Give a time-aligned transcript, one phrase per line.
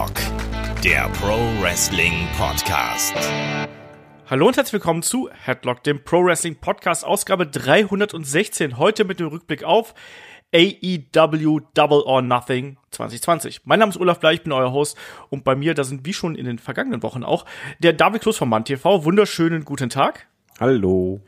[0.00, 3.14] Headlock, der Pro Wrestling Podcast.
[4.30, 8.78] Hallo und herzlich willkommen zu Headlock, dem Pro Wrestling Podcast, Ausgabe 316.
[8.78, 9.92] Heute mit dem Rückblick auf
[10.54, 13.62] AEW Double or Nothing 2020.
[13.64, 14.96] Mein Name ist Olaf Bleich, ich bin euer Host
[15.28, 17.44] und bei mir, da sind wie schon in den vergangenen Wochen auch,
[17.80, 19.04] der David Kloß von Mann TV.
[19.04, 20.28] Wunderschönen guten Tag.
[20.58, 21.20] Hallo.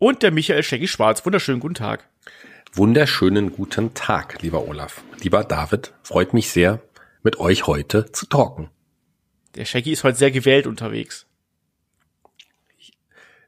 [0.00, 1.24] Und der Michael Shaggy Schwarz.
[1.24, 2.08] Wunderschönen guten Tag.
[2.72, 5.02] Wunderschönen guten Tag, lieber Olaf.
[5.20, 6.80] Lieber David, freut mich sehr,
[7.22, 8.70] mit euch heute zu talken.
[9.54, 11.26] Der Shaggy ist heute sehr gewählt unterwegs.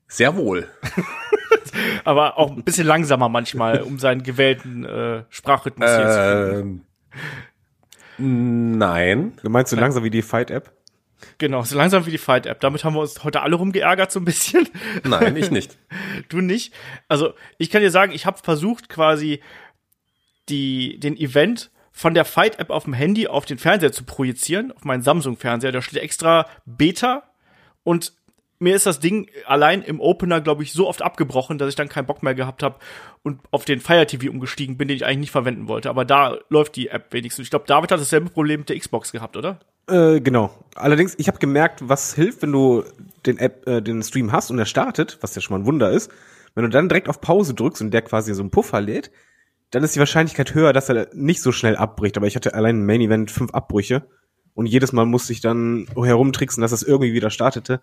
[0.09, 0.69] Sehr wohl.
[2.05, 6.87] Aber auch ein bisschen langsamer manchmal, um seinen gewählten äh, Sprachrhythmus hier zu finden.
[8.19, 9.33] Ähm, nein.
[9.43, 10.73] Du meinst so langsam wie die Fight-App?
[11.39, 12.61] Genau, so langsam wie die Fight-App.
[12.61, 14.69] Damit haben wir uns heute alle rumgeärgert so ein bisschen.
[15.05, 15.79] Nein, ich nicht.
[16.29, 16.75] du nicht?
[17.09, 19.41] Also, ich kann dir sagen, ich habe versucht quasi
[20.49, 21.71] die, den Event
[22.01, 25.71] von der Fight-App auf dem Handy auf den Fernseher zu projizieren, auf meinen Samsung-Fernseher.
[25.71, 27.25] Da steht extra Beta
[27.85, 28.15] und
[28.59, 31.91] mir ist das Ding allein im Opener, glaube ich, so oft abgebrochen, dass ich dann
[31.91, 32.77] keinen Bock mehr gehabt habe
[33.23, 35.91] und auf den Fire TV umgestiegen bin, den ich eigentlich nicht verwenden wollte.
[35.91, 37.45] Aber da läuft die App wenigstens.
[37.45, 39.61] Ich glaube, David hat dasselbe Problem mit der Xbox gehabt, oder?
[39.87, 40.55] Äh, genau.
[40.77, 42.83] Allerdings, ich habe gemerkt, was hilft, wenn du
[43.27, 45.91] den App, äh, den Stream hast und er startet, was ja schon mal ein Wunder
[45.91, 46.11] ist.
[46.55, 49.11] Wenn du dann direkt auf Pause drückst und der quasi so einen Puffer lädt,
[49.71, 52.17] dann ist die Wahrscheinlichkeit höher, dass er nicht so schnell abbricht.
[52.17, 54.07] Aber ich hatte allein im Main Event fünf Abbrüche
[54.55, 57.81] und jedes Mal musste ich dann herumtricksen, dass es irgendwie wieder startete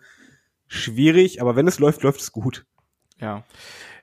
[0.68, 2.66] schwierig, aber wenn es läuft, läuft es gut.
[3.20, 3.44] Ja.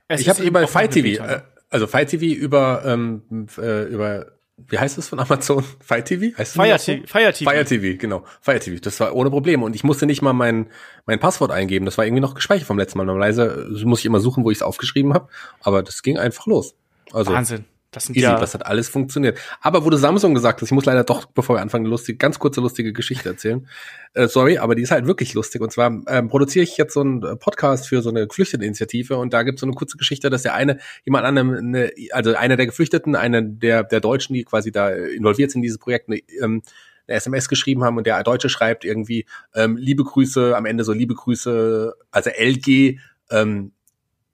[0.09, 4.79] Es ich habe über Fight TV, äh, also Fight TV über ähm, äh, über wie
[4.79, 5.65] heißt es von Amazon?
[5.81, 6.37] Fight TV?
[6.39, 7.51] Heißt Fire, TV, Fire TV.
[7.51, 8.25] Fire TV, genau.
[8.41, 8.81] Fire TV.
[8.81, 9.65] Das war ohne Probleme.
[9.65, 10.71] Und ich musste nicht mal mein,
[11.07, 11.87] mein Passwort eingeben.
[11.87, 13.05] Das war irgendwie noch gespeichert vom letzten Mal.
[13.05, 15.29] Normalerweise muss ich immer suchen, wo ich es aufgeschrieben habe.
[15.61, 16.77] Aber das ging einfach los.
[17.13, 17.65] Also, Wahnsinn.
[17.95, 19.39] Das sind easy, ja das hat alles funktioniert.
[19.61, 22.19] Aber wo du Samsung gesagt hast, ich muss leider doch, bevor wir anfangen, eine lustige,
[22.19, 23.67] ganz kurze lustige Geschichte erzählen.
[24.17, 25.61] Äh, sorry, aber die ist halt wirklich lustig.
[25.61, 29.35] Und zwar ähm, produziere ich jetzt so einen äh, Podcast für so eine Geflüchteteninitiative und
[29.35, 32.57] da gibt es so eine kurze Geschichte, dass der eine jemand anderem, eine, also einer
[32.57, 36.19] der Geflüchteten, einer der, der Deutschen, die quasi da involviert sind in dieses Projekt, eine,
[36.41, 36.63] ähm,
[37.09, 40.93] eine SMS geschrieben haben und der Deutsche schreibt irgendwie ähm, liebe Grüße, am Ende so
[40.93, 43.01] liebe Grüße, also LG
[43.31, 43.73] ähm,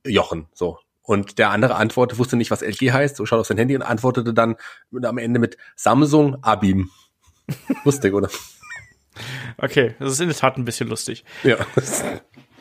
[0.04, 0.78] Jochen, so
[1.10, 3.82] und der andere antwortete, wusste nicht, was LG heißt, so schaut auf sein Handy und
[3.82, 4.54] antwortete dann
[5.02, 6.88] am Ende mit Samsung Abim.
[7.84, 8.30] lustig, oder?
[9.56, 11.24] Okay, das ist in der Tat ein bisschen lustig.
[11.42, 11.56] Ja.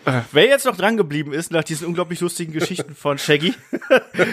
[0.06, 3.54] Äh, wer jetzt noch dran geblieben ist nach diesen unglaublich lustigen Geschichten von Shaggy,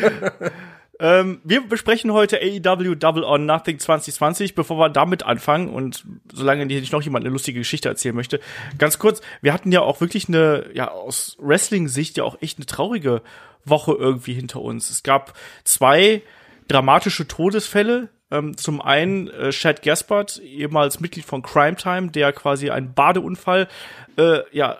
[0.98, 4.54] ähm, wir besprechen heute AEW Double or Nothing 2020.
[4.54, 8.40] Bevor wir damit anfangen und solange nicht noch jemand eine lustige Geschichte erzählen möchte,
[8.78, 12.66] ganz kurz, wir hatten ja auch wirklich eine, ja, aus Wrestling-Sicht ja auch echt eine
[12.66, 13.22] traurige
[13.64, 14.90] Woche irgendwie hinter uns.
[14.90, 15.34] Es gab
[15.64, 16.22] zwei
[16.68, 18.08] dramatische Todesfälle.
[18.28, 23.68] Ähm, zum einen äh, Chad Gaspard, ehemals Mitglied von Crime Time, der quasi einen Badeunfall
[24.16, 24.78] äh, ja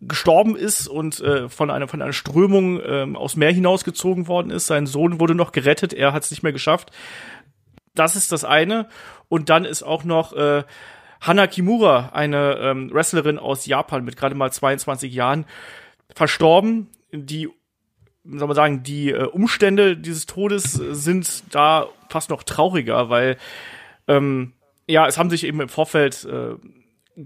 [0.00, 4.66] gestorben ist und äh, von einer von einer Strömung ähm, aus Meer hinausgezogen worden ist.
[4.66, 6.90] Sein Sohn wurde noch gerettet, er hat es nicht mehr geschafft.
[7.94, 8.88] Das ist das eine.
[9.28, 10.64] Und dann ist auch noch äh,
[11.20, 15.44] Hana Kimura, eine ähm, Wrestlerin aus Japan mit gerade mal 22 Jahren,
[16.14, 16.88] verstorben.
[17.12, 17.48] Die
[18.24, 23.36] soll man sagen, die äh, Umstände dieses Todes sind da fast noch trauriger, weil
[24.08, 24.54] ähm,
[24.88, 26.54] ja, es haben sich eben im Vorfeld äh,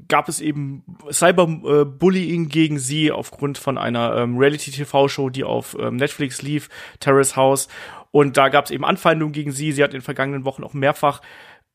[0.09, 6.43] gab es eben Cyberbullying gegen sie aufgrund von einer ähm, Reality-TV-Show, die auf ähm, Netflix
[6.43, 6.69] lief,
[7.01, 7.69] Terrace House.
[8.11, 9.73] Und da gab es eben Anfeindungen gegen sie.
[9.73, 11.21] Sie hat in den vergangenen Wochen auch mehrfach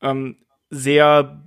[0.02, 0.36] ähm,
[0.70, 1.44] sehr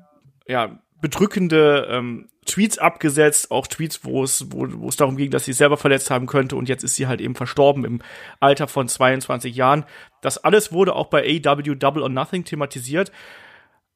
[0.48, 5.46] ja, bedrückende ähm, Tweets abgesetzt, auch Tweets, wo es, wo, wo es darum ging, dass
[5.46, 8.02] sie selber verletzt haben könnte und jetzt ist sie halt eben verstorben im
[8.40, 9.86] Alter von 22 Jahren.
[10.22, 13.12] Das alles wurde auch bei AW Double or Nothing thematisiert.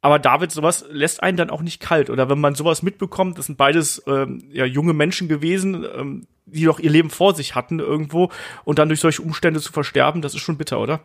[0.07, 2.09] Aber David, sowas lässt einen dann auch nicht kalt.
[2.09, 6.63] Oder wenn man sowas mitbekommt, das sind beides ähm, ja, junge Menschen gewesen, ähm, die
[6.63, 8.31] doch ihr Leben vor sich hatten irgendwo
[8.63, 11.01] und dann durch solche Umstände zu versterben, das ist schon bitter, oder?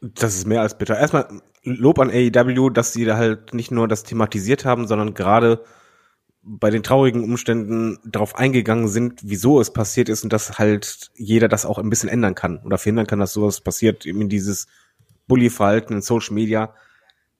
[0.00, 0.96] Das ist mehr als bitter.
[0.96, 1.26] Erstmal
[1.64, 5.64] Lob an AEW, dass sie da halt nicht nur das thematisiert haben, sondern gerade
[6.44, 11.48] bei den traurigen Umständen darauf eingegangen sind, wieso es passiert ist und dass halt jeder
[11.48, 14.68] das auch ein bisschen ändern kann oder verhindern kann, dass sowas passiert, eben dieses
[15.26, 16.72] Bully-Verhalten in Social Media,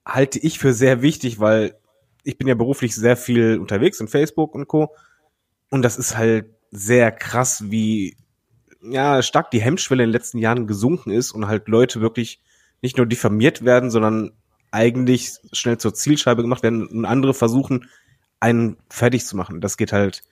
[0.09, 1.77] halte ich für sehr wichtig, weil
[2.25, 4.95] ich bin ja beruflich sehr viel unterwegs in Facebook und Co.
[5.71, 8.17] Und das ist halt sehr krass, wie
[8.83, 12.41] ja, stark die Hemmschwelle in den letzten Jahren gesunken ist und halt Leute wirklich
[12.81, 14.33] nicht nur diffamiert werden, sondern
[14.71, 17.89] eigentlich schnell zur Zielscheibe gemacht werden und andere versuchen,
[18.41, 19.61] einen fertig zu machen.
[19.61, 20.23] Das geht halt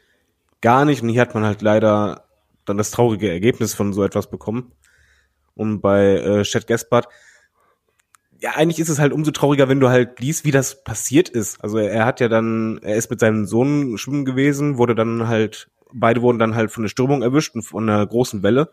[0.61, 2.25] gar nicht und hier hat man halt leider
[2.65, 4.73] dann das traurige Ergebnis von so etwas bekommen.
[5.55, 7.09] Und bei äh, Chad Gaspard,
[8.41, 11.63] ja, eigentlich ist es halt umso trauriger, wenn du halt liest, wie das passiert ist.
[11.63, 15.69] Also er hat ja dann, er ist mit seinem Sohn schwimmen gewesen, wurde dann halt,
[15.93, 18.71] beide wurden dann halt von der Stürmung erwischt und von einer großen Welle.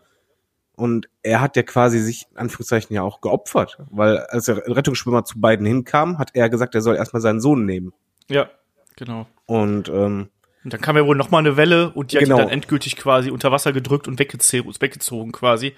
[0.76, 3.78] Und er hat ja quasi sich, in Anführungszeichen, ja auch geopfert.
[3.90, 7.64] Weil als der Rettungsschwimmer zu beiden hinkam, hat er gesagt, er soll erstmal seinen Sohn
[7.64, 7.92] nehmen.
[8.28, 8.50] Ja,
[8.96, 9.26] genau.
[9.46, 10.28] Und ähm,
[10.64, 12.36] Und dann kam ja wohl noch mal eine Welle und die hat Genau.
[12.36, 15.74] ihn dann endgültig quasi unter Wasser gedrückt und weggezogen, weggezogen quasi.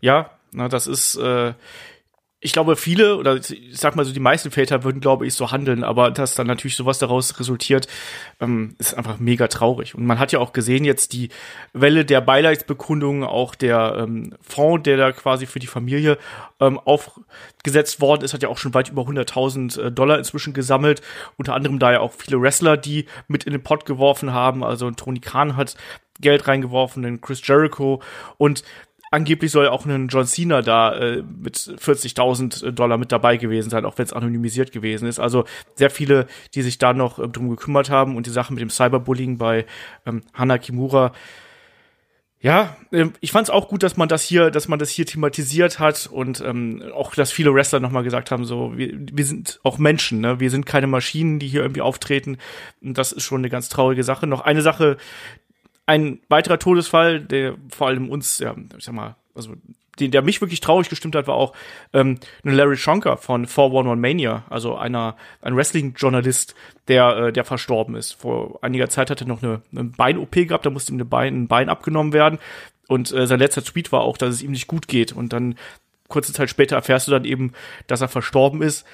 [0.00, 1.54] Ja, na, das ist, äh,
[2.40, 5.50] ich glaube, viele oder ich sag mal so, die meisten Väter würden, glaube ich, so
[5.50, 7.88] handeln, aber dass dann natürlich sowas daraus resultiert,
[8.40, 9.96] ähm, ist einfach mega traurig.
[9.96, 11.30] Und man hat ja auch gesehen jetzt die
[11.72, 16.16] Welle der Beileidsbekundungen, auch der ähm, Fonds, der da quasi für die Familie
[16.60, 21.02] ähm, aufgesetzt worden ist, hat ja auch schon weit über 100.000 äh, Dollar inzwischen gesammelt.
[21.38, 24.62] Unter anderem da ja auch viele Wrestler, die mit in den Pot geworfen haben.
[24.62, 25.74] Also Tony Khan hat
[26.20, 28.02] Geld reingeworfen, den Chris Jericho
[28.36, 28.62] und
[29.10, 33.84] angeblich soll auch ein John Cena da äh, mit 40.000 Dollar mit dabei gewesen sein,
[33.84, 35.18] auch wenn es anonymisiert gewesen ist.
[35.18, 35.44] Also
[35.74, 38.70] sehr viele, die sich da noch äh, drum gekümmert haben und die Sache mit dem
[38.70, 39.66] Cyberbullying bei
[40.06, 41.12] ähm, Hana Kimura.
[42.40, 45.06] Ja, ähm, ich fand es auch gut, dass man das hier, dass man das hier
[45.06, 49.58] thematisiert hat und ähm, auch, dass viele Wrestler nochmal gesagt haben, so wir, wir sind
[49.64, 50.38] auch Menschen, ne?
[50.38, 52.38] Wir sind keine Maschinen, die hier irgendwie auftreten.
[52.80, 54.28] Und das ist schon eine ganz traurige Sache.
[54.28, 54.98] Noch eine Sache,
[55.88, 59.54] ein weiterer Todesfall, der vor allem uns, ja, ich sag mal, also
[59.98, 61.54] den, der mich wirklich traurig gestimmt hat, war auch
[61.94, 66.54] ähm, Larry Shonker von 411 Mania, also einer ein Wrestling-Journalist,
[66.88, 68.12] der äh, der verstorben ist.
[68.12, 71.34] Vor einiger Zeit hat er noch eine, eine Bein-OP gehabt, da musste ihm eine Bein,
[71.34, 72.38] ein Bein abgenommen werden
[72.86, 75.56] und äh, sein letzter Tweet war auch, dass es ihm nicht gut geht und dann
[76.08, 77.54] kurze Zeit später erfährst du dann eben,
[77.86, 78.86] dass er verstorben ist.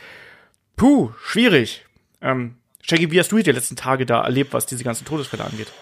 [0.76, 1.84] Puh, schwierig.
[2.20, 5.72] Ähm, Shaggy, wie hast du die letzten Tage da erlebt, was diese ganzen Todesfälle angeht?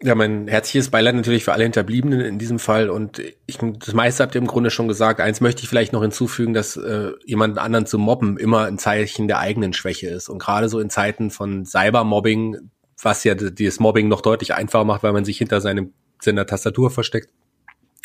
[0.00, 4.22] Ja, mein herzliches Beileid natürlich für alle Hinterbliebenen in diesem Fall und ich, das meiste
[4.22, 5.20] habt ihr im Grunde schon gesagt.
[5.20, 9.26] Eins möchte ich vielleicht noch hinzufügen, dass äh, jemanden anderen zu mobben immer ein Zeichen
[9.26, 12.70] der eigenen Schwäche ist und gerade so in Zeiten von Cybermobbing,
[13.02, 16.90] was ja dieses Mobbing noch deutlich einfacher macht, weil man sich hinter seinem seiner Tastatur
[16.90, 17.30] versteckt,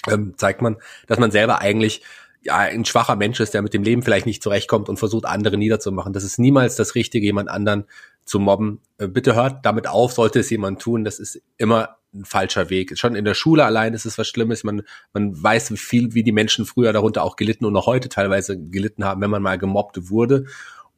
[0.09, 2.01] ähm, zeigt man, dass man selber eigentlich
[2.41, 5.57] ja, ein schwacher Mensch ist, der mit dem Leben vielleicht nicht zurechtkommt und versucht, andere
[5.57, 6.13] niederzumachen.
[6.13, 7.85] Das ist niemals das Richtige, jemand anderen
[8.25, 8.79] zu mobben.
[8.97, 11.03] Äh, Bitte hört damit auf, sollte es jemand tun.
[11.03, 12.97] Das ist immer ein falscher Weg.
[12.97, 14.63] Schon in der Schule allein ist es was Schlimmes.
[14.63, 14.83] Man,
[15.13, 18.57] man weiß, wie viel, wie die Menschen früher darunter auch gelitten und noch heute teilweise
[18.57, 20.45] gelitten haben, wenn man mal gemobbt wurde.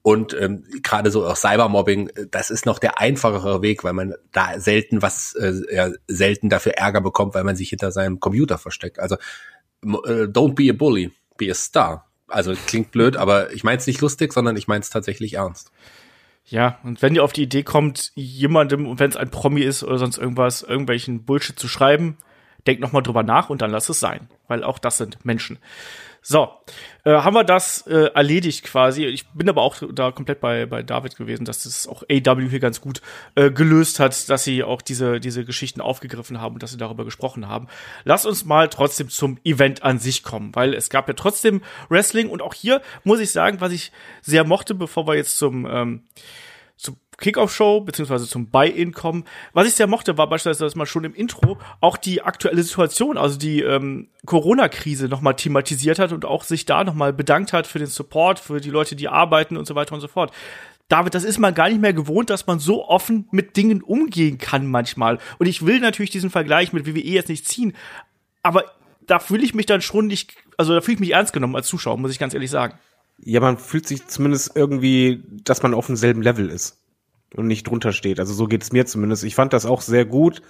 [0.01, 4.13] Und ähm, gerade so auch Cybermobbing, äh, das ist noch der einfachere Weg, weil man
[4.31, 8.60] da selten was, äh, ja, selten dafür Ärger bekommt, weil man sich hinter seinem Computer
[8.60, 9.00] versteckt.
[9.00, 9.16] Also
[9.83, 12.06] äh, don't be a bully, be a star.
[12.27, 15.72] Also klingt blöd, aber ich meine es nicht lustig, sondern ich meine es tatsächlich ernst.
[16.47, 19.83] Ja, und wenn ihr auf die Idee kommt, jemandem, und wenn es ein Promi ist
[19.83, 22.18] oder sonst irgendwas, irgendwelchen Bullshit zu schreiben,
[22.68, 25.57] denkt noch mal drüber nach und dann lasst es sein, weil auch das sind Menschen.
[26.27, 26.50] So,
[27.04, 29.06] äh, haben wir das äh, erledigt quasi.
[29.06, 32.60] Ich bin aber auch da komplett bei, bei David gewesen, dass das auch AW hier
[32.60, 33.04] ganz gut
[33.36, 37.06] äh, gelöst hat, dass sie auch diese, diese Geschichten aufgegriffen haben und dass sie darüber
[37.06, 37.68] gesprochen haben.
[38.06, 42.30] Lass uns mal trotzdem zum Event an sich kommen, weil es gab ja trotzdem Wrestling
[42.30, 43.92] und auch hier muss ich sagen, was ich
[44.24, 46.01] sehr mochte, bevor wir jetzt zum ähm,
[47.17, 49.25] Kickoff-Show beziehungsweise zum Buy-In kommen.
[49.53, 53.17] Was ich sehr mochte, war beispielsweise, dass man schon im Intro auch die aktuelle Situation,
[53.17, 57.79] also die ähm, Corona-Krise nochmal thematisiert hat und auch sich da nochmal bedankt hat für
[57.79, 60.31] den Support, für die Leute, die arbeiten und so weiter und so fort.
[60.88, 64.38] David, das ist man gar nicht mehr gewohnt, dass man so offen mit Dingen umgehen
[64.38, 65.17] kann manchmal.
[65.39, 67.74] Und ich will natürlich diesen Vergleich mit WWE jetzt nicht ziehen,
[68.43, 68.65] aber
[69.07, 71.67] da fühle ich mich dann schon nicht, also da fühle ich mich ernst genommen als
[71.67, 72.77] Zuschauer, muss ich ganz ehrlich sagen.
[73.17, 76.77] Ja, man fühlt sich zumindest irgendwie, dass man auf demselben Level ist
[77.36, 78.20] und nicht drunter steht.
[78.20, 79.24] Also so geht's mir zumindest.
[79.24, 80.42] Ich fand das auch sehr gut.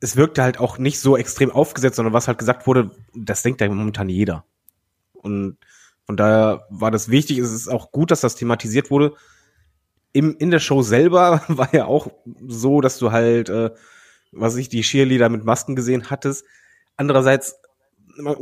[0.00, 3.60] Es wirkte halt auch nicht so extrem aufgesetzt, sondern was halt gesagt wurde, das denkt
[3.60, 4.44] ja momentan jeder.
[5.12, 5.58] Und
[6.04, 7.38] von daher war das wichtig.
[7.38, 9.14] Es ist auch gut, dass das thematisiert wurde.
[10.12, 12.10] Im, in der Show selber war ja auch
[12.46, 13.70] so, dass du halt, äh,
[14.32, 16.44] was ich, die Cheerleader mit Masken gesehen hattest.
[16.96, 17.60] Andererseits,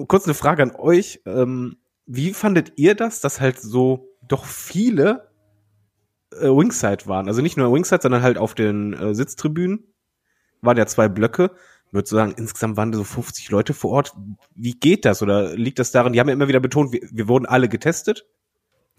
[0.06, 1.20] kurz eine Frage an euch.
[1.26, 5.28] Ähm, wie fandet ihr das, dass halt so doch viele
[6.32, 7.28] äh, Wingside waren?
[7.28, 9.84] Also nicht nur Wingside, sondern halt auf den äh, Sitztribünen
[10.62, 11.50] waren ja zwei Blöcke.
[11.88, 14.12] Ich würde sagen, insgesamt waren da so 50 Leute vor Ort.
[14.54, 15.22] Wie geht das?
[15.22, 18.26] Oder liegt das daran, die haben ja immer wieder betont, wir, wir wurden alle getestet.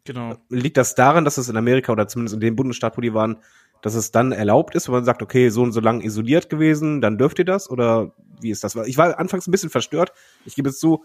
[0.05, 0.37] Genau.
[0.49, 3.37] Liegt das daran, dass es in Amerika oder zumindest in dem Bundesstaat, wo die waren,
[3.81, 7.01] dass es dann erlaubt ist, wenn man sagt, okay, so und so lang isoliert gewesen,
[7.01, 7.69] dann dürft ihr das?
[7.69, 8.75] Oder wie ist das?
[8.85, 10.13] Ich war anfangs ein bisschen verstört.
[10.45, 11.03] Ich gebe es zu,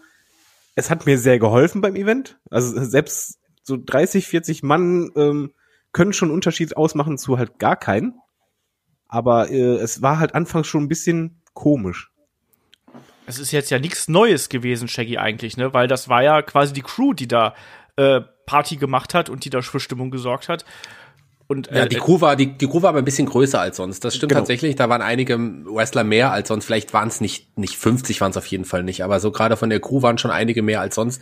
[0.75, 2.39] es hat mir sehr geholfen beim Event.
[2.49, 5.51] Also selbst so 30, 40 Mann ähm,
[5.93, 8.15] können schon einen Unterschied ausmachen zu halt gar keinen.
[9.07, 12.11] Aber äh, es war halt anfangs schon ein bisschen komisch.
[13.27, 15.73] es ist jetzt ja nichts Neues gewesen, Shaggy, eigentlich, ne?
[15.73, 17.53] Weil das war ja quasi die Crew, die da
[17.95, 20.65] äh, Party gemacht hat und die da für Stimmung gesorgt hat.
[21.47, 23.77] Und, äh, ja, die Crew war die, die Crew war aber ein bisschen größer als
[23.77, 24.03] sonst.
[24.03, 24.41] Das stimmt Genau.
[24.41, 24.75] tatsächlich.
[24.75, 26.65] Da waren einige Wrestler mehr als sonst.
[26.65, 29.03] Vielleicht waren es nicht nicht 50, waren es auf jeden Fall nicht.
[29.03, 31.21] Aber so gerade von der Crew waren schon einige mehr als sonst.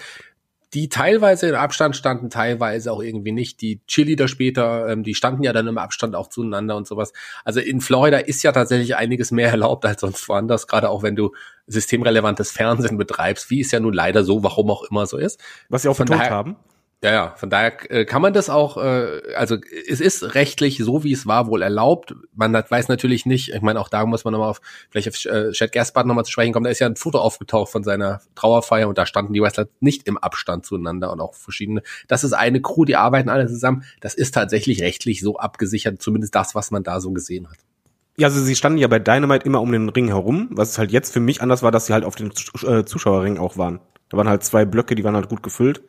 [0.74, 3.62] Die teilweise in Abstand standen, teilweise auch irgendwie nicht.
[3.62, 7.12] Die Cheerleader später, ähm, die standen ja dann im Abstand auch zueinander und sowas.
[7.44, 10.68] Also in Florida ist ja tatsächlich einiges mehr erlaubt als sonst woanders.
[10.68, 11.34] Gerade auch wenn du
[11.68, 15.42] systemrelevantes Fernsehen betreibst, wie es ja nun leider so, warum auch immer so ist.
[15.70, 16.56] Was sie auch Von vertont daher- haben.
[17.04, 19.58] Ja, ja, von daher äh, kann man das auch, äh, also
[19.90, 22.14] es ist rechtlich so, wie es war, wohl erlaubt.
[22.36, 25.26] Man hat, weiß natürlich nicht, ich meine, auch da muss man nochmal auf, vielleicht auf
[25.26, 28.22] äh, Chad Gaspard nochmal zu sprechen kommen, da ist ja ein Foto aufgetaucht von seiner
[28.36, 31.82] Trauerfeier und da standen die Wrestler nicht im Abstand zueinander und auch verschiedene.
[32.08, 33.84] Das ist eine Crew, die arbeiten alle zusammen.
[34.00, 37.58] Das ist tatsächlich rechtlich so abgesichert, zumindest das, was man da so gesehen hat.
[38.18, 41.14] Ja, also sie standen ja bei Dynamite immer um den Ring herum, was halt jetzt
[41.14, 42.32] für mich anders war, dass sie halt auf den
[42.64, 43.80] äh, Zuschauerring auch waren.
[44.10, 45.82] Da waren halt zwei Blöcke, die waren halt gut gefüllt.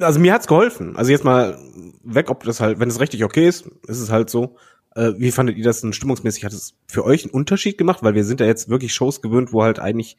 [0.00, 0.96] Also mir hat's geholfen.
[0.96, 1.58] Also jetzt mal
[2.02, 4.56] weg, ob das halt, wenn es richtig okay ist, ist es halt so.
[4.94, 6.44] Äh, wie fandet ihr das denn stimmungsmäßig?
[6.44, 8.02] Hat es für euch einen Unterschied gemacht?
[8.02, 10.16] Weil wir sind ja jetzt wirklich Shows gewöhnt, wo halt eigentlich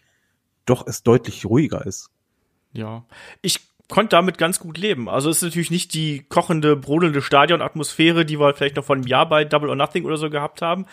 [0.65, 2.10] doch es deutlich ruhiger ist.
[2.72, 3.06] Ja.
[3.42, 5.10] Ich konnte damit ganz gut leben.
[5.10, 9.06] Also es ist natürlich nicht die kochende, brodelnde Stadionatmosphäre, die wir vielleicht noch vor einem
[9.06, 10.86] Jahr bei Double or Nothing oder so gehabt haben.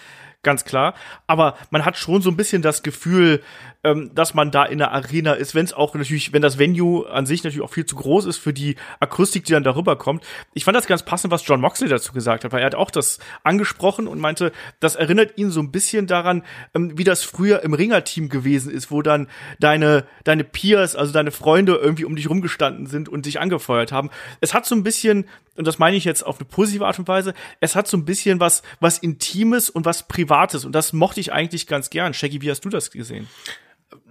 [0.43, 0.95] Ganz klar.
[1.27, 3.43] Aber man hat schon so ein bisschen das Gefühl,
[3.83, 7.09] ähm, dass man da in der Arena ist, wenn es auch natürlich, wenn das Venue
[7.11, 10.25] an sich natürlich auch viel zu groß ist für die Akustik, die dann darüber kommt.
[10.53, 12.91] Ich fand das ganz passend, was John Moxley dazu gesagt hat, weil er hat auch
[12.91, 16.43] das angesprochen und meinte, das erinnert ihn so ein bisschen daran,
[16.75, 21.31] ähm, wie das früher im Ringerteam gewesen ist, wo dann deine, deine Peers, also deine
[21.31, 24.11] Freunde irgendwie um dich rumgestanden sind und dich angefeuert haben.
[24.41, 25.25] Es hat so ein bisschen,
[25.57, 28.05] und das meine ich jetzt auf eine positive Art und Weise, es hat so ein
[28.05, 32.13] bisschen was, was Intimes und was Privates und das mochte ich eigentlich ganz gern.
[32.13, 33.27] Shaggy, wie hast du das gesehen?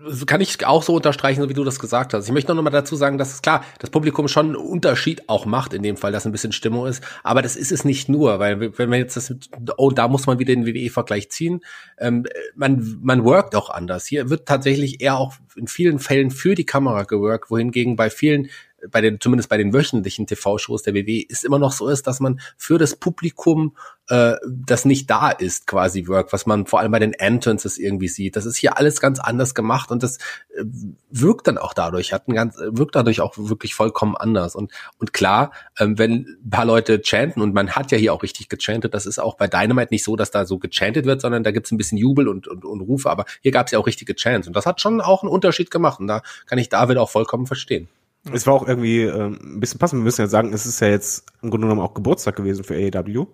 [0.05, 2.25] Das kann ich auch so unterstreichen, so wie du das gesagt hast.
[2.25, 5.45] Ich möchte noch mal dazu sagen, dass es klar, das Publikum schon einen Unterschied auch
[5.45, 7.03] macht, in dem Fall, dass ein bisschen Stimmung ist.
[7.23, 9.33] Aber das ist es nicht nur, weil wenn man jetzt das,
[9.77, 11.61] oh, da muss man wieder den WWE-Vergleich ziehen.
[11.97, 14.05] Ähm, man, man workt auch anders.
[14.05, 18.49] Hier wird tatsächlich eher auch in vielen Fällen für die Kamera geworkt, wohingegen bei vielen
[18.89, 22.19] bei den, zumindest bei den wöchentlichen TV-Shows der WWE, ist immer noch so ist, dass
[22.19, 23.75] man für das Publikum,
[24.07, 28.07] äh, das nicht da ist, quasi work, was man vor allem bei den Entrances irgendwie
[28.07, 28.35] sieht.
[28.35, 30.17] Das ist hier alles ganz anders gemacht und das
[30.55, 30.63] äh,
[31.09, 34.55] wirkt dann auch dadurch, hat ein ganz, wirkt dadurch auch wirklich vollkommen anders.
[34.55, 38.23] Und, und klar, ähm, wenn ein paar Leute chanten, und man hat ja hier auch
[38.23, 41.43] richtig gechantet, das ist auch bei Dynamite nicht so, dass da so gechantet wird, sondern
[41.43, 44.15] da gibt's ein bisschen Jubel und, und, und Rufe, aber hier gab's ja auch richtige
[44.15, 44.47] Chants.
[44.47, 45.99] Und das hat schon auch einen Unterschied gemacht.
[45.99, 47.87] Und da kann ich David auch vollkommen verstehen.
[48.31, 50.01] Es war auch irgendwie ähm, ein bisschen passend.
[50.01, 52.75] Wir müssen ja sagen, es ist ja jetzt im Grunde genommen auch Geburtstag gewesen für
[52.75, 53.27] AEW.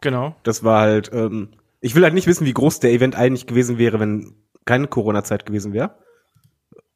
[0.00, 0.34] Genau.
[0.42, 3.78] Das war halt, ähm, ich will halt nicht wissen, wie groß der Event eigentlich gewesen
[3.78, 4.34] wäre, wenn
[4.64, 5.94] keine Corona-Zeit gewesen wäre.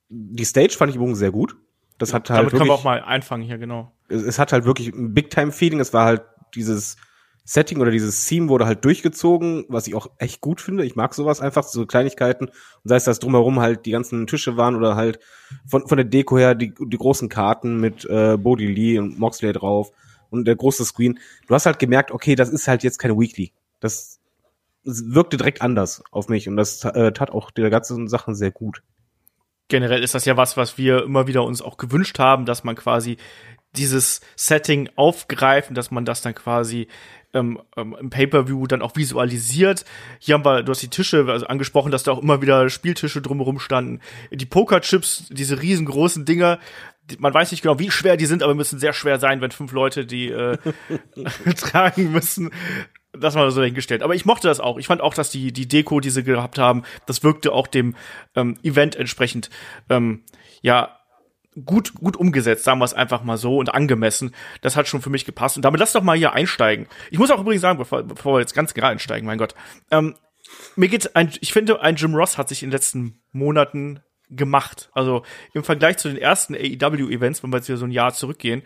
[0.08, 1.56] Die Stage fand ich übrigens sehr gut.
[1.98, 3.92] Das hat halt Damit können wir auch wirklich, mal einfangen hier, genau.
[4.08, 5.80] es, es hat halt wirklich ein Big-Time-Feeling.
[5.80, 6.22] Es war halt
[6.54, 6.96] dieses
[7.44, 10.84] Setting oder dieses Theme wurde halt durchgezogen, was ich auch echt gut finde.
[10.84, 12.46] Ich mag sowas einfach, so Kleinigkeiten.
[12.46, 15.18] Und sei es, dass drumherum halt die ganzen Tische waren oder halt
[15.66, 19.52] von, von der Deko her die, die großen Karten mit äh, Bodie Lee und Moxley
[19.52, 19.90] drauf
[20.30, 21.18] und der große Screen.
[21.48, 23.52] Du hast halt gemerkt, okay, das ist halt jetzt keine Weekly.
[23.80, 24.20] Das
[24.84, 28.82] wirkte direkt anders auf mich und das äh, tat auch der ganzen Sachen sehr gut.
[29.68, 32.76] generell ist das ja was, was wir immer wieder uns auch gewünscht haben, dass man
[32.76, 33.16] quasi
[33.76, 36.88] dieses Setting aufgreift und dass man das dann quasi
[37.34, 39.84] ähm, ähm, im Pay-per-View dann auch visualisiert.
[40.18, 43.22] Hier haben wir, du hast die Tische also angesprochen, dass da auch immer wieder Spieltische
[43.22, 44.00] drumherum standen.
[44.30, 46.58] Die Pokerchips, diese riesengroßen Dinger,
[47.10, 49.50] die, man weiß nicht genau, wie schwer die sind, aber müssen sehr schwer sein, wenn
[49.50, 50.58] fünf Leute die äh,
[51.56, 52.50] tragen müssen.
[53.12, 54.02] Das mal so dahingestellt.
[54.02, 54.78] Aber ich mochte das auch.
[54.78, 57.94] Ich fand auch, dass die, die Deko, die sie gehabt haben, das wirkte auch dem
[58.34, 59.50] ähm, Event entsprechend,
[59.90, 60.22] ähm,
[60.62, 60.98] ja,
[61.64, 64.34] gut, gut umgesetzt, sagen wir es einfach mal so und angemessen.
[64.60, 65.56] Das hat schon für mich gepasst.
[65.56, 66.86] Und damit lass doch mal hier einsteigen.
[67.10, 69.54] Ich muss auch übrigens sagen, bevor, bevor wir jetzt ganz gerade einsteigen, mein Gott.
[69.90, 70.14] Ähm,
[70.76, 74.90] mir geht ein, ich finde, ein Jim Ross hat sich in den letzten Monaten gemacht.
[74.92, 78.62] Also im Vergleich zu den ersten AEW-Events, wenn wir jetzt wieder so ein Jahr zurückgehen,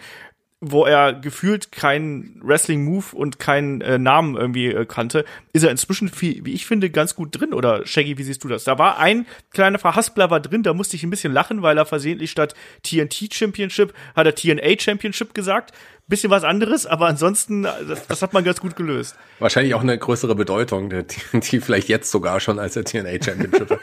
[0.60, 6.08] wo er gefühlt keinen Wrestling-Move und keinen äh, Namen irgendwie äh, kannte, ist er inzwischen,
[6.08, 7.52] viel, wie ich finde, ganz gut drin.
[7.52, 8.64] Oder Shaggy, wie siehst du das?
[8.64, 11.84] Da war ein kleiner Verhaspler war drin, da musste ich ein bisschen lachen, weil er
[11.84, 15.72] versehentlich statt TNT Championship hat er TNA Championship gesagt.
[16.08, 19.16] Bisschen was anderes, aber ansonsten, das, das hat man ganz gut gelöst.
[19.40, 23.80] Wahrscheinlich auch eine größere Bedeutung, der TNT vielleicht jetzt sogar schon als der TNA Championship.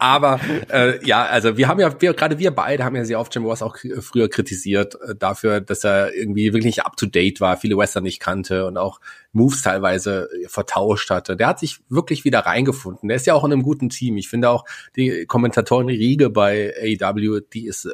[0.00, 3.32] Aber äh, ja, also wir haben ja, wir, gerade wir beide haben ja sehr oft
[3.32, 7.40] Jim Ross auch früher kritisiert äh, dafür, dass er irgendwie wirklich nicht up to date
[7.40, 9.00] war, viele Western nicht kannte und auch
[9.32, 11.36] Moves teilweise vertauscht hatte.
[11.36, 13.08] Der hat sich wirklich wieder reingefunden.
[13.08, 14.16] Der ist ja auch in einem guten Team.
[14.16, 14.64] Ich finde auch
[14.96, 17.88] die Kommentatoren Riege bei AEW, die ist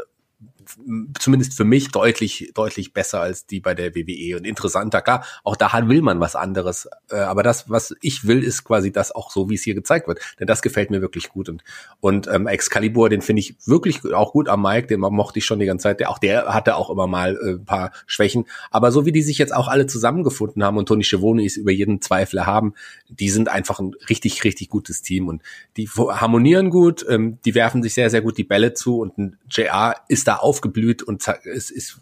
[1.18, 5.02] zumindest für mich deutlich, deutlich besser als die bei der WWE und interessanter.
[5.02, 6.88] Klar, auch da will man was anderes.
[7.10, 10.08] Äh, aber das, was ich will, ist quasi das auch so, wie es hier gezeigt
[10.08, 10.20] wird.
[10.40, 11.48] Denn das gefällt mir wirklich gut.
[11.48, 11.62] Und,
[12.00, 15.58] und ähm, Excalibur, den finde ich wirklich auch gut am Mike, den mochte ich schon
[15.58, 16.00] die ganze Zeit.
[16.00, 18.46] Der, auch der hatte auch immer mal äh, ein paar Schwächen.
[18.70, 21.72] Aber so wie die sich jetzt auch alle zusammengefunden haben und Tony Schiavone ist über
[21.72, 22.74] jeden Zweifel haben,
[23.08, 25.42] die sind einfach ein richtig, richtig gutes Team und
[25.76, 29.36] die harmonieren gut, ähm, die werfen sich sehr, sehr gut die Bälle zu und ein
[29.50, 32.00] JR ist da aufgeblüht und es ist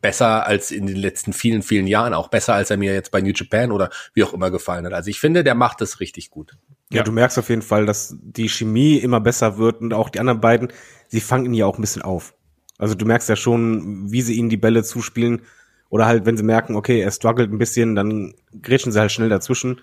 [0.00, 3.20] besser als in den letzten vielen, vielen Jahren, auch besser als er mir jetzt bei
[3.20, 4.94] New Japan oder wie auch immer gefallen hat.
[4.94, 6.56] Also ich finde, der macht das richtig gut.
[6.90, 10.08] Ja, ja, du merkst auf jeden Fall, dass die Chemie immer besser wird und auch
[10.08, 10.68] die anderen beiden,
[11.08, 12.34] sie fangen ihn ja auch ein bisschen auf.
[12.78, 15.42] Also du merkst ja schon, wie sie ihnen die Bälle zuspielen
[15.90, 19.28] oder halt, wenn sie merken, okay, er struggelt ein bisschen, dann grätschen sie halt schnell
[19.28, 19.82] dazwischen.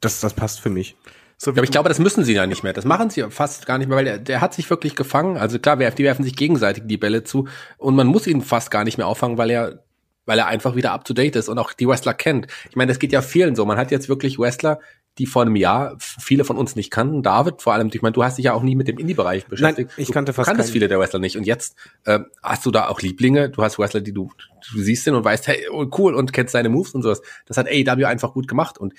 [0.00, 0.96] Das, das passt für mich.
[1.38, 2.72] So aber ich glaube, das müssen sie ja nicht mehr.
[2.72, 5.36] Das machen sie fast gar nicht mehr, weil der, der hat sich wirklich gefangen.
[5.36, 8.84] Also klar, die werfen sich gegenseitig die Bälle zu und man muss ihn fast gar
[8.84, 9.86] nicht mehr auffangen, weil er
[10.26, 12.48] weil er einfach wieder up to date ist und auch die Wrestler kennt.
[12.68, 13.64] Ich meine, das geht ja vielen so.
[13.64, 14.80] Man hat jetzt wirklich Wrestler,
[15.18, 17.22] die vor einem Jahr viele von uns nicht kannten.
[17.22, 19.90] David, vor allem, ich meine, du hast dich ja auch nie mit dem Indie-Bereich beschäftigt.
[19.96, 21.36] Nein, ich kannte fast Du kanntest viele der Wrestler nicht.
[21.38, 23.48] Und jetzt äh, hast du da auch Lieblinge.
[23.48, 24.30] Du hast Wrestler, die du,
[24.72, 27.22] du siehst den und weißt, hey, oh, cool, und kennst seine Moves und sowas.
[27.46, 28.76] Das hat AEW einfach gut gemacht.
[28.76, 28.92] Und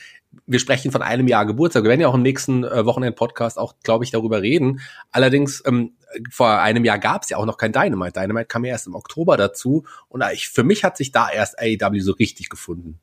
[0.47, 1.83] wir sprechen von einem Jahr Geburtstag.
[1.83, 4.79] Wir werden ja auch im nächsten äh, Wochenend-Podcast auch, glaube ich, darüber reden.
[5.11, 5.93] Allerdings, ähm,
[6.31, 8.19] vor einem Jahr gab es ja auch noch kein Dynamite.
[8.19, 9.85] Dynamite kam ja erst im Oktober dazu.
[10.07, 12.99] Und ich, für mich hat sich da erst AEW so richtig gefunden.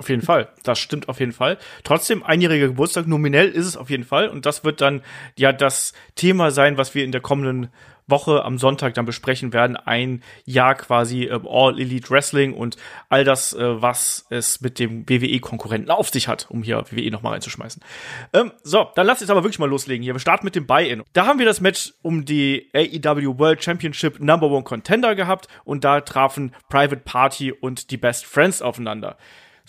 [0.00, 0.48] Auf jeden Fall.
[0.62, 1.58] Das stimmt auf jeden Fall.
[1.84, 4.28] Trotzdem, einjähriger Geburtstag, nominell ist es auf jeden Fall.
[4.28, 5.02] Und das wird dann
[5.36, 7.68] ja das Thema sein, was wir in der kommenden
[8.08, 9.76] Woche am Sonntag dann besprechen werden.
[9.76, 12.78] Ein Jahr quasi äh, All Elite Wrestling und
[13.10, 17.34] all das, äh, was es mit dem WWE-Konkurrenten auf sich hat, um hier WWE nochmal
[17.34, 17.82] reinzuschmeißen.
[18.32, 20.14] Ähm, so, dann lass uns aber wirklich mal loslegen hier.
[20.14, 21.02] Wir starten mit dem Buy-In.
[21.12, 25.84] Da haben wir das Match um die AEW World Championship Number One Contender gehabt und
[25.84, 29.18] da trafen Private Party und die Best Friends aufeinander.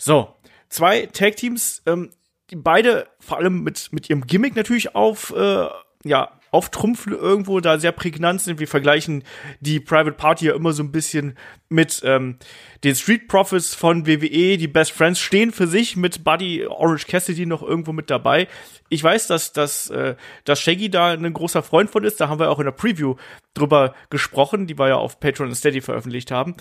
[0.04, 0.34] So,
[0.68, 2.10] zwei Tag-Teams, ähm,
[2.50, 5.68] die beide vor allem mit, mit ihrem Gimmick natürlich auf, äh,
[6.02, 8.58] ja, auf Trumpf irgendwo da sehr prägnant sind.
[8.58, 9.22] Wir vergleichen
[9.60, 11.38] die Private Party ja immer so ein bisschen
[11.68, 12.38] mit ähm,
[12.82, 14.56] den Street Profits von WWE.
[14.56, 18.48] Die Best Friends stehen für sich mit Buddy Orange Cassidy noch irgendwo mit dabei.
[18.88, 22.20] Ich weiß, dass, dass, äh, dass Shaggy da ein großer Freund von ist.
[22.20, 23.14] Da haben wir auch in der Preview
[23.54, 26.56] drüber gesprochen, die wir ja auf Patreon und Steady veröffentlicht haben.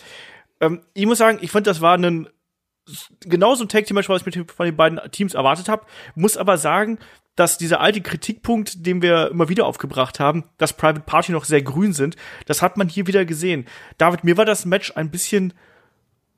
[0.59, 2.29] Ähm, ich muss sagen, ich fand, das war ein
[3.21, 5.85] genauso ein Tag-Team-Match, was ich mit von den beiden Teams erwartet habe.
[6.15, 6.99] Muss aber sagen,
[7.35, 11.61] dass dieser alte Kritikpunkt, den wir immer wieder aufgebracht haben, dass Private Party noch sehr
[11.61, 13.65] grün sind, das hat man hier wieder gesehen.
[13.97, 15.53] David, mir war das Match ein bisschen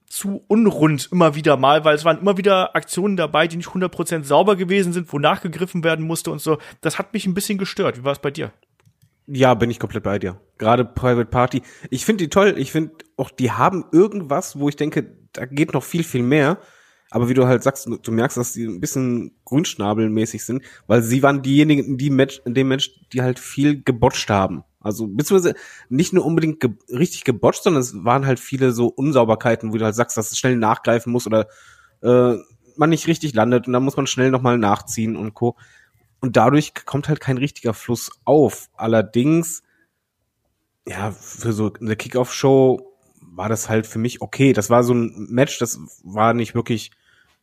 [0.08, 4.24] zu unrund immer wieder mal, weil es waren immer wieder Aktionen dabei, die nicht 100%
[4.24, 6.60] sauber gewesen sind, wo nachgegriffen werden musste und so.
[6.82, 7.98] Das hat mich ein bisschen gestört.
[7.98, 8.54] Wie war es bei dir?
[9.26, 10.40] Ja, bin ich komplett bei dir.
[10.60, 11.64] Gerade Private Party.
[11.90, 12.54] Ich finde die toll.
[12.58, 16.60] Ich finde auch, die haben irgendwas, wo ich denke, da geht noch viel, viel mehr.
[17.12, 21.22] Aber wie du halt sagst, du merkst, dass die ein bisschen grünschnabelmäßig sind, weil sie
[21.22, 24.64] waren diejenigen die Match, in dem Match, die halt viel gebotcht haben.
[24.80, 25.56] Also beziehungsweise
[25.90, 29.86] nicht nur unbedingt ge richtig gebotcht, sondern es waren halt viele so Unsauberkeiten, wo du
[29.86, 31.48] halt sagst, dass es schnell nachgreifen muss oder
[32.02, 32.36] äh,
[32.76, 35.56] man nicht richtig landet und dann muss man schnell nochmal nachziehen und co.
[36.20, 38.70] Und dadurch kommt halt kein richtiger Fluss auf.
[38.76, 39.62] Allerdings,
[40.88, 42.93] ja, für so eine Kickoff-Show
[43.36, 44.54] war das halt für mich okay.
[44.54, 46.92] Das war so ein Match, das war nicht wirklich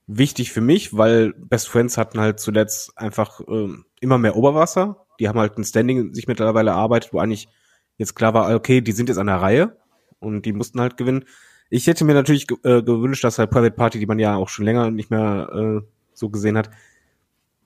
[0.06, 5.06] wichtig für mich, weil Best Friends hatten halt zuletzt einfach ähm, immer mehr Oberwasser.
[5.18, 7.48] Die haben halt ein Standing sich mittlerweile erarbeitet, wo eigentlich
[7.96, 9.76] jetzt klar war, okay, die sind jetzt an der Reihe
[10.18, 11.24] und die mussten halt gewinnen.
[11.68, 14.64] Ich hätte mir natürlich äh, gewünscht, dass halt Private Party, die man ja auch schon
[14.64, 16.70] länger nicht mehr äh, so gesehen hat,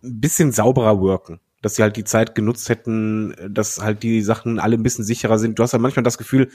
[0.02, 1.40] ein bisschen sauberer worken.
[1.62, 5.38] Dass sie halt die Zeit genutzt hätten, dass halt die Sachen alle ein bisschen sicherer
[5.38, 5.58] sind.
[5.58, 6.50] Du hast halt manchmal das Gefühl,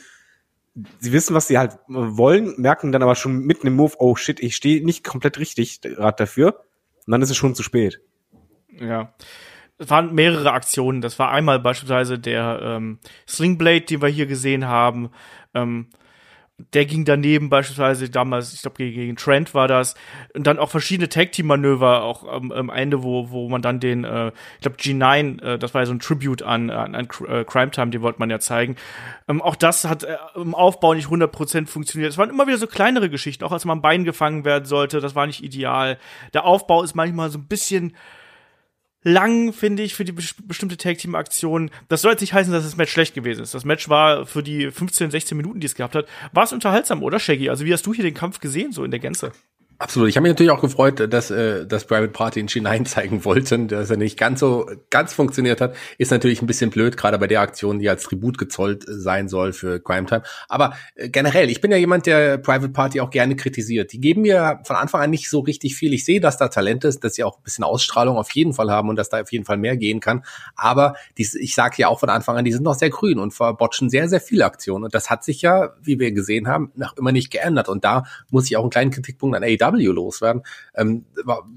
[0.99, 4.39] sie wissen, was sie halt wollen, merken dann aber schon mitten im Move, oh shit,
[4.39, 6.63] ich stehe nicht komplett richtig gerade dafür.
[7.05, 8.01] Und dann ist es schon zu spät.
[8.79, 9.13] Ja.
[9.77, 11.01] Es waren mehrere Aktionen.
[11.01, 15.09] Das war einmal beispielsweise der ähm, Slingblade, den wir hier gesehen haben.
[15.53, 15.87] Ähm,
[16.73, 19.95] der ging daneben beispielsweise damals, ich glaube gegen, Trent war das
[20.33, 23.79] und dann auch verschiedene Tag Team Manöver auch am, am Ende, wo wo man dann
[23.79, 27.07] den, äh, ich glaube G9, äh, das war ja so ein Tribute an an, an
[27.27, 28.75] äh, Crime Time, den wollte man ja zeigen.
[29.27, 32.11] Ähm, auch das hat äh, im Aufbau nicht 100% funktioniert.
[32.11, 34.99] Es waren immer wieder so kleinere Geschichten, auch als man am Bein gefangen werden sollte,
[34.99, 35.97] das war nicht ideal.
[36.33, 37.95] Der Aufbau ist manchmal so ein bisschen
[39.03, 41.71] lang, finde ich, für die bestimmte Tag-Team-Aktion.
[41.87, 43.53] Das soll jetzt nicht heißen, dass das Match schlecht gewesen ist.
[43.53, 47.03] Das Match war für die 15, 16 Minuten, die es gehabt hat, war es unterhaltsam,
[47.03, 47.49] oder Shaggy?
[47.49, 49.31] Also wie hast du hier den Kampf gesehen, so in der Gänze?
[49.81, 50.09] Absolut.
[50.09, 53.69] Ich habe mich natürlich auch gefreut, dass äh, das Private Party in G9 zeigen wollten,
[53.69, 55.73] dass er nicht ganz so ganz funktioniert hat.
[55.97, 59.53] Ist natürlich ein bisschen blöd, gerade bei der Aktion, die als Tribut gezollt sein soll
[59.53, 60.23] für Crime Time.
[60.49, 63.93] Aber äh, generell, ich bin ja jemand, der Private Party auch gerne kritisiert.
[63.93, 65.93] Die geben mir von Anfang an nicht so richtig viel.
[65.93, 68.69] Ich sehe, dass da Talent ist, dass sie auch ein bisschen Ausstrahlung auf jeden Fall
[68.69, 70.25] haben und dass da auf jeden Fall mehr gehen kann.
[70.57, 73.33] Aber dies, ich sage ja auch von Anfang an, die sind noch sehr grün und
[73.33, 74.83] verbotschen sehr, sehr viele Aktionen.
[74.83, 77.69] Und das hat sich ja, wie wir gesehen haben, noch immer nicht geändert.
[77.69, 80.43] Und da muss ich auch einen kleinen Kritikpunkt an AEW AEW loswerden.
[80.75, 81.05] Ähm,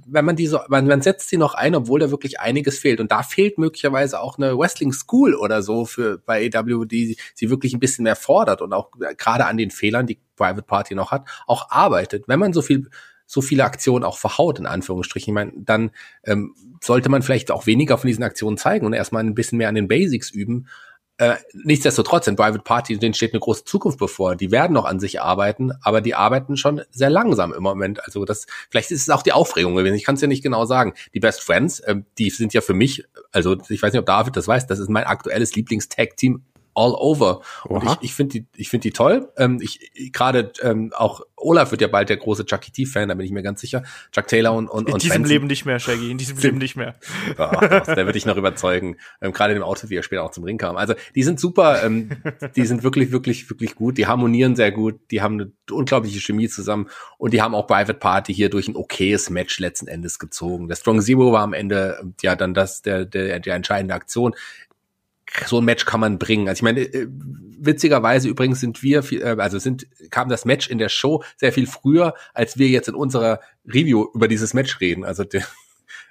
[0.07, 3.01] wenn man diese, man, man setzt sie noch ein, obwohl da wirklich einiges fehlt.
[3.01, 7.51] Und da fehlt möglicherweise auch eine Wrestling School oder so für bei AEW, die sie
[7.51, 11.11] wirklich ein bisschen mehr fordert und auch gerade an den Fehlern, die Private Party noch
[11.11, 12.25] hat, auch arbeitet.
[12.29, 12.89] Wenn man so viel
[13.33, 15.31] so viele Aktionen auch verhaut, in Anführungsstrichen.
[15.31, 15.91] Ich meine, dann
[16.23, 19.71] ähm, sollte man vielleicht auch weniger von diesen Aktionen zeigen und erstmal ein bisschen mehr
[19.71, 20.67] an den Basics üben,
[21.23, 24.35] äh, nichtsdestotrotz, in Private Party, denen steht eine große Zukunft bevor.
[24.35, 28.03] Die werden noch an sich arbeiten, aber die arbeiten schon sehr langsam im Moment.
[28.05, 29.95] Also das, vielleicht ist es auch die Aufregung gewesen.
[29.95, 30.95] Ich kann es ja nicht genau sagen.
[31.15, 34.37] Die Best Friends, äh, die sind ja für mich, also ich weiß nicht, ob David
[34.37, 36.43] das weiß, das ist mein aktuelles Lieblingstag-Team
[36.75, 37.41] all over.
[37.65, 37.99] Und Oha.
[38.01, 39.29] ich, ich finde die, ich finde die toll.
[39.37, 43.27] Ähm, ich gerade ähm, auch Olaf wird ja bald der große Chucky T-Fan, da bin
[43.27, 43.83] ich mir ganz sicher.
[44.13, 45.31] Chuck Taylor und und in und diesem Benson.
[45.31, 46.11] Leben nicht mehr, Shaggy.
[46.11, 46.95] In diesem Leben nicht mehr.
[47.37, 48.97] Ach, der wird dich noch überzeugen.
[49.21, 50.77] Ähm, gerade in dem Outfit, wie er später auch zum Ring kam.
[50.77, 51.83] Also die sind super.
[51.85, 52.11] Ähm,
[52.57, 53.99] die sind wirklich, wirklich, wirklich gut.
[53.99, 55.01] Die harmonieren sehr gut.
[55.11, 58.77] Die haben eine unglaubliche Chemie zusammen und die haben auch Private Party hier durch ein
[58.77, 60.69] okayes Match letzten Endes gezogen.
[60.69, 64.35] Der Strong Zero war am Ende ja dann das der der, der entscheidende Aktion
[65.47, 66.49] so ein Match kann man bringen.
[66.49, 70.69] Also ich meine, äh, witzigerweise übrigens sind wir, viel, äh, also sind kam das Match
[70.69, 74.81] in der Show sehr viel früher, als wir jetzt in unserer Review über dieses Match
[74.81, 75.05] reden.
[75.05, 75.45] Also der,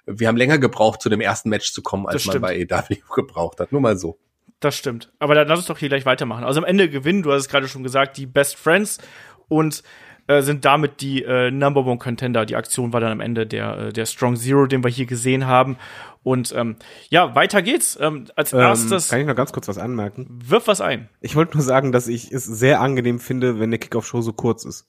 [0.05, 3.59] wir haben länger gebraucht, zu dem ersten Match zu kommen, als man bei EW gebraucht
[3.59, 3.71] hat.
[3.71, 4.17] Nur mal so.
[4.59, 5.11] Das stimmt.
[5.19, 6.43] Aber dann lass uns doch hier gleich weitermachen.
[6.43, 8.99] Also am Ende gewinnen, du hast es gerade schon gesagt, die Best Friends
[9.47, 9.83] und
[10.27, 12.45] äh, sind damit die äh, Number One Contender.
[12.45, 15.77] Die Aktion war dann am Ende der, der Strong Zero, den wir hier gesehen haben.
[16.23, 16.75] Und ähm,
[17.09, 17.97] ja, weiter geht's.
[17.99, 19.09] Ähm, als ähm, erstes.
[19.09, 20.27] Kann ich noch ganz kurz was anmerken?
[20.43, 21.09] Wirf was ein.
[21.19, 24.65] Ich wollte nur sagen, dass ich es sehr angenehm finde, wenn eine Kickoff-Show so kurz
[24.65, 24.87] ist.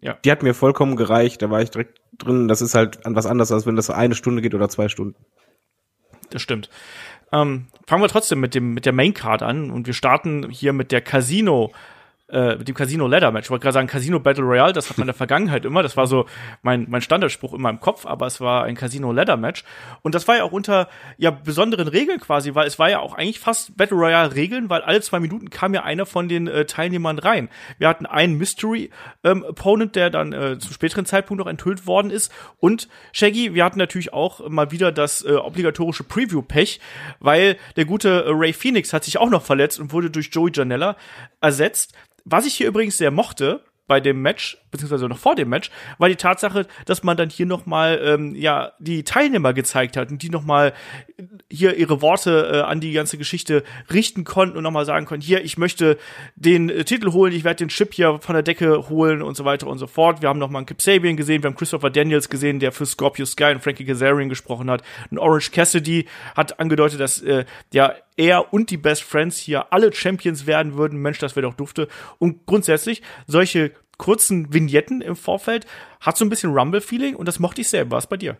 [0.00, 0.14] Ja.
[0.24, 2.48] Die hat mir vollkommen gereicht, da war ich direkt drin.
[2.48, 5.16] Das ist halt was anderes, als wenn das eine Stunde geht oder zwei Stunden.
[6.30, 6.70] Das stimmt.
[7.32, 10.72] Ähm, fangen wir trotzdem mit dem mit der Main Card an und wir starten hier
[10.72, 11.72] mit der Casino
[12.28, 13.46] äh, mit dem Casino Ladder Match.
[13.46, 15.96] Ich wollte gerade sagen Casino Battle Royale, das hat man in der Vergangenheit immer, das
[15.96, 16.26] war so
[16.62, 19.64] mein mein Standardspruch in meinem Kopf, aber es war ein Casino Ladder Match
[20.02, 23.14] und das war ja auch unter ja besonderen Regeln quasi, weil es war ja auch
[23.14, 26.64] eigentlich fast Battle Royale Regeln, weil alle zwei Minuten kam ja einer von den äh,
[26.64, 27.48] Teilnehmern rein.
[27.78, 28.90] Wir hatten einen Mystery
[29.24, 33.64] ähm, Opponent, der dann äh, zum späteren Zeitpunkt noch enthüllt worden ist und Shaggy, wir
[33.64, 36.80] hatten natürlich auch mal wieder das äh, obligatorische Preview Pech,
[37.20, 40.50] weil der gute äh, Ray Phoenix hat sich auch noch verletzt und wurde durch Joey
[40.54, 40.96] Janella
[41.40, 41.94] ersetzt.
[42.30, 46.08] Was ich hier übrigens sehr mochte bei dem Match, beziehungsweise noch vor dem Match, war
[46.08, 50.22] die Tatsache, dass man dann hier noch mal ähm, ja die Teilnehmer gezeigt hat und
[50.22, 50.72] die noch mal
[51.50, 55.24] hier ihre Worte äh, an die ganze Geschichte richten konnten und noch mal sagen konnten,
[55.24, 55.98] hier ich möchte
[56.36, 59.44] den äh, Titel holen, ich werde den Chip hier von der Decke holen und so
[59.44, 60.20] weiter und so fort.
[60.22, 62.86] Wir haben noch mal einen Kip Sabian gesehen, wir haben Christopher Daniels gesehen, der für
[62.86, 64.82] Scorpio Sky und Frankie Kazarian gesprochen hat.
[65.10, 69.92] Und Orange Cassidy hat angedeutet, dass äh, ja er und die Best Friends hier alle
[69.92, 71.00] Champions werden würden.
[71.00, 71.88] Mensch, das wäre doch dufte.
[72.18, 75.66] Und grundsätzlich solche kurzen Vignetten im Vorfeld
[76.00, 77.90] hat so ein bisschen Rumble-Feeling und das mochte ich sehr.
[77.90, 78.38] War es bei dir?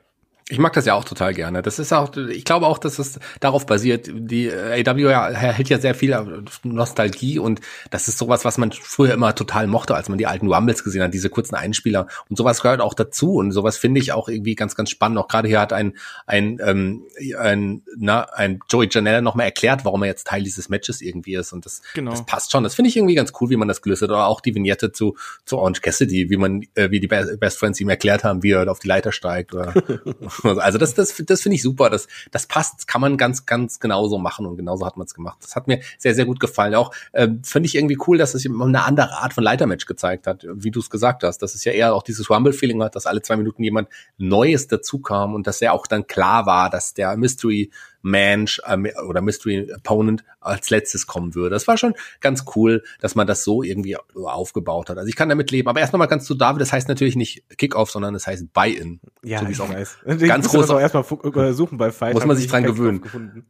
[0.50, 1.61] Ich mag das ja auch total gerne.
[1.61, 4.08] Das ist auch, ich glaube auch, dass es darauf basiert.
[4.11, 6.16] Die AW ja, hält ja sehr viel
[6.62, 10.50] Nostalgie und das ist sowas, was man früher immer total mochte, als man die alten
[10.50, 12.06] Rumbles gesehen hat, diese kurzen Einspieler.
[12.30, 15.18] Und sowas gehört auch dazu und sowas finde ich auch irgendwie ganz, ganz spannend.
[15.18, 17.04] Auch gerade hier hat ein, ein, ähm,
[17.38, 21.52] ein, na, ein Joey Janella nochmal erklärt, warum er jetzt Teil dieses Matches irgendwie ist
[21.52, 22.12] und das, genau.
[22.12, 22.64] das passt schon.
[22.64, 24.08] Das finde ich irgendwie ganz cool, wie man das gelöst hat.
[24.08, 27.78] Oder auch die Vignette zu, zu Orange Cassidy, wie man, äh, wie die Best Friends
[27.82, 29.74] ihm erklärt haben, wie er auf die Leiter steigt oder
[30.59, 31.90] Also das, das, das finde ich super.
[31.90, 35.38] Das, das passt, kann man ganz, ganz genauso machen und genauso hat man es gemacht.
[35.42, 36.74] Das hat mir sehr, sehr gut gefallen.
[36.74, 40.46] Auch äh, finde ich irgendwie cool, dass es eine andere Art von Leitermatch gezeigt hat,
[40.51, 41.38] wie du es gesagt hast.
[41.38, 44.98] Dass es ja eher auch dieses Rumble-Feeling hat, dass alle zwei Minuten jemand Neues dazu
[44.98, 47.70] kam und dass ja auch dann klar war, dass der Mystery
[48.02, 51.50] Manch äh, oder Mystery Opponent als letztes kommen würde.
[51.50, 54.98] Das war schon ganz cool, dass man das so irgendwie aufgebaut hat.
[54.98, 55.68] Also ich kann damit leben.
[55.68, 59.00] Aber erst nochmal ganz zu David, das heißt natürlich nicht Kickoff, sondern das heißt Buy-in.
[59.24, 59.98] Ja, so ich auch weiß.
[60.26, 60.70] Ganz groß.
[60.70, 61.04] auch erstmal
[61.52, 62.14] suchen bei Fight.
[62.14, 63.44] Muss man sich dran gewöhnen.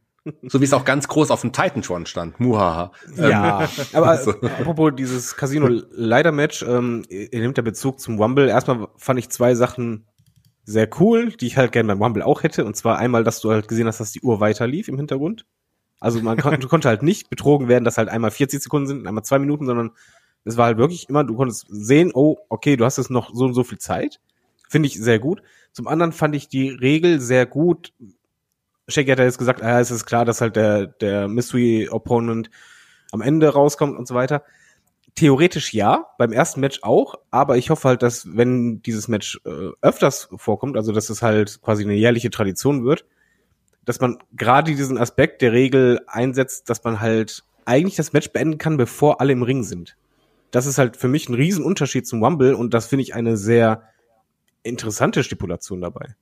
[0.46, 2.38] So wie es auch ganz groß auf dem Titantron stand.
[2.40, 2.92] Muhaha.
[3.16, 4.32] Ja, ähm, aber so.
[4.32, 8.48] apropos dieses Casino Leider Match, ähm, ihr nimmt der Bezug zum Rumble.
[8.48, 10.06] Erstmal fand ich zwei Sachen
[10.68, 12.66] sehr cool, die ich halt gerne beim Rumble auch hätte.
[12.66, 15.46] Und zwar einmal, dass du halt gesehen hast, dass die Uhr weiter lief im Hintergrund.
[15.98, 19.24] Also man kon konnte halt nicht betrogen werden, dass halt einmal 40 Sekunden sind, einmal
[19.24, 19.92] zwei Minuten, sondern
[20.44, 23.46] es war halt wirklich immer, du konntest sehen, oh, okay, du hast jetzt noch so
[23.46, 24.20] und so viel Zeit.
[24.68, 25.42] Finde ich sehr gut.
[25.72, 27.94] Zum anderen fand ich die Regel sehr gut.
[28.88, 32.50] Shaggy hat ja jetzt gesagt, ah, es ist klar, dass halt der, der Mystery Opponent
[33.10, 34.44] am Ende rauskommt und so weiter.
[35.18, 39.70] Theoretisch ja, beim ersten Match auch, aber ich hoffe halt, dass wenn dieses Match äh,
[39.82, 43.04] öfters vorkommt, also dass es halt quasi eine jährliche Tradition wird,
[43.84, 48.58] dass man gerade diesen Aspekt der Regel einsetzt, dass man halt eigentlich das Match beenden
[48.58, 49.96] kann, bevor alle im Ring sind.
[50.52, 53.82] Das ist halt für mich ein Riesenunterschied zum Wumble und das finde ich eine sehr
[54.62, 56.14] interessante Stipulation dabei.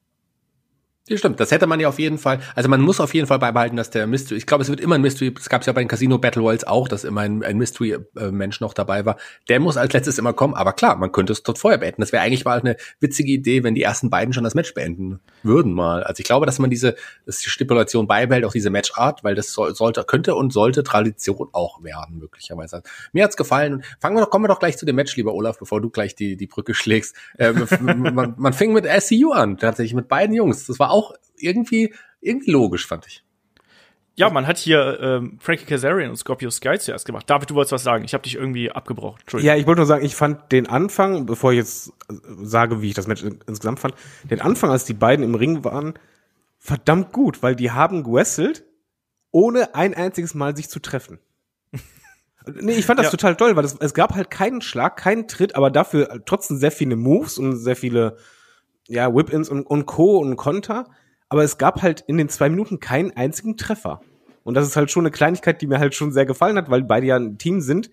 [1.09, 1.39] Ja, stimmt.
[1.39, 2.41] Das hätte man ja auf jeden Fall.
[2.57, 4.39] Also man muss auf jeden Fall beibehalten, dass der Mystery.
[4.39, 5.33] Ich glaube, es wird immer ein Mystery.
[5.39, 8.61] Es gab es ja bei den Casino Battle Royals auch, dass immer ein, ein Mystery-Mensch
[8.61, 9.17] noch dabei war.
[9.49, 10.55] Der muss als letztes immer kommen.
[10.55, 12.03] Aber klar, man könnte es dort vorher beenden.
[12.03, 15.21] Das wäre eigentlich mal eine witzige Idee, wenn die ersten beiden schon das Match beenden
[15.47, 16.03] würden mal.
[16.03, 19.53] Also ich glaube, dass man diese dass die Stipulation beibehält, auch diese Matchart, weil das
[19.53, 22.83] soll, sollte, könnte und sollte Tradition auch werden möglicherweise.
[23.13, 23.85] Mir hat's gefallen.
[24.01, 26.15] Fangen wir doch, kommen wir doch gleich zu dem Match, lieber Olaf, bevor du gleich
[26.15, 27.17] die die Brücke schlägst.
[27.39, 30.67] Äh, man, man fing mit SCU an, tatsächlich mit beiden Jungs.
[30.67, 33.26] Das war auch irgendwie, irgendwie logisch, fand ich.
[34.19, 37.29] Ja, man hat hier ähm, Frankie Kazarian und Scorpio Sky zuerst gemacht.
[37.29, 38.03] David, du wolltest was sagen.
[38.05, 39.21] Ich habe dich irgendwie abgebrochen.
[39.21, 39.55] Entschuldigung.
[39.55, 42.89] Ja, ich wollte nur sagen, ich fand den Anfang, bevor ich jetzt äh, sage, wie
[42.89, 45.95] ich das Match insgesamt fand, den Anfang, als die beiden im Ring waren,
[46.59, 48.65] verdammt gut, weil die haben gewesselt,
[49.33, 51.19] ohne ein einziges Mal sich zu treffen.
[52.47, 53.11] nee, ich fand das ja.
[53.11, 56.73] total toll, weil es, es gab halt keinen Schlag, keinen Tritt, aber dafür trotzdem sehr
[56.73, 58.17] viele Moves und sehr viele
[58.89, 60.19] ja, Whip-Ins und, und Co.
[60.21, 60.87] und Konter,
[61.29, 64.01] aber es gab halt in den zwei Minuten keinen einzigen Treffer.
[64.45, 66.85] Und das ist halt schon eine Kleinigkeit, die mir halt schon sehr gefallen hat, weil
[66.85, 67.91] beide ja ein Team sind.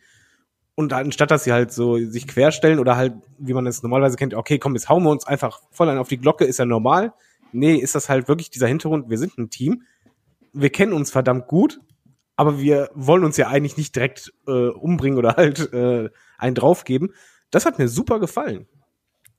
[0.75, 4.33] Und anstatt dass sie halt so sich querstellen oder halt, wie man es normalerweise kennt,
[4.33, 7.13] okay, komm, jetzt hauen wir uns einfach voll auf die Glocke, ist ja normal.
[7.51, 9.83] Nee, ist das halt wirklich dieser Hintergrund, wir sind ein Team.
[10.51, 11.79] Wir kennen uns verdammt gut,
[12.35, 17.13] aber wir wollen uns ja eigentlich nicht direkt äh, umbringen oder halt äh, einen draufgeben.
[17.51, 18.67] Das hat mir super gefallen.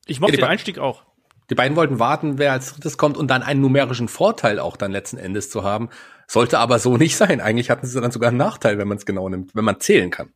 [0.06, 1.04] Ich mochte ja, den Einstieg auch.
[1.50, 4.92] Die beiden wollten warten, wer als drittes kommt und dann einen numerischen Vorteil auch dann
[4.92, 5.90] letzten Endes zu haben.
[6.26, 7.40] Sollte aber so nicht sein.
[7.40, 10.10] Eigentlich hatten sie dann sogar einen Nachteil, wenn man es genau nimmt, wenn man zählen
[10.10, 10.32] kann.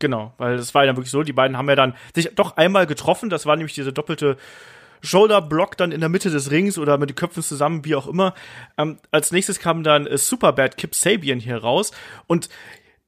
[0.00, 2.86] Genau, weil es war ja wirklich so, die beiden haben ja dann sich doch einmal
[2.86, 4.36] getroffen, das war nämlich diese doppelte
[5.02, 8.34] Shoulder-Block dann in der Mitte des Rings oder mit den Köpfen zusammen, wie auch immer.
[8.76, 11.92] Ähm, als nächstes kam dann äh, Superbad Kip Sabian hier raus
[12.26, 12.48] und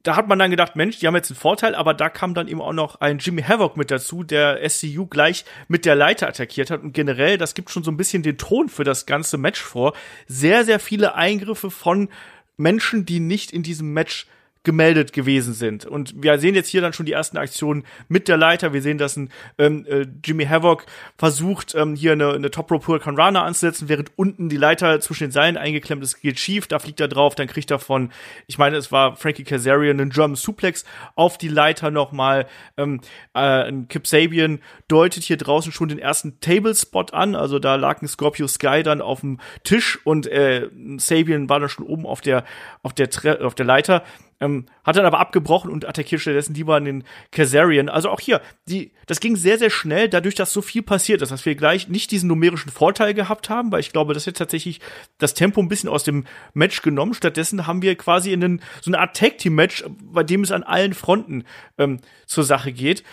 [0.03, 2.49] da hat man dann gedacht, Mensch, die haben jetzt einen Vorteil, aber da kam dann
[2.49, 6.71] eben auch noch ein Jimmy Havoc mit dazu, der SCU gleich mit der Leiter attackiert
[6.71, 6.83] hat.
[6.83, 9.93] Und generell, das gibt schon so ein bisschen den Ton für das ganze Match vor.
[10.27, 12.09] Sehr, sehr viele Eingriffe von
[12.57, 14.27] Menschen, die nicht in diesem Match
[14.63, 15.87] gemeldet gewesen sind.
[15.87, 18.75] Und wir sehen jetzt hier dann schon die ersten Aktionen mit der Leiter.
[18.75, 20.85] Wir sehen, dass ein ähm, äh, Jimmy Havoc
[21.17, 25.31] versucht, ähm, hier eine, eine Top Rope Hurricane anzusetzen, während unten die Leiter zwischen den
[25.31, 28.13] Seilen eingeklemmt ist, geht schief, da fliegt er drauf, dann kriegt er von,
[28.47, 32.47] ich meine, es war Frankie Kazarian, einen German Suplex auf die Leiter nochmal.
[32.77, 33.01] Ähm,
[33.33, 38.03] äh, Kip Sabian deutet hier draußen schon den ersten Table Spot an, also da lag
[38.03, 40.69] ein Scorpio Sky dann auf dem Tisch und äh,
[40.99, 42.45] Sabian war dann schon oben auf der
[42.83, 44.05] auf der Tre auf der Leiter
[44.41, 47.89] ähm, hat dann aber abgebrochen und attackiert stattdessen lieber an den Kazarian.
[47.89, 51.31] Also auch hier, die, das ging sehr, sehr schnell, dadurch, dass so viel passiert ist,
[51.31, 54.81] dass wir gleich nicht diesen numerischen Vorteil gehabt haben, weil ich glaube, das hat tatsächlich
[55.19, 56.25] das Tempo ein bisschen aus dem
[56.55, 57.15] Match genommen.
[57.15, 60.95] Stattdessen haben wir quasi in den, so eine Art Tag-Team-Match, bei dem es an allen
[60.95, 61.45] Fronten
[61.79, 63.05] ähm, zur Sache geht.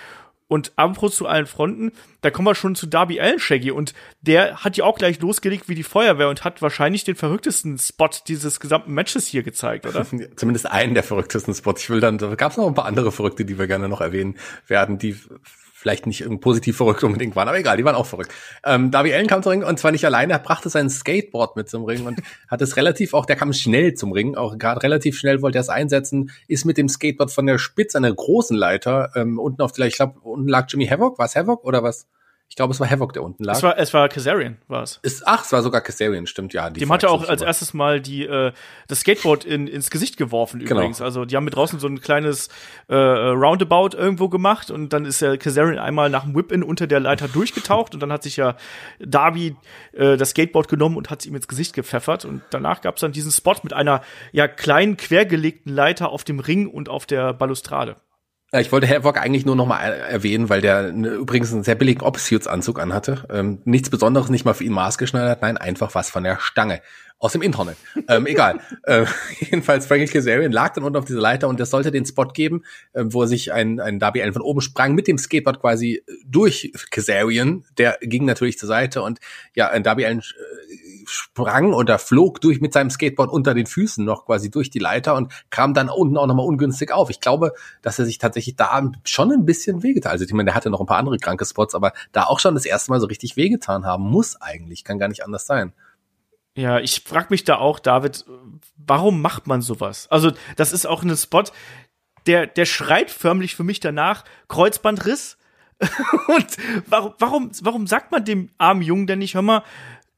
[0.47, 4.63] Und apropos zu allen Fronten, da kommen wir schon zu Darby Allen Shaggy und der
[4.63, 8.59] hat ja auch gleich losgelegt wie die Feuerwehr und hat wahrscheinlich den verrücktesten Spot dieses
[8.59, 10.05] gesamten Matches hier gezeigt, oder?
[10.35, 11.83] Zumindest einen der verrücktesten Spots.
[11.83, 13.99] Ich will dann, da gab es noch ein paar andere Verrückte, die wir gerne noch
[13.99, 15.17] erwähnen werden, die
[15.87, 18.33] vielleicht nicht positiv verrückt unbedingt waren, aber egal, die waren auch verrückt.
[18.65, 21.69] Ähm, Darby Allen kam zum Ring und zwar nicht alleine, er brachte sein Skateboard mit
[21.69, 22.19] zum Ring und
[22.49, 25.61] hat es relativ auch, der kam schnell zum Ring, auch gerade relativ schnell wollte er
[25.61, 29.71] es einsetzen, ist mit dem Skateboard von der Spitze einer großen Leiter ähm, unten auf
[29.71, 32.05] der, ich glaube, unten lag Jimmy Havoc, war es Havoc oder was?
[32.49, 33.55] Ich glaube, es war Havoc, der unten lag.
[33.57, 34.99] Es war, es war Kazarian, war es.
[35.03, 36.69] Ist, ach, es war sogar Kazarian, stimmt, ja.
[36.69, 38.53] Dem hat er auch als erstes mal die, äh,
[38.87, 40.75] das Skateboard in, ins Gesicht geworfen genau.
[40.75, 41.01] übrigens.
[41.01, 42.47] Also die haben mit draußen so ein kleines
[42.87, 47.01] äh, Roundabout irgendwo gemacht und dann ist der Kazarian einmal nach dem Whip-In unter der
[47.01, 48.55] Leiter durchgetaucht und dann hat sich ja
[48.99, 49.55] Darby
[49.91, 53.01] äh, das Skateboard genommen und hat es ihm ins Gesicht gepfeffert und danach gab es
[53.01, 57.33] dann diesen Spot mit einer ja kleinen quergelegten Leiter auf dem Ring und auf der
[57.33, 57.97] Balustrade.
[58.53, 62.79] Ich wollte Havoc eigentlich nur noch mal erwähnen, weil der übrigens einen sehr billigen Opsuits-Anzug
[62.79, 63.25] anhatte.
[63.29, 66.81] Ähm, nichts Besonderes, nicht mal für ihn maßgeschneidert, nein, einfach was von der Stange.
[67.19, 67.75] Aus dem Internet.
[68.07, 68.59] ähm, egal.
[68.83, 69.05] äh,
[69.39, 72.63] jedenfalls Frankie Kazarian lag dann unten auf dieser Leiter und das sollte den Spot geben,
[72.93, 76.71] äh, wo sich ein, ein Darby Allen von oben sprang mit dem Skateboard quasi durch
[76.91, 77.65] Kazarian.
[77.77, 79.19] Der ging natürlich zur Seite und
[79.55, 80.23] ja, ein Darby Allen äh,
[81.07, 85.15] sprang oder flog durch mit seinem Skateboard unter den Füßen noch quasi durch die Leiter
[85.15, 87.09] und kam dann unten auch nochmal ungünstig auf.
[87.09, 90.11] Ich glaube, dass er sich tatsächlich da schon ein bisschen wehgetan.
[90.11, 92.55] Also ich meine, der hatte noch ein paar andere kranke Spots, aber da auch schon
[92.55, 94.83] das erste Mal so richtig wehgetan haben muss eigentlich.
[94.83, 95.73] Kann gar nicht anders sein.
[96.57, 98.25] Ja, ich frag mich da auch, David,
[98.77, 100.07] warum macht man sowas?
[100.09, 101.43] Also, das ist auch ein Spot,
[102.25, 105.37] der, der schreit förmlich für mich danach, Kreuzbandriss.
[106.27, 109.63] Und warum, warum, warum sagt man dem armen Jungen denn nicht, hör mal,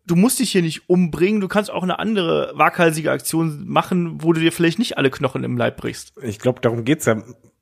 [0.10, 4.34] du musst dich hier nicht umbringen, du kannst auch eine andere waghalsige Aktion machen, wo
[4.34, 6.13] du dir vielleicht nicht alle Knochen im Leib brichst.
[6.22, 7.22] Ich glaube, darum geht's ja.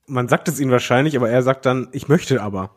[0.10, 2.72] Man sagt es ihm wahrscheinlich, aber er sagt dann, ich möchte aber.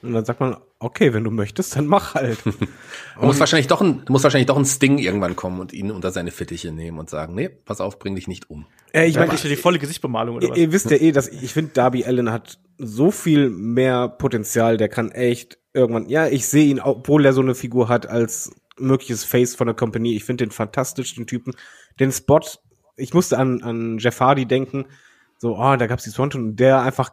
[0.00, 2.38] Und dann sagt man, okay, wenn du möchtest, dann mach halt.
[3.20, 6.30] muss wahrscheinlich doch ein, muss wahrscheinlich doch ein Sting irgendwann kommen und ihn unter seine
[6.30, 8.66] Fittiche nehmen und sagen, nee, pass auf, bring dich nicht um.
[8.92, 10.56] Äh, ich meine, ja die volle Gesichtsbemalung oder was?
[10.56, 14.76] Ihr, ihr wisst ja eh, dass ich finde, Darby Allen hat so viel mehr Potenzial,
[14.76, 18.52] der kann echt irgendwann, ja, ich sehe ihn, obwohl er so eine Figur hat als
[18.80, 20.14] mögliches Face von der Company.
[20.14, 21.54] Ich finde den fantastisch, den Typen.
[22.00, 22.40] Den Spot,
[22.96, 24.86] ich musste an, an Jeff Hardy denken,
[25.38, 27.10] so, oh, da gab's die Swanton, der einfach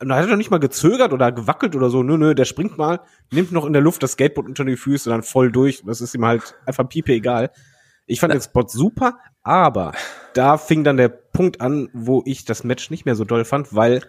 [0.00, 2.02] da hat er doch nicht mal gezögert oder gewackelt oder so.
[2.02, 3.00] Nö, nö, der springt mal,
[3.32, 5.82] nimmt noch in der Luft das Skateboard unter die Füße und dann voll durch.
[5.84, 7.50] Das ist ihm halt einfach piepe egal.
[8.06, 9.92] Ich fand den Spot super, aber
[10.34, 13.74] da fing dann der Punkt an, wo ich das Match nicht mehr so doll fand,
[13.74, 14.02] weil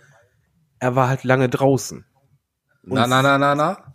[0.80, 2.06] er war halt lange draußen.
[2.84, 3.94] Und na, na, na, na, na.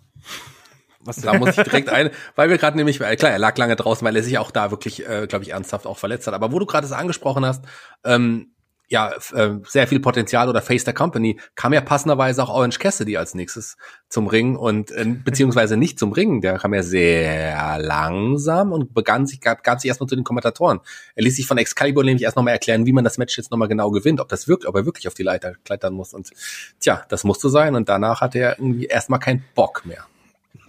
[1.05, 4.07] Was da muss ich direkt ein, weil wir gerade nämlich, klar, er lag lange draußen,
[4.07, 6.35] weil er sich auch da wirklich, äh, glaube ich, ernsthaft auch verletzt hat.
[6.35, 7.65] Aber wo du gerade es angesprochen hast,
[8.05, 8.55] ähm,
[8.89, 13.17] ja, äh, sehr viel Potenzial oder Face der Company, kam ja passenderweise auch Orange Cassidy
[13.17, 13.77] als nächstes
[14.09, 19.27] zum Ring und äh, beziehungsweise nicht zum Ring, der kam ja sehr langsam und begann
[19.27, 20.81] sich, gab, gab sich erstmal zu den Kommentatoren.
[21.15, 23.69] Er ließ sich von Excalibur nämlich erst nochmal erklären, wie man das Match jetzt nochmal
[23.69, 26.31] genau gewinnt, ob das wirkt, ob er wirklich auf die Leiter klettern muss und
[26.79, 30.07] tja, das musste sein und danach hatte er irgendwie erstmal keinen Bock mehr.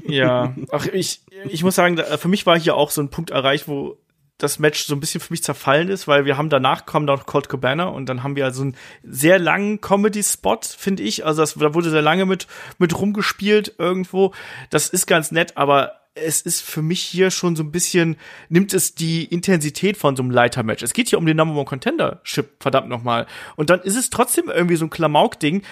[0.07, 3.67] Ja, ach, ich, ich muss sagen, für mich war hier auch so ein Punkt erreicht,
[3.67, 3.97] wo
[4.37, 7.25] das Match so ein bisschen für mich zerfallen ist, weil wir haben danach kommen noch
[7.25, 11.25] Colt Cabana und dann haben wir also einen sehr langen Comedy-Spot, finde ich.
[11.25, 14.33] Also das, da wurde sehr lange mit, mit rumgespielt irgendwo.
[14.69, 18.17] Das ist ganz nett, aber es ist für mich hier schon so ein bisschen,
[18.49, 20.83] nimmt es die Intensität von so einem Leiter-Match.
[20.83, 23.27] Es geht hier um den Number One Contender-Ship, verdammt nochmal.
[23.55, 25.63] Und dann ist es trotzdem irgendwie so ein Klamauk-Ding,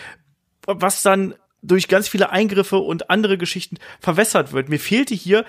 [0.66, 4.70] was dann durch ganz viele Eingriffe und andere Geschichten verwässert wird.
[4.70, 5.46] Mir fehlte hier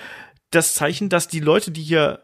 [0.51, 2.21] das Zeichen, dass die Leute, die hier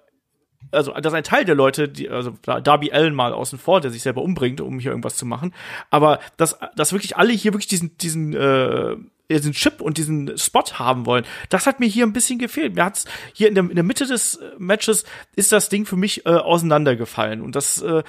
[0.72, 4.02] also dass ein Teil der Leute, die, also Darby Allen mal außen vor, der sich
[4.02, 5.54] selber umbringt, um hier irgendwas zu machen,
[5.90, 8.96] aber dass, dass wirklich alle hier wirklich diesen, diesen, äh,
[9.30, 12.74] diesen Chip und diesen Spot haben wollen, das hat mir hier ein bisschen gefehlt.
[12.74, 16.26] Mir hat's hier in der, in der Mitte des Matches ist das Ding für mich
[16.26, 18.02] äh, auseinandergefallen und das äh,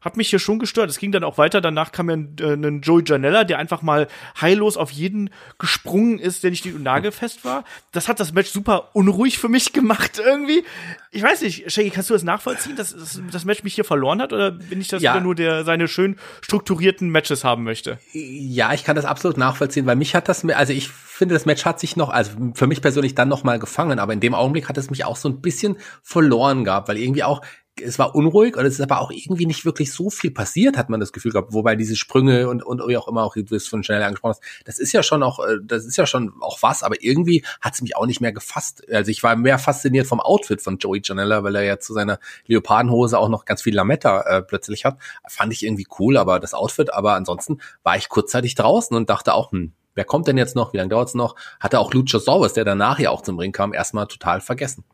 [0.00, 0.90] hat mich hier schon gestört.
[0.90, 1.60] Es ging dann auch weiter.
[1.60, 4.08] Danach kam ja ein, äh, ein Joey Janella, der einfach mal
[4.40, 7.64] heillos auf jeden gesprungen ist, der nicht nagelfest war.
[7.92, 10.64] Das hat das Match super unruhig für mich gemacht irgendwie.
[11.10, 14.20] Ich weiß nicht, Shaggy, kannst du das nachvollziehen, dass, dass das Match mich hier verloren
[14.20, 14.32] hat?
[14.32, 15.14] Oder bin ich das ja.
[15.14, 17.98] wieder nur, der seine schön strukturierten Matches haben möchte?
[18.12, 21.64] Ja, ich kann das absolut nachvollziehen, weil mich hat das, also ich finde, das Match
[21.64, 24.68] hat sich noch, also für mich persönlich dann noch mal gefangen, aber in dem Augenblick
[24.68, 27.42] hat es mich auch so ein bisschen verloren gehabt, weil irgendwie auch
[27.80, 30.88] es war unruhig und es ist aber auch irgendwie nicht wirklich so viel passiert, hat
[30.88, 31.52] man das Gefühl gehabt.
[31.52, 34.42] Wobei diese Sprünge und, und wie auch immer, auch du es von schnell angesprochen hast,
[34.64, 37.74] das ist ja schon auch, äh, das ist ja schon auch was, aber irgendwie hat
[37.74, 38.82] es mich auch nicht mehr gefasst.
[38.90, 42.18] Also ich war mehr fasziniert vom Outfit von Joey Janella, weil er ja zu seiner
[42.46, 44.98] Leopardenhose auch noch ganz viel Lametta äh, plötzlich hat.
[45.26, 49.34] Fand ich irgendwie cool, aber das Outfit, aber ansonsten war ich kurzzeitig draußen und dachte
[49.34, 50.72] auch, hm, wer kommt denn jetzt noch?
[50.72, 51.34] Wie lange dauert's noch?
[51.60, 54.84] Hatte auch Luchasaurus, der danach ja auch zum Ring kam, erstmal total vergessen.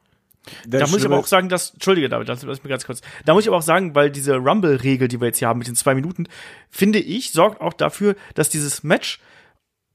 [0.67, 3.01] Der da muss ich aber auch sagen, dass, Entschuldige, David, lass, lass mich ganz kurz.
[3.25, 5.69] Da muss ich aber auch sagen, weil diese Rumble-Regel, die wir jetzt hier haben mit
[5.69, 6.27] den zwei Minuten,
[6.71, 9.21] finde ich, sorgt auch dafür, dass dieses Match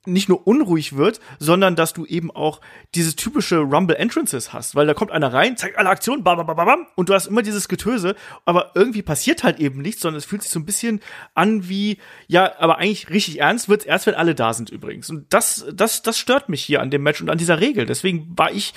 [0.05, 2.61] nicht nur unruhig wird, sondern dass du eben auch
[2.95, 6.47] diese typische Rumble Entrances hast, weil da kommt einer rein, zeigt alle Aktionen, bam, bam,
[6.47, 10.17] bam, bam, und du hast immer dieses Getöse, aber irgendwie passiert halt eben nichts, sondern
[10.17, 11.01] es fühlt sich so ein bisschen
[11.33, 15.09] an wie, ja, aber eigentlich richtig ernst wird's erst, wenn alle da sind übrigens.
[15.09, 17.85] Und das, das, das stört mich hier an dem Match und an dieser Regel.
[17.85, 18.73] Deswegen war ich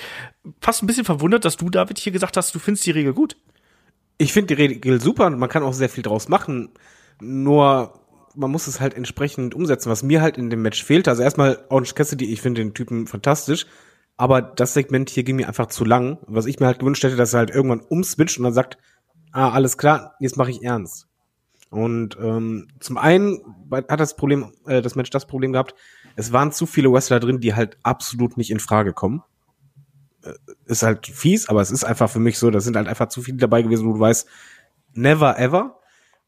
[0.59, 3.37] fast ein bisschen verwundert, dass du, David, hier gesagt hast, du findest die Regel gut.
[4.17, 6.69] Ich finde die Regel super und man kann auch sehr viel draus machen.
[7.19, 8.02] Nur
[8.35, 11.09] man muss es halt entsprechend umsetzen, was mir halt in dem Match fehlte.
[11.09, 13.65] Also erstmal Orange Cassidy, ich finde den Typen fantastisch,
[14.17, 16.19] aber das Segment hier ging mir einfach zu lang.
[16.27, 18.77] Was ich mir halt gewünscht hätte, dass er halt irgendwann umswitcht und dann sagt,
[19.31, 21.07] ah, alles klar, jetzt mache ich ernst.
[21.69, 23.39] Und ähm, zum einen
[23.71, 25.73] hat das Problem, äh, das Match das Problem gehabt,
[26.15, 29.23] es waren zu viele Wrestler drin, die halt absolut nicht in Frage kommen.
[30.21, 30.33] Äh,
[30.65, 33.23] ist halt fies, aber es ist einfach für mich so, da sind halt einfach zu
[33.23, 34.27] viele dabei gewesen, wo du weißt,
[34.93, 35.79] never ever.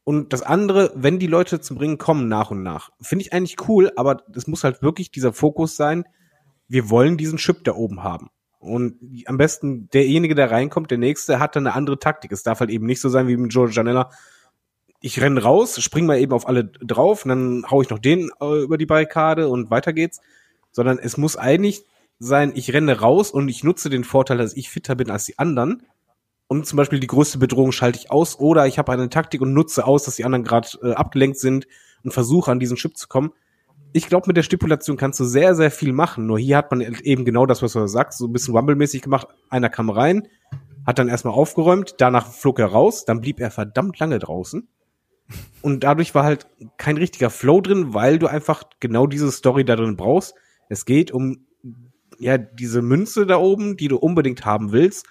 [0.08, 3.56] Und das andere, wenn die Leute zum Ringen kommen nach und nach, finde ich eigentlich
[3.68, 6.04] cool, aber es muss halt wirklich dieser Fokus sein,
[6.68, 8.30] wir wollen diesen Chip da oben haben.
[8.60, 12.30] Und am besten derjenige, der reinkommt, der nächste, hat dann eine andere Taktik.
[12.30, 14.10] Es darf halt eben nicht so sein wie mit Joe Janella.
[15.00, 18.30] Ich renn raus, spring mal eben auf alle drauf und dann hau ich noch den
[18.40, 20.20] äh, über die Barrikade und weiter geht's.
[20.70, 21.82] Sondern es muss eigentlich
[22.20, 25.36] sein, ich renne raus und ich nutze den Vorteil, dass ich fitter bin als die
[25.36, 25.82] anderen.
[26.48, 29.52] Und zum Beispiel die größte Bedrohung schalte ich aus oder ich habe eine Taktik und
[29.52, 31.66] nutze aus, dass die anderen gerade äh, abgelenkt sind
[32.04, 33.32] und versuche an diesen Chip zu kommen
[33.96, 36.26] ich glaube, mit der Stipulation kannst du sehr, sehr viel machen.
[36.26, 39.28] Nur hier hat man eben genau das, was du sagst, so ein bisschen Rumble-mäßig gemacht.
[39.48, 40.28] Einer kam rein,
[40.86, 44.68] hat dann erstmal aufgeräumt, danach flog er raus, dann blieb er verdammt lange draußen.
[45.62, 49.76] Und dadurch war halt kein richtiger Flow drin, weil du einfach genau diese Story da
[49.76, 50.34] drin brauchst.
[50.68, 51.46] Es geht um
[52.18, 55.06] ja diese Münze da oben, die du unbedingt haben willst.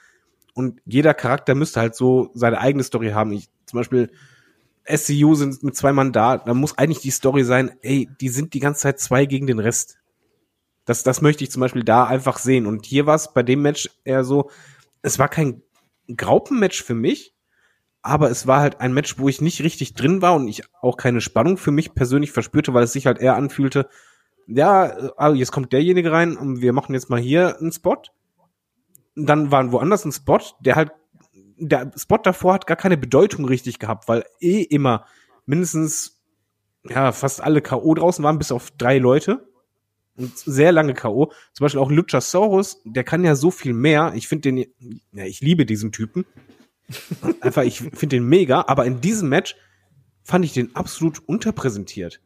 [0.56, 3.32] Und jeder Charakter müsste halt so seine eigene Story haben.
[3.34, 4.10] Ich, zum Beispiel
[4.88, 8.54] SCU sind mit zwei Mann da, da muss eigentlich die Story sein, ey, die sind
[8.54, 9.98] die ganze Zeit zwei gegen den Rest.
[10.86, 12.66] Das, das möchte ich zum Beispiel da einfach sehen.
[12.66, 14.50] Und hier war es bei dem Match eher so,
[15.02, 15.62] es war kein
[16.16, 17.36] Graupenmatch für mich,
[18.02, 20.96] aber es war halt ein Match, wo ich nicht richtig drin war und ich auch
[20.96, 23.90] keine Spannung für mich persönlich verspürte, weil es sich halt eher anfühlte,
[24.48, 24.84] ja,
[25.18, 28.02] also jetzt kommt derjenige rein und wir machen jetzt mal hier einen Spot.
[29.16, 30.92] Dann war woanders ein Spot, der halt
[31.58, 35.06] der Spot davor hat gar keine Bedeutung richtig gehabt, weil eh immer
[35.46, 36.22] mindestens
[36.84, 37.94] ja fast alle K.O.
[37.94, 39.48] draußen waren, bis auf drei Leute.
[40.18, 41.32] Und sehr lange K.O.
[41.54, 44.14] Zum Beispiel auch Luchasaurus, der kann ja so viel mehr.
[44.16, 44.66] Ich finde den,
[45.12, 46.26] ja, ich liebe diesen Typen.
[47.42, 49.56] Einfach, ich finde den mega, aber in diesem Match
[50.24, 52.22] fand ich den absolut unterpräsentiert.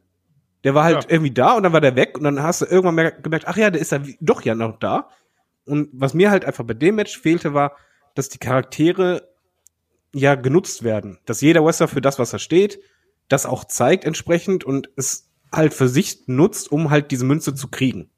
[0.62, 1.10] Der war halt ja.
[1.10, 3.70] irgendwie da und dann war der weg und dann hast du irgendwann gemerkt, ach ja,
[3.70, 5.08] der ist ja doch ja noch da.
[5.66, 7.76] Und was mir halt einfach bei dem Match fehlte, war,
[8.14, 9.28] dass die Charaktere
[10.12, 11.18] ja genutzt werden.
[11.26, 12.80] Dass jeder Wrestler für das, was er steht,
[13.28, 17.68] das auch zeigt entsprechend und es halt für sich nutzt, um halt diese Münze zu
[17.68, 18.10] kriegen.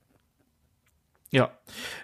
[1.30, 1.59] Ja.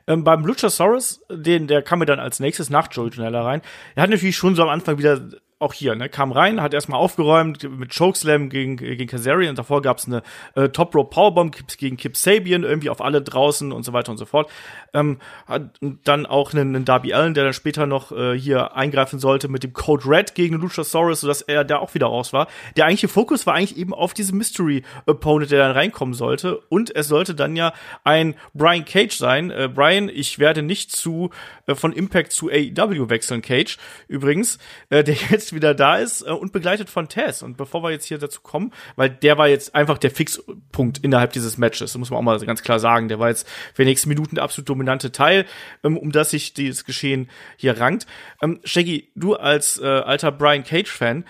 [0.06, 3.62] Ähm, beim Luchasaurus, den, der kam mir dann als nächstes nach Joey Janella rein.
[3.94, 5.28] Er hat natürlich schon so am Anfang wieder
[5.60, 9.56] auch hier, ne, kam rein, hat erstmal aufgeräumt mit Chokeslam gegen, gegen Kazarian.
[9.56, 10.22] Davor gab's eine
[10.54, 14.18] äh, Top Rope Powerbomb gegen Kip Sabian, irgendwie auf alle draußen und so weiter und
[14.18, 14.50] so fort.
[14.94, 15.70] Ähm, hat
[16.04, 19.64] dann auch einen, einen Darby Allen, der dann später noch äh, hier eingreifen sollte mit
[19.64, 22.46] dem Code Red gegen Luchasaurus, sodass er da auch wieder raus war.
[22.76, 26.58] Der eigentliche Fokus war eigentlich eben auf diese Mystery Opponent, der dann reinkommen sollte.
[26.68, 27.72] Und es sollte dann ja
[28.04, 29.50] ein Brian Cage sein.
[29.50, 31.30] Äh, Brian, ich werde nicht zu
[31.66, 33.76] äh, von Impact zu AEW wechseln, Cage.
[34.06, 34.58] Übrigens,
[34.90, 37.42] äh, der jetzt jetzt wieder da ist äh, und begleitet von Tess.
[37.42, 41.32] Und bevor wir jetzt hier dazu kommen, weil der war jetzt einfach der Fixpunkt innerhalb
[41.32, 43.08] dieses Matches, das muss man auch mal ganz klar sagen.
[43.08, 45.46] Der war jetzt für die nächsten Minuten der absolut dominante Teil,
[45.82, 48.06] ähm, um das sich dieses Geschehen hier rankt.
[48.42, 51.24] Ähm, Shaggy, du als äh, alter Brian Cage-Fan,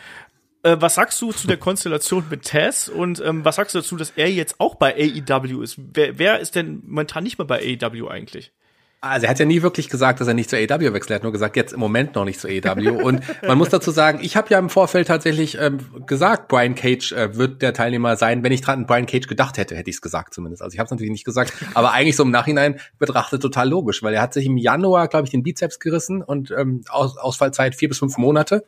[0.63, 3.97] äh, was sagst du zu der Konstellation mit Tess und ähm, was sagst du dazu,
[3.97, 5.77] dass er jetzt auch bei AEW ist?
[5.79, 8.53] Wer, wer ist denn momentan nicht mehr bei AEW eigentlich?
[9.01, 11.11] Also er hat ja nie wirklich gesagt, dass er nicht zur AEW wechselt.
[11.11, 13.01] Er hat nur gesagt, jetzt im Moment noch nicht zur AEW.
[13.01, 17.13] Und man muss dazu sagen, ich habe ja im Vorfeld tatsächlich ähm, gesagt, Brian Cage
[17.13, 18.43] äh, wird der Teilnehmer sein.
[18.43, 20.63] Wenn ich dran an Brian Cage gedacht hätte, hätte ich es gesagt zumindest.
[20.63, 24.03] Also ich habe es natürlich nicht gesagt, aber eigentlich so im Nachhinein betrachtet total logisch,
[24.03, 27.77] weil er hat sich im Januar, glaube ich, den Bizeps gerissen und ähm, Aus Ausfallzeit
[27.77, 28.65] vier bis fünf Monate.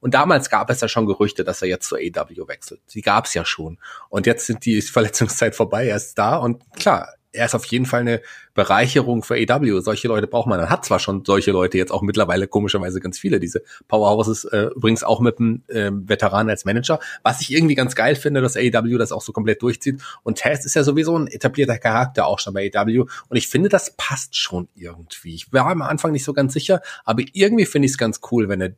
[0.00, 2.80] Und damals gab es ja schon Gerüchte, dass er jetzt zur AEW wechselt.
[2.92, 3.78] Die gab es ja schon.
[4.10, 7.86] Und jetzt sind die Verletzungszeit vorbei, er ist da und klar, er ist auf jeden
[7.86, 8.20] Fall eine
[8.54, 9.80] Bereicherung für AW.
[9.80, 10.60] Solche Leute braucht man.
[10.60, 14.68] Man hat zwar schon solche Leute jetzt auch mittlerweile komischerweise ganz viele, diese Powerhouses, äh,
[14.74, 18.56] übrigens auch mit einem äh, Veteran als Manager, was ich irgendwie ganz geil finde, dass
[18.56, 20.00] AW das auch so komplett durchzieht.
[20.22, 23.00] Und Taz ist ja sowieso ein etablierter Charakter auch schon bei AW.
[23.00, 25.34] Und ich finde, das passt schon irgendwie.
[25.34, 28.48] Ich war am Anfang nicht so ganz sicher, aber irgendwie finde ich es ganz cool,
[28.48, 28.72] wenn er,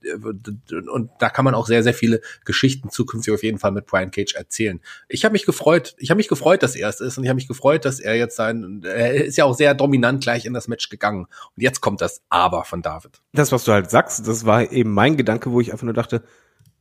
[0.92, 4.10] und da kann man auch sehr, sehr viele Geschichten zukünftig auf jeden Fall mit Brian
[4.10, 4.80] Cage erzählen.
[5.08, 7.36] Ich habe mich gefreut, ich habe mich gefreut, dass er es ist und ich habe
[7.36, 10.68] mich gefreut, dass er jetzt sein, er ist ja auch sehr dominant gleich in das
[10.68, 11.24] Match gegangen.
[11.24, 13.20] Und jetzt kommt das Aber von David.
[13.32, 16.22] Das, was du halt sagst, das war eben mein Gedanke, wo ich einfach nur dachte,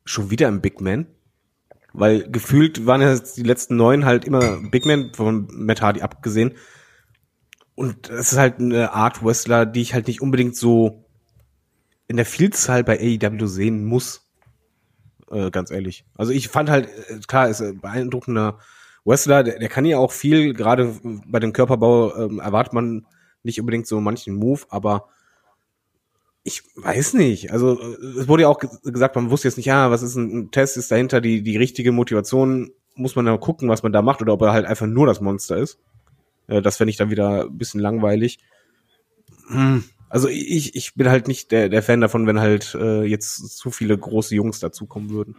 [0.05, 1.07] schon wieder ein Big Man?
[1.93, 6.53] Weil gefühlt waren ja die letzten neun halt immer Big Man, von Matt Hardy abgesehen.
[7.75, 11.05] Und es ist halt eine Art Wrestler, die ich halt nicht unbedingt so
[12.07, 14.29] in der Vielzahl bei AEW sehen muss.
[15.29, 16.05] Äh, ganz ehrlich.
[16.17, 18.59] Also ich fand halt, äh, klar, ist ein beeindruckender
[19.05, 23.05] Wrestler, der, der kann ja auch viel, gerade bei dem Körperbau ähm, erwartet man
[23.43, 25.09] nicht unbedingt so manchen Move, aber
[26.43, 27.51] ich weiß nicht.
[27.51, 30.51] Also es wurde ja auch gesagt, man wusste jetzt nicht, ja, was ist ein, ein
[30.51, 34.21] Test, ist dahinter die, die richtige Motivation, muss man dann gucken, was man da macht,
[34.21, 35.79] oder ob er halt einfach nur das Monster ist.
[36.47, 38.39] Äh, das fände ich dann wieder ein bisschen langweilig.
[39.47, 39.83] Hm.
[40.09, 43.71] Also ich, ich bin halt nicht der, der Fan davon, wenn halt äh, jetzt zu
[43.71, 45.35] viele große Jungs dazukommen würden.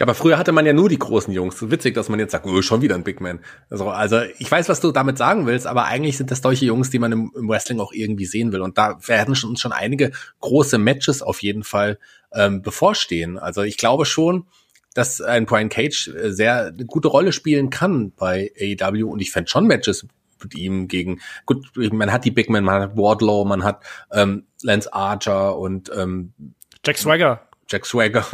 [0.00, 1.70] Aber früher hatte man ja nur die großen Jungs.
[1.70, 3.40] Witzig, dass man jetzt sagt, oh, schon wieder ein Big Man.
[3.70, 6.90] Also, also ich weiß, was du damit sagen willst, aber eigentlich sind das solche Jungs,
[6.90, 8.62] die man im, im Wrestling auch irgendwie sehen will.
[8.62, 11.98] Und da werden schon, schon einige große Matches auf jeden Fall
[12.32, 13.38] ähm, bevorstehen.
[13.38, 14.46] Also ich glaube schon,
[14.94, 19.30] dass ein Brian Cage äh, sehr eine gute Rolle spielen kann bei AEW und ich
[19.30, 20.06] fände schon Matches
[20.42, 24.46] mit ihm gegen, gut, man hat die Big Men, man hat Wardlow, man hat ähm,
[24.62, 26.32] Lance Archer und ähm,
[26.84, 27.48] Jack Swagger.
[27.72, 28.24] Jack Swagger.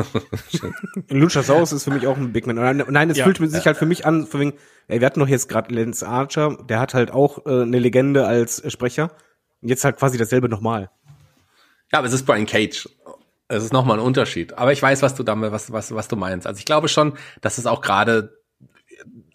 [1.11, 2.57] Luchasaurus ist für mich auch ein Big Man.
[2.89, 3.25] Nein, es Ja.
[3.25, 4.53] fühlt sich halt für mich an, von wegen,
[4.89, 8.27] ey, wir hatten doch jetzt gerade Lance Archer, der hat halt auch äh, eine Legende
[8.27, 9.13] als äh, Sprecher.
[9.63, 10.91] Und jetzt halt quasi dasselbe nochmal.
[11.93, 12.89] Ja, aber es ist Brian Cage.
[13.49, 14.59] Es ist nochmal ein Unterschied.
[14.59, 16.47] Aber ich weiß, was du damit, was, was, was du meinst.
[16.47, 18.38] Also ich glaube schon, dass es auch gerade,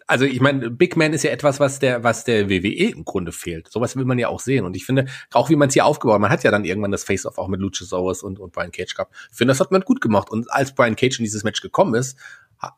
[0.06, 3.32] also ich meine, Big Man ist ja etwas, was der, was der WWE im Grunde
[3.32, 3.68] fehlt.
[3.70, 4.64] Sowas will man ja auch sehen.
[4.64, 6.90] Und ich finde, auch wie man es hier aufgebaut, hat, man hat ja dann irgendwann
[6.90, 9.14] das Face-Off auch mit Luchasaurus und, und Brian Cage gehabt.
[9.30, 10.30] Ich finde, das hat man gut gemacht.
[10.30, 12.18] Und als Brian Cage in dieses Match gekommen ist,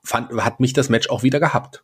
[0.05, 1.83] fand, hat mich das Match auch wieder gehabt.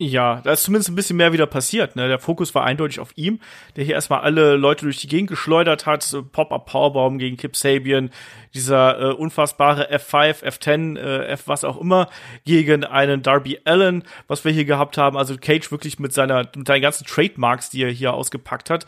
[0.00, 1.94] Ja, da ist zumindest ein bisschen mehr wieder passiert.
[1.94, 2.08] Ne?
[2.08, 3.38] Der Fokus war eindeutig auf ihm,
[3.76, 6.04] der hier erstmal alle Leute durch die Gegend geschleudert hat.
[6.32, 8.10] Pop-Up Powerbomb gegen Kip Sabian,
[8.54, 12.08] dieser äh, unfassbare F5, F10, äh, F was auch immer,
[12.44, 15.16] gegen einen Darby Allen, was wir hier gehabt haben.
[15.16, 18.86] Also Cage wirklich mit seiner, mit seinen ganzen Trademarks, die er hier ausgepackt hat.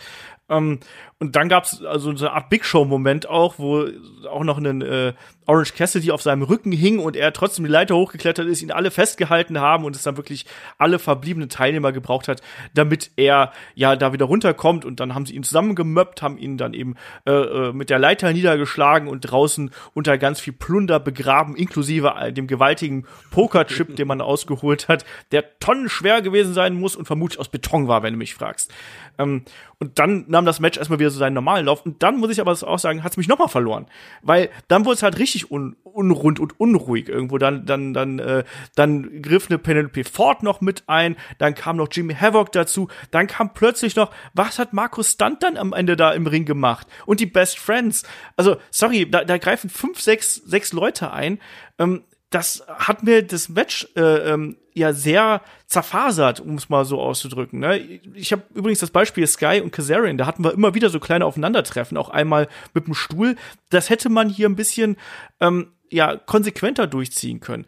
[0.48, 0.80] Ähm,
[1.18, 3.86] und dann gab's also so eine Art Big Show-Moment auch, wo
[4.28, 5.14] auch noch ein äh,
[5.46, 8.90] Orange Cassidy auf seinem Rücken hing und er trotzdem die Leiter hochgeklettert ist, ihn alle
[8.90, 10.44] festgehalten haben und es dann wirklich
[10.76, 12.42] alle verbliebenen Teilnehmer gebraucht hat,
[12.74, 16.74] damit er ja da wieder runterkommt und dann haben sie ihn zusammengemöppt, haben ihn dann
[16.74, 22.14] eben äh, äh, mit der Leiter niedergeschlagen und draußen unter ganz viel Plunder begraben, inklusive
[22.32, 27.48] dem gewaltigen Pokerchip, den man ausgeholt hat, der tonnenschwer gewesen sein muss und vermutlich aus
[27.48, 28.72] Beton war, wenn du mich fragst.
[29.18, 29.42] Ähm,
[29.78, 31.84] und dann nahm das Match erstmal wieder so seinen normalen Lauf.
[31.84, 33.86] Und dann muss ich aber auch sagen, hat es mich nochmal verloren.
[34.22, 37.38] Weil dann wurde es halt richtig un unrund und unruhig irgendwo.
[37.38, 38.44] Dann, dann, dann, äh,
[38.74, 41.16] dann griff eine Penelope Ford noch mit ein.
[41.38, 42.88] Dann kam noch Jimmy Havoc dazu.
[43.10, 46.86] Dann kam plötzlich noch, was hat Markus Stunt dann am Ende da im Ring gemacht?
[47.06, 48.02] Und die Best Friends.
[48.36, 51.38] Also, sorry, da, da greifen fünf, sechs, sechs Leute ein.
[51.78, 57.00] Ähm, das hat mir das Match äh, ähm, ja sehr zerfasert, um es mal so
[57.00, 57.60] auszudrücken.
[57.60, 57.78] Ne?
[58.14, 61.24] Ich habe übrigens das Beispiel Sky und Kazarian, da hatten wir immer wieder so kleine
[61.24, 63.36] Aufeinandertreffen, auch einmal mit dem Stuhl.
[63.70, 64.96] Das hätte man hier ein bisschen
[65.40, 67.66] ähm, ja konsequenter durchziehen können.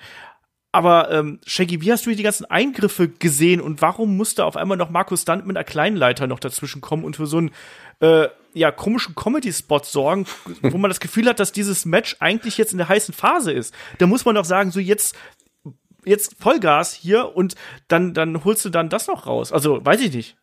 [0.70, 4.76] Aber ähm, Shaggy, wie hast du die ganzen Eingriffe gesehen und warum musste auf einmal
[4.76, 7.52] noch Markus Stunt mit einer kleinen Leiter noch dazwischen kommen und für so einen
[8.00, 10.26] äh, ja, komischen Comedy-Spot sorgen,
[10.62, 13.74] wo man das Gefühl hat, dass dieses Match eigentlich jetzt in der heißen Phase ist.
[13.98, 15.14] Da muss man doch sagen, so jetzt
[16.04, 17.54] jetzt Vollgas hier und
[17.88, 19.52] dann dann holst du dann das noch raus.
[19.52, 20.36] Also, weiß ich nicht.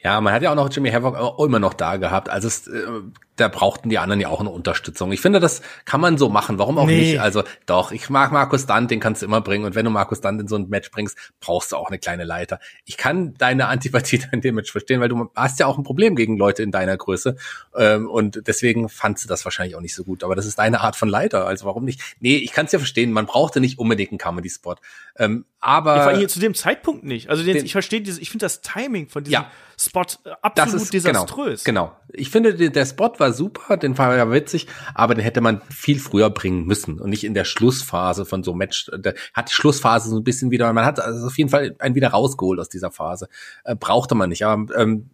[0.00, 2.28] Ja, man hat ja auch noch Jimmy Havoc auch immer noch da gehabt.
[2.28, 2.86] Also es, äh,
[3.34, 5.10] da brauchten die anderen ja auch eine Unterstützung.
[5.10, 6.58] Ich finde, das kann man so machen.
[6.58, 7.00] Warum auch Nee.
[7.00, 7.20] nicht?
[7.20, 9.64] Also doch, ich mag Markus Dunn, den kannst du immer bringen.
[9.64, 12.22] Und wenn du Markus Dunn in so ein Match bringst, brauchst du auch eine kleine
[12.24, 12.60] Leiter.
[12.84, 16.14] Ich kann deine Antipathie in dem Match verstehen, weil du hast ja auch ein Problem
[16.14, 17.36] gegen Leute in deiner Größe.
[17.76, 20.22] Ähm, und deswegen fandst du das wahrscheinlich auch nicht so gut.
[20.22, 21.44] Aber das ist deine Art von Leiter.
[21.46, 22.00] Also warum nicht?
[22.20, 23.10] Nee, ich kann es ja verstehen.
[23.12, 24.76] Man brauchte nicht unbedingt einen Comedy-Spot.
[25.18, 27.28] Ähm, aber Ja, vor allem hier zu dem Zeitpunkt nicht.
[27.30, 29.50] Also den, den- ich verstehe dieses, ich finde das Timing von diesem Ja.
[29.76, 31.64] Spot äh, Das absolut ist desaströs.
[31.64, 31.96] Genau, genau.
[32.12, 35.98] Ich finde, der, Spot war super, den war ja witzig, aber den hätte man viel
[35.98, 38.90] früher bringen müssen und nicht in der Schlussphase von so einem Match.
[38.96, 41.94] Der hat die Schlussphase so ein bisschen wieder, man hat also auf jeden Fall einen
[41.96, 43.28] wieder rausgeholt aus dieser Phase.
[43.64, 44.44] Äh, brauchte man nicht.
[44.46, 45.10] Aber ähm,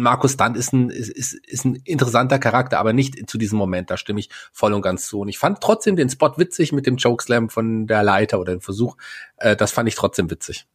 [0.00, 3.90] Markus Stunt ist ein, ist, ist, ein interessanter Charakter, aber nicht zu diesem Moment.
[3.90, 5.20] Da stimme ich voll und ganz zu.
[5.20, 8.60] Und ich fand trotzdem den Spot witzig mit dem Chokeslam von der Leiter oder dem
[8.60, 8.96] Versuch.
[9.36, 10.66] Äh, das fand ich trotzdem witzig.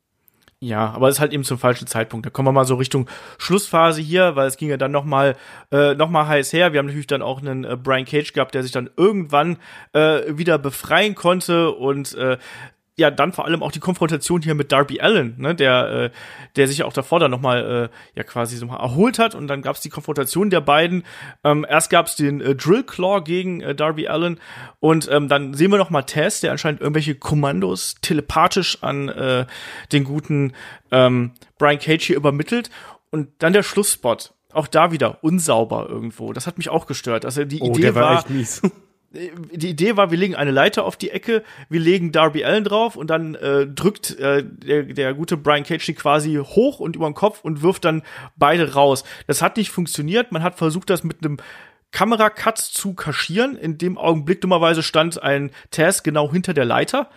[0.61, 2.26] Ja, aber es ist halt eben zum falschen Zeitpunkt.
[2.26, 5.38] Da kommen wir mal so Richtung Schlussphase hier, weil es ging ja dann noch mal
[5.72, 6.74] äh, noch mal heiß her.
[6.74, 9.55] Wir haben natürlich dann auch einen äh, Brian Cage gehabt, der sich dann irgendwann
[9.93, 12.38] äh, wieder befreien konnte und äh,
[13.00, 16.10] ja, dann vor allem auch die Konfrontation hier mit Darby Allen, ne, der, äh,
[16.58, 19.47] der sich ja auch davor dann nochmal äh, ja quasi so mal erholt hat und
[19.47, 21.04] dann gab's die Konfrontation der beiden.
[21.43, 24.39] Ähm, erst gab's den äh, Drill Claw gegen äh, Darby Allen
[24.80, 29.45] und ähm, dann sehen wir noch mal Tess, der anscheinend irgendwelche Kommandos telepathisch an äh,
[29.93, 30.54] den guten
[30.91, 32.70] ähm, Brian Cage hier übermittelt
[33.12, 34.34] und dann der Schlussspot.
[34.52, 36.34] Auch da wieder unsauber irgendwo.
[36.34, 37.24] Das hat mich auch gestört.
[37.24, 38.62] Also die Oh, Idee der war, war, echt mies.
[39.12, 42.95] Die Idee war, wir legen eine Leiter auf die Ecke, wir legen Darby Allen drauf
[42.95, 47.10] und dann äh, drückt äh, der, der gute Brian Cage die quasi hoch und über
[47.10, 48.03] den Kopf und wirft dann
[48.36, 49.03] beide raus.
[49.26, 50.32] Das hat nicht funktioniert.
[50.32, 51.38] Man hat versucht, das mit einem
[51.91, 53.57] Kameracut zu kaschieren.
[53.57, 57.10] In dem Augenblick dummerweise stand ein Taz genau hinter der Leiter,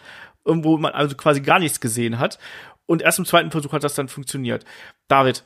[0.46, 2.38] ähm, wo man also quasi gar nichts gesehen hat.
[2.86, 4.64] Und erst im zweiten Versuch hat das dann funktioniert.
[5.08, 5.44] David,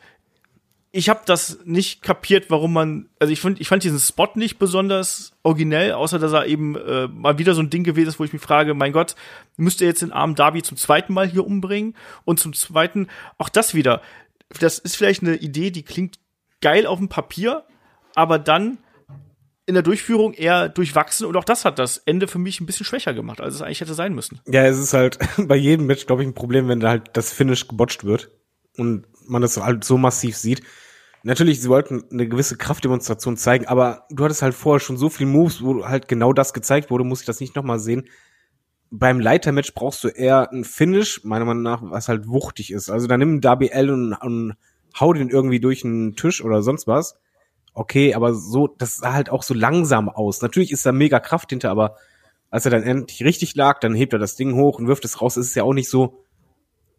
[0.96, 4.58] ich habe das nicht kapiert, warum man, also ich fand, ich fand diesen Spot nicht
[4.58, 8.24] besonders originell, außer dass er eben äh, mal wieder so ein Ding gewesen ist, wo
[8.24, 9.14] ich mich frage, mein Gott,
[9.58, 11.94] müsst ihr jetzt den armen Darby zum zweiten Mal hier umbringen?
[12.24, 14.00] Und zum zweiten, auch das wieder,
[14.58, 16.18] das ist vielleicht eine Idee, die klingt
[16.62, 17.64] geil auf dem Papier,
[18.14, 18.78] aber dann
[19.66, 22.86] in der Durchführung eher durchwachsen und auch das hat das Ende für mich ein bisschen
[22.86, 24.40] schwächer gemacht, als es eigentlich hätte sein müssen.
[24.46, 27.34] Ja, es ist halt bei jedem Match, glaube ich, ein Problem, wenn da halt das
[27.34, 28.30] Finish gebotcht wird
[28.78, 30.62] und man das halt so massiv sieht.
[31.26, 35.26] Natürlich, sie wollten eine gewisse Kraftdemonstration zeigen, aber du hattest halt vorher schon so viel
[35.26, 38.04] Moves, wo halt genau das gezeigt wurde, muss ich das nicht nochmal sehen.
[38.92, 42.90] Beim Leitermatch brauchst du eher ein Finish, meiner Meinung nach, was halt wuchtig ist.
[42.90, 44.54] Also dann nimm Darby Allen und, und
[45.00, 47.18] hau den irgendwie durch einen Tisch oder sonst was.
[47.74, 50.42] Okay, aber so, das sah halt auch so langsam aus.
[50.42, 51.96] Natürlich ist da mega Kraft hinter, aber
[52.50, 55.20] als er dann endlich richtig lag, dann hebt er das Ding hoch und wirft es
[55.20, 55.36] raus.
[55.36, 56.24] Es ist ja auch nicht so,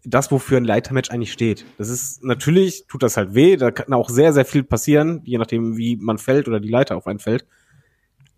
[0.10, 1.66] das, wofür ein Leitermatch eigentlich steht.
[1.78, 5.38] Das ist, natürlich tut das halt weh, da kann auch sehr, sehr viel passieren, je
[5.38, 7.46] nachdem, wie man fällt oder die Leiter auf einen fällt.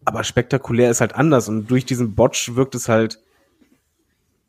[0.03, 3.19] Aber spektakulär ist halt anders und durch diesen Botch wirkt es halt,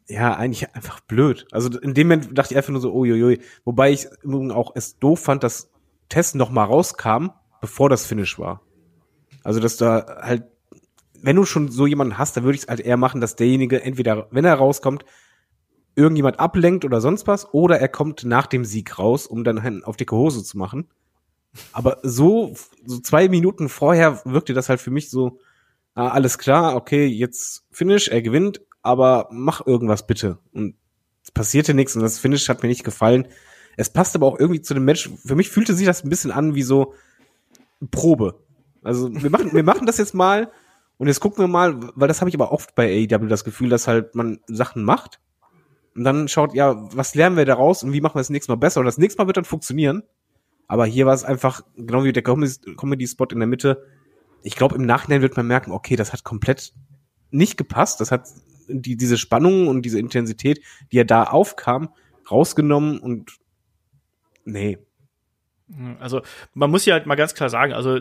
[0.08, 1.46] ja, eigentlich einfach blöd.
[1.52, 3.40] Also in dem Moment dachte ich einfach nur so, uiuiui.
[3.64, 4.08] Wobei ich
[4.50, 5.70] auch es doof fand, dass
[6.08, 7.28] Test noch mal rauskam,
[7.60, 8.62] bevor das Finish war.
[9.44, 10.44] Also, dass da halt,
[11.22, 13.82] wenn du schon so jemanden hast, dann würde ich es halt eher machen, dass derjenige
[13.82, 15.04] entweder, wenn er rauskommt,
[15.94, 19.96] irgendjemand ablenkt oder sonst was, oder er kommt nach dem Sieg raus, um dann auf
[19.96, 20.88] dicke Hose zu machen.
[21.72, 25.38] Aber so, so zwei Minuten vorher wirkte das halt für mich so,
[25.94, 30.38] ah, alles klar, okay, jetzt Finish, er gewinnt, aber mach irgendwas bitte.
[30.52, 30.74] Und
[31.22, 33.28] es passierte nichts und das Finish hat mir nicht gefallen.
[33.76, 35.10] Es passt aber auch irgendwie zu dem Match.
[35.24, 36.94] Für mich fühlte sich das ein bisschen an wie so
[37.90, 38.42] Probe.
[38.82, 40.50] Also wir machen, wir machen das jetzt mal
[40.98, 43.68] und jetzt gucken wir mal, weil das habe ich aber oft bei AEW das Gefühl,
[43.68, 45.20] dass halt man Sachen macht
[45.94, 48.56] und dann schaut, ja, was lernen wir daraus und wie machen wir das nächste Mal
[48.56, 48.80] besser?
[48.80, 50.02] Und das nächste Mal wird dann funktionieren.
[50.68, 53.84] Aber hier war es einfach, genau wie der Comedy-Spot in der Mitte.
[54.42, 56.72] Ich glaube, im Nachhinein wird man merken, okay, das hat komplett
[57.30, 58.00] nicht gepasst.
[58.00, 58.28] Das hat
[58.68, 60.60] die, diese Spannung und diese Intensität,
[60.92, 61.92] die ja da aufkam,
[62.30, 63.32] rausgenommen und
[64.44, 64.78] nee.
[65.98, 66.22] Also,
[66.54, 67.98] man muss ja halt mal ganz klar sagen, also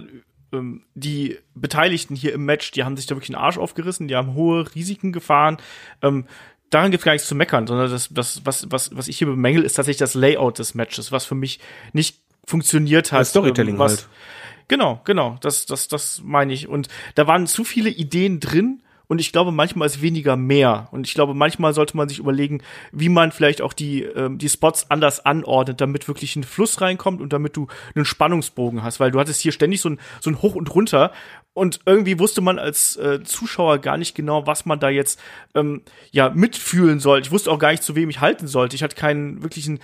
[0.52, 4.16] ähm, die Beteiligten hier im Match, die haben sich da wirklich einen Arsch aufgerissen, die
[4.16, 5.58] haben hohe Risiken gefahren.
[6.02, 6.26] Ähm,
[6.70, 9.28] daran gibt es gar nichts zu meckern, sondern das, das, was, was, was ich hier
[9.28, 11.60] bemängel, ist tatsächlich das Layout des Matches, was für mich
[11.94, 13.22] nicht funktioniert hat.
[13.22, 14.08] Das Storytelling was, halt.
[14.68, 16.68] Genau, genau, das, das, das meine ich.
[16.68, 20.88] Und da waren zu viele Ideen drin, und ich glaube, manchmal ist weniger mehr.
[20.92, 24.48] Und ich glaube, manchmal sollte man sich überlegen, wie man vielleicht auch die, ähm, die
[24.48, 29.00] Spots anders anordnet, damit wirklich ein Fluss reinkommt und damit du einen Spannungsbogen hast.
[29.00, 31.12] Weil du hattest hier ständig so ein, so ein Hoch und Runter.
[31.54, 35.20] Und irgendwie wusste man als äh, Zuschauer gar nicht genau, was man da jetzt
[35.56, 35.82] ähm,
[36.12, 37.20] ja mitfühlen soll.
[37.22, 38.76] Ich wusste auch gar nicht, zu wem ich halten sollte.
[38.76, 39.80] Ich hatte keinen wirklichen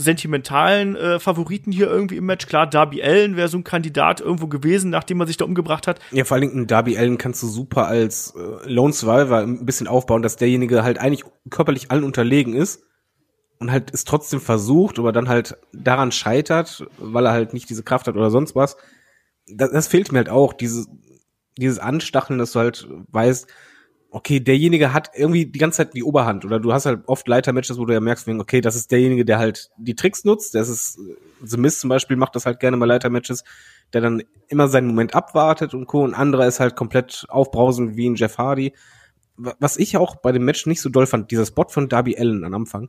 [0.00, 2.46] sentimentalen äh, Favoriten hier irgendwie im Match.
[2.46, 5.98] Klar, Darby Allen wäre so ein Kandidat irgendwo gewesen, nachdem er sich da umgebracht hat.
[6.12, 9.88] Ja, vor allen Dingen Darby Allen kannst du super als äh, Lone Survivor ein bisschen
[9.88, 12.84] aufbauen, dass derjenige halt eigentlich körperlich allen unterlegen ist
[13.58, 17.82] und halt es trotzdem versucht, aber dann halt daran scheitert, weil er halt nicht diese
[17.82, 18.76] Kraft hat oder sonst was.
[19.48, 20.86] Das, das fehlt mir halt auch, dieses,
[21.58, 23.48] dieses Anstacheln, dass du halt weißt,
[24.10, 27.78] okay, derjenige hat irgendwie die ganze Zeit die Oberhand oder du hast halt oft Leitermatches,
[27.78, 30.54] wo du ja merkst, okay, das ist derjenige, der halt die Tricks nutzt.
[30.54, 30.98] Das ist
[31.42, 33.44] The Mist zum Beispiel macht das halt gerne bei Leitermatches,
[33.92, 36.02] der dann immer seinen Moment abwartet und co.
[36.02, 38.72] Und anderer ist halt komplett aufbrausend wie ein Jeff Hardy.
[39.36, 42.44] Was ich auch bei dem Match nicht so doll fand, dieser Spot von Darby Allen
[42.44, 42.88] am Anfang,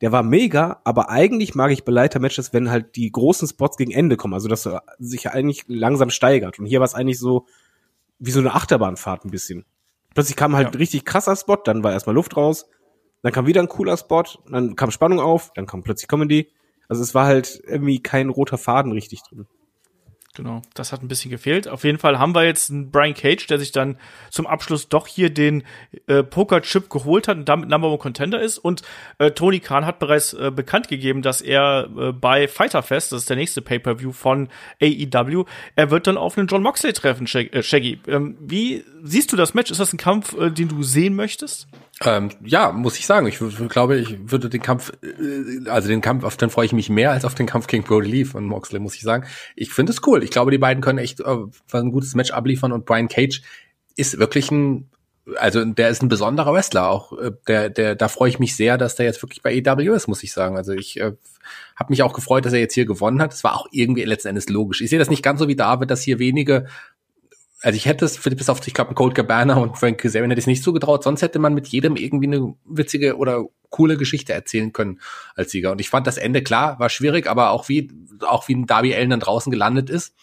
[0.00, 3.90] der war mega, aber eigentlich mag ich bei Leitermatches, wenn halt die großen Spots gegen
[3.90, 6.58] Ende kommen, also dass er sich eigentlich langsam steigert.
[6.58, 7.46] Und hier war es eigentlich so
[8.18, 9.66] wie so eine Achterbahnfahrt ein bisschen.
[10.14, 10.78] Plötzlich kam halt ja.
[10.78, 12.66] richtig krasser Spot, dann war erstmal Luft raus,
[13.22, 16.52] dann kam wieder ein cooler Spot, dann kam Spannung auf, dann kam plötzlich Comedy.
[16.88, 19.46] Also es war halt irgendwie kein roter Faden richtig drin.
[20.36, 21.66] Genau, das hat ein bisschen gefehlt.
[21.66, 23.98] Auf jeden Fall haben wir jetzt einen Brian Cage, der sich dann
[24.30, 25.64] zum Abschluss doch hier den
[26.06, 28.58] äh, Poker-Chip geholt hat und damit Number One Contender ist.
[28.58, 28.82] Und
[29.18, 33.22] äh, Tony Khan hat bereits äh, bekannt gegeben, dass er äh, bei Fighter Fest, das
[33.22, 34.48] ist der nächste Pay-Per-View von
[34.80, 37.98] AEW, er wird dann auf einen John Moxley treffen, äh, Shaggy.
[38.06, 39.72] Ähm, wie siehst du das Match?
[39.72, 41.66] Ist das ein Kampf, äh, den du sehen möchtest?
[42.02, 43.26] Ähm, ja, muss ich sagen.
[43.26, 43.38] Ich
[43.68, 47.10] glaube, ich würde den Kampf, äh, also den Kampf, auf den freue ich mich mehr
[47.10, 49.26] als auf den Kampf gegen Brody Lee von Moxley, muss ich sagen.
[49.54, 50.24] Ich finde es cool.
[50.24, 51.36] Ich glaube, die beiden können echt äh,
[51.72, 53.42] ein gutes Match abliefern und Brian Cage
[53.96, 54.88] ist wirklich ein,
[55.36, 56.88] also der ist ein besonderer Wrestler.
[56.88, 59.94] Auch äh, der, der, da freue ich mich sehr, dass der jetzt wirklich bei EW
[59.94, 60.56] ist, muss ich sagen.
[60.56, 61.12] Also ich äh,
[61.76, 63.32] habe mich auch gefreut, dass er jetzt hier gewonnen hat.
[63.32, 64.80] Das war auch irgendwie letzten Endes logisch.
[64.80, 66.66] Ich sehe das nicht ganz so wie David, dass hier wenige
[67.62, 70.44] also ich hätte es, bis auf, ich glaube, Cold Cabana und Frank Kazarian hätte ich
[70.44, 74.32] es nicht so getraut, sonst hätte man mit jedem irgendwie eine witzige oder coole Geschichte
[74.32, 75.00] erzählen können
[75.34, 75.72] als Sieger.
[75.72, 77.92] Und ich fand das Ende klar, war schwierig, aber auch wie,
[78.26, 80.14] auch wie ein Darby Allen dann draußen gelandet ist,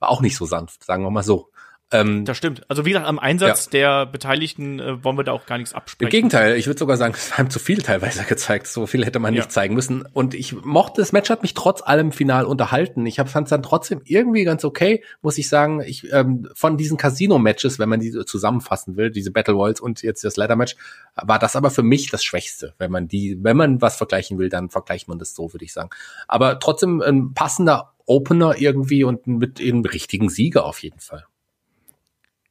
[0.00, 1.51] war auch nicht so sanft, sagen wir mal so.
[1.92, 2.62] Ähm, das stimmt.
[2.68, 3.70] Also wie gesagt, am Einsatz ja.
[3.70, 6.08] der Beteiligten äh, wollen wir da auch gar nichts absprechen.
[6.08, 8.66] Im Gegenteil, ich würde sogar sagen, es haben zu viel teilweise gezeigt.
[8.66, 9.40] So viel hätte man ja.
[9.40, 10.04] nicht zeigen müssen.
[10.12, 13.04] Und ich mochte, das Match hat mich trotz allem final unterhalten.
[13.04, 15.82] Ich fand es dann trotzdem irgendwie ganz okay, muss ich sagen.
[15.82, 20.24] Ich ähm, Von diesen Casino-Matches, wenn man die zusammenfassen will, diese Battle Royals und jetzt
[20.24, 20.76] das Leather-Match,
[21.14, 22.74] war das aber für mich das Schwächste.
[22.78, 25.72] Wenn man die, wenn man was vergleichen will, dann vergleicht man das so, würde ich
[25.72, 25.90] sagen.
[26.26, 31.24] Aber trotzdem ein passender Opener irgendwie und mit einem richtigen Sieger auf jeden Fall.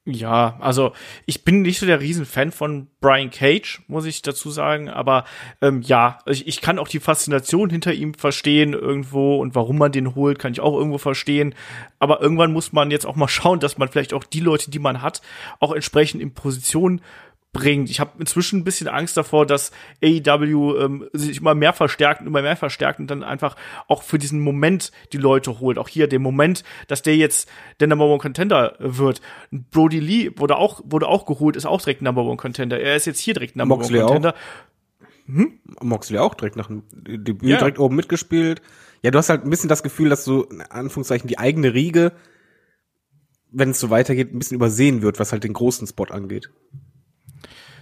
[0.03, 0.93] Ja, also
[1.27, 5.25] ich bin nicht so der Riesenfan von Brian Cage, muss ich dazu sagen, aber
[5.61, 9.91] ähm, ja, ich, ich kann auch die Faszination hinter ihm verstehen irgendwo und warum man
[9.91, 11.53] den holt, kann ich auch irgendwo verstehen.
[11.99, 14.79] Aber irgendwann muss man jetzt auch mal schauen, dass man vielleicht auch die Leute, die
[14.79, 15.21] man hat,
[15.59, 17.01] auch entsprechend in Position
[17.53, 17.89] bringt.
[17.89, 19.71] Ich habe inzwischen ein bisschen Angst davor, dass
[20.01, 24.17] AEW ähm, sich immer mehr verstärkt und immer mehr verstärkt und dann einfach auch für
[24.17, 25.77] diesen Moment die Leute holt.
[25.77, 27.49] Auch hier den Moment, dass der jetzt
[27.79, 29.21] der Number One Contender wird.
[29.51, 32.79] Brody Lee wurde auch, wurde auch geholt, ist auch direkt Number One Contender.
[32.79, 34.33] Er ist jetzt hier direkt Number Moxley One Contender.
[34.33, 35.27] Auch.
[35.27, 35.59] Hm?
[35.81, 37.57] Moxley auch direkt nach dem Debüt ja.
[37.57, 38.61] direkt oben mitgespielt.
[39.01, 42.13] Ja, du hast halt ein bisschen das Gefühl, dass so, in Anführungszeichen, die eigene Riege,
[43.51, 46.49] wenn es so weitergeht, ein bisschen übersehen wird, was halt den großen Spot angeht.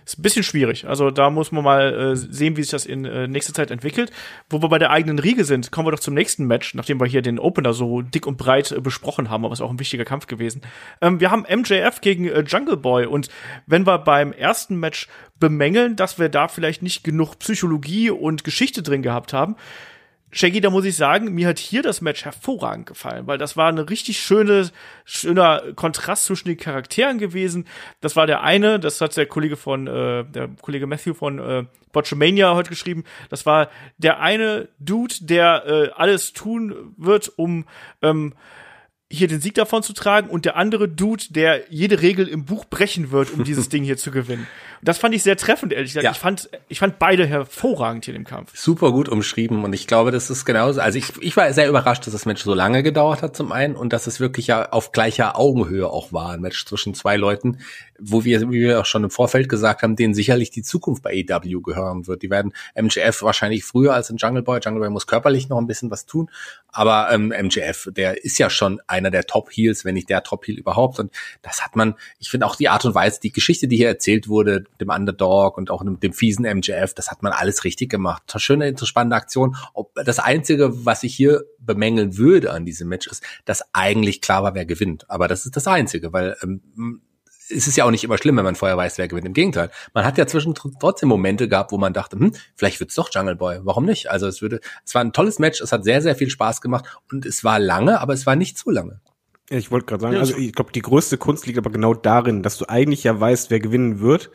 [0.09, 0.87] Ist ein bisschen schwierig.
[0.87, 4.11] Also da muss man mal äh, sehen, wie sich das in äh, nächster Zeit entwickelt.
[4.49, 7.05] Wo wir bei der eigenen Riege sind, kommen wir doch zum nächsten Match, nachdem wir
[7.05, 9.77] hier den Opener so dick und breit äh, besprochen haben, aber es ist auch ein
[9.77, 10.61] wichtiger Kampf gewesen.
[10.99, 13.29] Ähm, wir haben MJF gegen äh, Jungle Boy und
[13.67, 15.07] wenn wir beim ersten Match
[15.39, 19.57] bemängeln, dass wir da vielleicht nicht genug Psychologie und Geschichte drin gehabt haben,
[20.31, 23.67] Shaggy, da muss ich sagen, mir hat hier das Match hervorragend gefallen, weil das war
[23.67, 24.69] eine richtig schöne,
[25.03, 27.65] schöner Kontrast zwischen den Charakteren gewesen.
[27.99, 31.65] Das war der eine, das hat der Kollege von, äh, der Kollege Matthew von äh,
[31.91, 33.03] Botchamania heute geschrieben.
[33.29, 37.65] Das war der eine Dude, der äh, alles tun wird, um
[38.01, 38.33] ähm,
[39.11, 42.65] hier den Sieg davon zu tragen und der andere Dude, der jede Regel im Buch
[42.65, 44.47] brechen wird, um dieses Ding hier zu gewinnen.
[44.81, 46.03] Das fand ich sehr treffend, ehrlich gesagt.
[46.03, 46.11] Ja.
[46.11, 48.55] Ich fand, ich fand beide hervorragend hier im Kampf.
[48.55, 50.79] Super gut umschrieben und ich glaube, das ist genauso.
[50.79, 53.75] Also ich, ich war sehr überrascht, dass das Match so lange gedauert hat zum einen
[53.75, 56.33] und dass es wirklich ja auf gleicher Augenhöhe auch war.
[56.33, 57.57] Ein Match zwischen zwei Leuten,
[58.01, 61.25] wo wir, wie wir auch schon im Vorfeld gesagt haben, denen sicherlich die Zukunft bei
[61.29, 62.21] AEW gehören wird.
[62.21, 64.59] Die werden MJF wahrscheinlich früher als in Jungle Boy.
[64.63, 66.29] Jungle Boy muss körperlich noch ein bisschen was tun,
[66.67, 70.45] aber ähm, MJF, der ist ja schon einer der Top Heels, wenn nicht der Top
[70.45, 70.99] Heel überhaupt.
[70.99, 73.87] Und das hat man, ich finde auch die Art und Weise, die Geschichte, die hier
[73.87, 77.89] erzählt wurde, dem Underdog und auch dem, dem fiesen MJF, das hat man alles richtig
[77.89, 78.23] gemacht.
[78.37, 79.55] Schöne, spannende Aktion.
[79.73, 84.43] Ob, das Einzige, was ich hier bemängeln würde an diesem Match, ist, dass eigentlich klar
[84.43, 85.09] war, wer gewinnt.
[85.09, 87.01] Aber das ist das Einzige, weil ähm,
[87.49, 89.25] es ist ja auch nicht immer schlimm, wenn man vorher weiß, wer gewinnt.
[89.25, 89.71] Im Gegenteil.
[89.93, 93.35] Man hat ja zwischen trotzdem Momente gehabt, wo man dachte, hm, vielleicht wird's doch Jungle
[93.35, 93.59] Boy.
[93.63, 94.09] Warum nicht?
[94.09, 96.85] Also es würde, es war ein tolles Match, es hat sehr, sehr viel Spaß gemacht
[97.11, 99.01] und es war lange, aber es war nicht zu lange.
[99.49, 102.43] Ja, ich wollte gerade sagen, also ich glaube, die größte Kunst liegt aber genau darin,
[102.43, 104.29] dass du eigentlich ja weißt, wer gewinnen wird,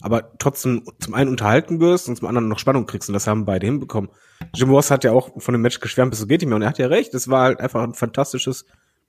[0.00, 3.44] aber trotzdem zum einen unterhalten wirst und zum anderen noch Spannung kriegst und das haben
[3.44, 4.10] beide hinbekommen.
[4.54, 6.62] Jim Ross hat ja auch von dem Match geschwärmt, bis so geht nicht mehr und
[6.62, 8.64] er hat ja recht, es war halt einfach ein fantastisches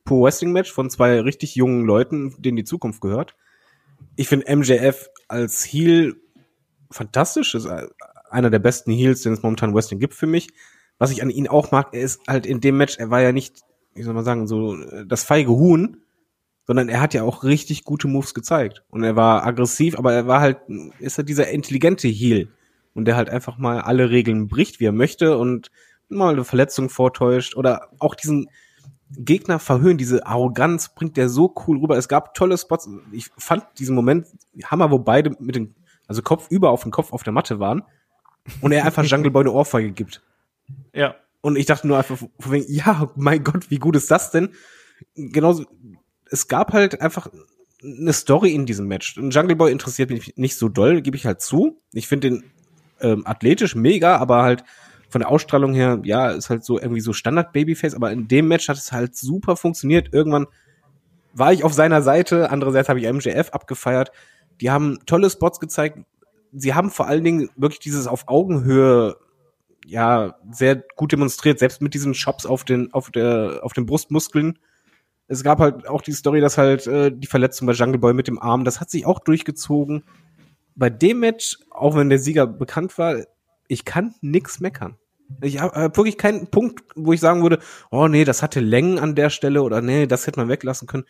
[0.05, 3.35] Pro Wrestling Match von zwei richtig jungen Leuten, denen die Zukunft gehört.
[4.15, 6.15] Ich finde MJF als Heel
[6.91, 7.67] fantastisch, ist
[8.29, 10.49] einer der besten Heels, den es momentan Wrestling gibt für mich.
[10.97, 13.31] Was ich an ihn auch mag, er ist halt in dem Match, er war ja
[13.31, 13.61] nicht,
[13.93, 14.75] wie soll man sagen, so
[15.05, 15.97] das feige Huhn,
[16.65, 18.83] sondern er hat ja auch richtig gute Moves gezeigt.
[18.89, 20.57] Und er war aggressiv, aber er war halt,
[20.99, 22.49] ist halt dieser intelligente Heel.
[22.93, 25.71] Und der halt einfach mal alle Regeln bricht, wie er möchte und
[26.09, 28.49] mal eine Verletzung vortäuscht oder auch diesen
[29.11, 31.97] Gegner verhöhnen, diese Arroganz bringt der so cool rüber.
[31.97, 32.89] Es gab tolle Spots.
[33.11, 34.27] Ich fand diesen Moment
[34.65, 35.73] Hammer, wo beide mit dem,
[36.07, 37.83] also Kopf über auf den Kopf auf der Matte waren
[38.61, 40.21] und er einfach Jungle Boy eine Ohrfeige gibt.
[40.93, 41.15] Ja.
[41.41, 44.49] Und ich dachte nur einfach, von wegen, ja, mein Gott, wie gut ist das denn?
[45.15, 45.65] Genauso,
[46.29, 47.29] es gab halt einfach
[47.81, 49.17] eine Story in diesem Match.
[49.17, 51.81] Und Jungle Boy interessiert mich nicht so doll, gebe ich halt zu.
[51.93, 52.43] Ich finde den
[52.99, 54.63] ähm, athletisch mega, aber halt
[55.09, 58.47] von der Ausstrahlung her, ja, ist halt so irgendwie so Standard Babyface, aber in dem
[58.47, 60.13] Match hat es halt super funktioniert.
[60.13, 60.47] Irgendwann
[61.33, 64.11] war ich auf seiner Seite, andererseits habe ich MJF abgefeiert.
[64.61, 65.99] Die haben tolle Spots gezeigt.
[66.51, 69.17] Sie haben vor allen Dingen wirklich dieses auf Augenhöhe
[69.85, 74.59] ja sehr gut demonstriert, selbst mit diesen Shops auf den auf der auf den Brustmuskeln.
[75.27, 78.27] Es gab halt auch die Story, dass halt äh, die Verletzung bei Jungle Boy mit
[78.27, 80.03] dem Arm, das hat sich auch durchgezogen.
[80.75, 83.17] Bei dem Match, auch wenn der Sieger bekannt war,
[83.69, 84.97] ich kann nix meckern.
[85.41, 87.59] Ich habe hab wirklich keinen Punkt, wo ich sagen würde,
[87.91, 91.05] oh nee, das hatte Längen an der Stelle oder nee, das hätte man weglassen können.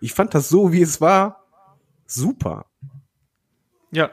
[0.00, 1.44] Ich fand das so, wie es war,
[2.06, 2.66] super.
[3.90, 4.10] Ja,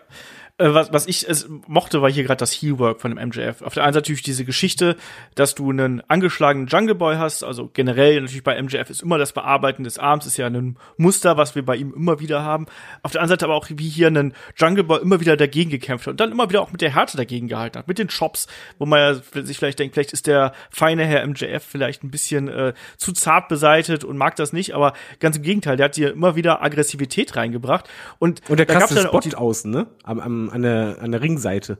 [0.61, 3.61] was, was ich es mochte, war hier gerade das Heelwork von dem MJF.
[3.61, 4.95] Auf der einen Seite natürlich diese Geschichte,
[5.35, 9.33] dass du einen angeschlagenen Jungle Boy hast, also generell natürlich bei MJF ist immer das
[9.33, 12.65] Bearbeiten des Arms, ist ja ein Muster, was wir bei ihm immer wieder haben.
[13.03, 16.07] Auf der anderen Seite aber auch wie hier einen Jungle Boy immer wieder dagegen gekämpft
[16.07, 18.47] hat und dann immer wieder auch mit der Härte dagegen gehalten hat, mit den Chops,
[18.77, 22.47] wo man ja sich vielleicht denkt, vielleicht ist der feine Herr MJF vielleicht ein bisschen
[22.47, 26.11] äh, zu zart beseitet und mag das nicht, aber ganz im Gegenteil, der hat hier
[26.11, 27.89] immer wieder Aggressivität reingebracht
[28.19, 29.87] und, Und der da gab's krasse dann auch die, außen, ne?
[30.03, 31.77] Am, am, an, der, an der Ringseite.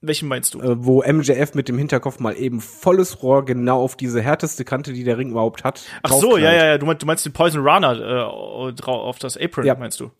[0.00, 0.60] welchen meinst du?
[0.60, 4.92] Äh, wo MJF mit dem Hinterkopf mal eben volles Rohr genau auf diese härteste Kante,
[4.92, 5.82] die der Ring überhaupt hat.
[6.02, 9.36] Ach so, ja, ja, ja, du meinst, du meinst den Poison Runner äh, auf das
[9.36, 9.74] Apron, Ja.
[9.76, 10.10] meinst du?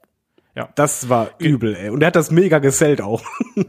[0.75, 1.89] Das war übel, ey.
[1.89, 3.23] Und er hat das mega gesellt auch.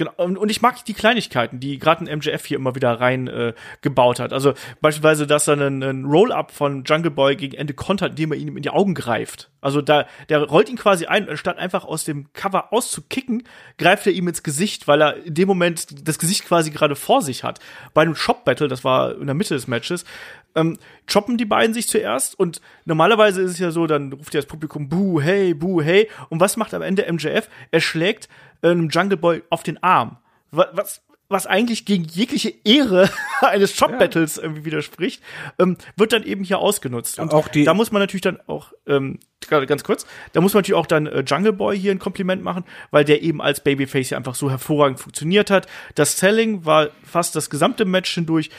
[0.00, 0.12] Genau.
[0.16, 3.52] Und, und ich mag die Kleinigkeiten, die gerade ein MJF hier immer wieder rein äh,
[3.82, 4.32] gebaut hat.
[4.32, 8.38] Also beispielsweise, dass er einen, einen Roll-Up von Jungle Boy gegen Ende kontert, indem er
[8.38, 9.50] ihm in die Augen greift.
[9.60, 13.42] Also da, der rollt ihn quasi ein, und anstatt einfach aus dem Cover auszukicken,
[13.76, 17.20] greift er ihm ins Gesicht, weil er in dem Moment das Gesicht quasi gerade vor
[17.20, 17.60] sich hat.
[17.92, 20.06] Bei einem Shop-Battle, das war in der Mitte des Matches,
[20.54, 24.40] ähm, choppen die beiden sich zuerst und normalerweise ist es ja so, dann ruft ja
[24.40, 26.08] das Publikum Buh, hey, Buh, hey.
[26.28, 27.48] Und was macht am Ende MJF?
[27.70, 28.28] Er schlägt
[28.62, 30.18] einem Jungle Boy auf den Arm.
[30.50, 33.08] Was, was, eigentlich gegen jegliche Ehre
[33.40, 35.22] eines Shop-Battles irgendwie widerspricht,
[35.60, 37.18] ähm, wird dann eben hier ausgenutzt.
[37.20, 40.54] Und Auch die- da muss man natürlich dann auch, ähm, gerade ganz kurz, da muss
[40.54, 43.62] man natürlich auch dann äh, Jungle Boy hier ein Kompliment machen, weil der eben als
[43.62, 45.68] Babyface ja einfach so hervorragend funktioniert hat.
[45.94, 48.50] Das Selling war fast das gesamte Match hindurch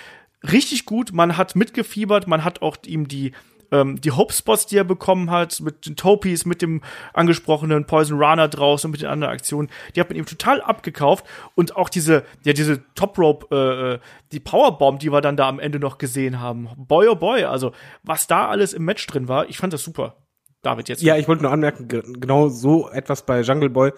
[0.49, 1.12] richtig gut.
[1.12, 3.34] Man hat mitgefiebert, man hat auch ihm die
[3.72, 6.82] ähm, die Hope-Spots, die er bekommen hat, mit den Topies, mit dem
[7.14, 11.26] angesprochenen Poison Runner draußen und mit den anderen Aktionen, die hat man ihm total abgekauft.
[11.56, 14.00] Und auch diese, ja, diese Top Rope, äh, äh,
[14.32, 16.70] die Powerbomb, die wir dann da am Ende noch gesehen haben.
[16.78, 17.72] Boy, oh boy, also
[18.04, 20.16] was da alles im Match drin war, ich fand das super.
[20.62, 21.02] David, jetzt.
[21.02, 23.92] Ja, ich wollte nur anmerken, ge- genau so etwas bei Jungle Boy.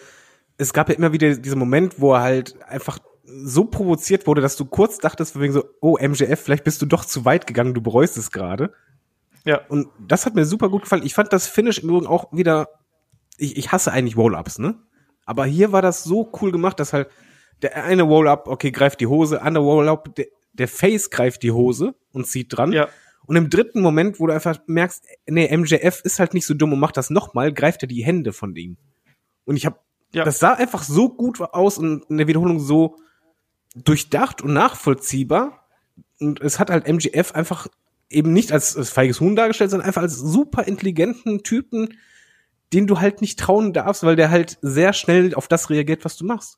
[0.58, 4.56] Es gab ja immer wieder diesen Moment, wo er halt einfach so provoziert wurde, dass
[4.56, 7.74] du kurz dachtest, von wegen so, oh, MJF, vielleicht bist du doch zu weit gegangen,
[7.74, 8.72] du bereust es gerade.
[9.46, 9.62] Ja.
[9.68, 11.04] Und das hat mir super gut gefallen.
[11.06, 12.70] Ich fand das Finish im Übrigen auch wieder,
[13.38, 14.76] ich, ich hasse eigentlich Roll-Ups, ne?
[15.26, 17.10] Aber hier war das so cool gemacht, dass halt
[17.62, 21.96] der eine Roll-Up, okay, greift die Hose, andere Roll-Up, der, der Face greift die Hose
[22.12, 22.72] und zieht dran.
[22.74, 22.88] Ja.
[23.26, 26.74] Und im dritten Moment, wo du einfach merkst, nee, MJF ist halt nicht so dumm
[26.74, 28.78] und macht das nochmal, greift er die Hände von ihm.
[29.46, 29.78] Und ich habe,
[30.12, 30.26] Ja.
[30.26, 32.98] das sah einfach so gut aus und in der Wiederholung so
[33.76, 35.66] durchdacht und nachvollziehbar.
[36.20, 37.68] Und es hat halt MJF einfach
[38.14, 41.98] eben nicht als, als feiges Huhn dargestellt, sondern einfach als super intelligenten Typen,
[42.74, 46.18] den du halt nicht trauen darfst, weil der halt sehr schnell auf das reagiert, was
[46.18, 46.58] du machst.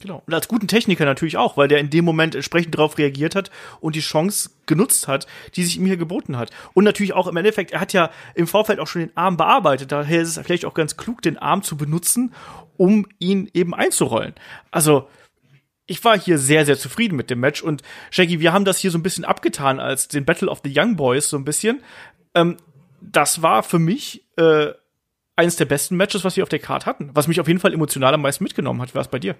[0.00, 0.22] Genau.
[0.26, 3.50] Und als guten Techniker natürlich auch, weil der in dem Moment entsprechend darauf reagiert hat
[3.80, 6.50] und die Chance genutzt hat, die sich ihm hier geboten hat.
[6.74, 9.92] Und natürlich auch im Endeffekt, er hat ja im Vorfeld auch schon den Arm bearbeitet.
[9.92, 12.34] Daher ist es vielleicht auch ganz klug, den Arm zu benutzen,
[12.76, 14.34] um ihn eben einzurollen.
[14.70, 15.08] Also,
[15.86, 17.62] ich war hier sehr, sehr zufrieden mit dem Match.
[17.62, 20.72] Und Shaggy, wir haben das hier so ein bisschen abgetan als den Battle of the
[20.74, 21.82] Young Boys, so ein bisschen.
[22.34, 22.56] Ähm,
[23.00, 24.72] das war für mich äh,
[25.36, 27.10] eines der besten Matches, was wir auf der Card hatten.
[27.14, 28.94] Was mich auf jeden Fall emotional am meisten mitgenommen hat.
[28.94, 29.36] War es bei dir?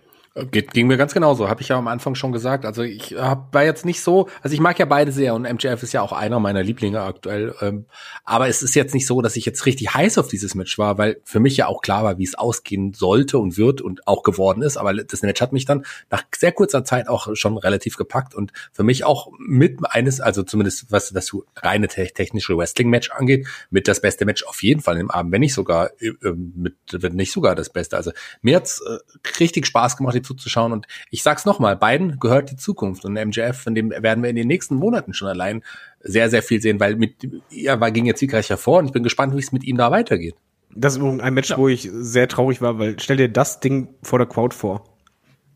[0.51, 2.67] Geht, ging mir ganz genauso, habe ich ja am Anfang schon gesagt.
[2.67, 5.83] Also ich hab, war jetzt nicht so, also ich mag ja beide sehr und MJF
[5.83, 7.55] ist ja auch einer meiner Lieblinge aktuell.
[7.63, 7.87] Ähm,
[8.23, 10.99] aber es ist jetzt nicht so, dass ich jetzt richtig heiß auf dieses Match war,
[10.99, 14.23] weil für mich ja auch klar war, wie es ausgehen sollte und wird und auch
[14.23, 14.77] geworden ist.
[14.77, 18.53] Aber das Match hat mich dann nach sehr kurzer Zeit auch schon relativ gepackt und
[18.73, 23.89] für mich auch mit eines, also zumindest was das reine te technische Wrestling-Match angeht, mit
[23.89, 27.33] das beste Match auf jeden Fall im Abend, wenn nicht sogar äh, mit, wenn nicht
[27.33, 27.97] sogar das Beste.
[27.97, 28.13] Also
[28.43, 28.99] mir hat's äh,
[29.41, 30.73] richtig Spaß gemacht, die zuzuschauen.
[30.73, 33.05] Und ich sag's nochmal, beiden gehört die Zukunft.
[33.05, 35.63] Und MJF, von dem werden wir in den nächsten Monaten schon allein
[36.01, 37.15] sehr, sehr viel sehen, weil mit
[37.51, 39.91] er war ging jetzt siegreich hervor und ich bin gespannt, wie es mit ihm da
[39.91, 40.35] weitergeht.
[40.75, 43.89] Das ist übrigens ein Match, wo ich sehr traurig war, weil stell dir das Ding
[44.03, 44.85] vor der Crowd vor.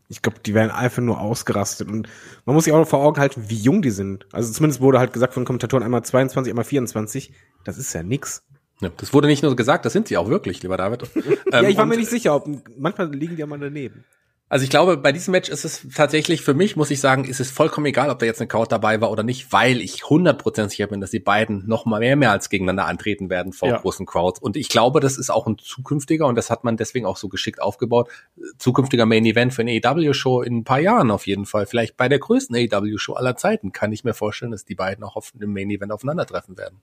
[0.09, 1.87] Ich glaube, die wären einfach nur ausgerastet.
[1.89, 2.09] Und
[2.45, 4.25] man muss sich auch vor Augen halten, wie jung die sind.
[4.33, 7.31] Also zumindest wurde halt gesagt von Kommentatoren einmal 22, einmal 24.
[7.63, 8.43] Das ist ja nix.
[8.81, 11.03] Ja, das wurde nicht nur gesagt, das sind sie auch wirklich, lieber David.
[11.51, 14.03] ja, Ähm, ich war und- mir nicht sicher, ob manchmal liegen die ja mal daneben.
[14.51, 17.39] Also ich glaube, bei diesem Match ist es tatsächlich für mich, muss ich sagen, ist
[17.39, 20.67] es vollkommen egal, ob da jetzt eine Crowd dabei war oder nicht, weil ich 100%
[20.67, 23.77] sicher bin, dass die beiden noch mal mehr, mehr als gegeneinander antreten werden vor Ja.
[23.77, 24.41] großen Crowds.
[24.41, 27.29] Und ich glaube, das ist auch ein zukünftiger, und das hat man deswegen auch so
[27.29, 28.09] geschickt aufgebaut,
[28.57, 31.65] zukünftiger Main Event für eine AEW-Show in ein paar Jahren auf jeden Fall.
[31.65, 35.15] Vielleicht bei der größten AEW-Show aller Zeiten kann ich mir vorstellen, dass die beiden auch
[35.15, 36.81] auf einem Main Event aufeinandertreffen werden.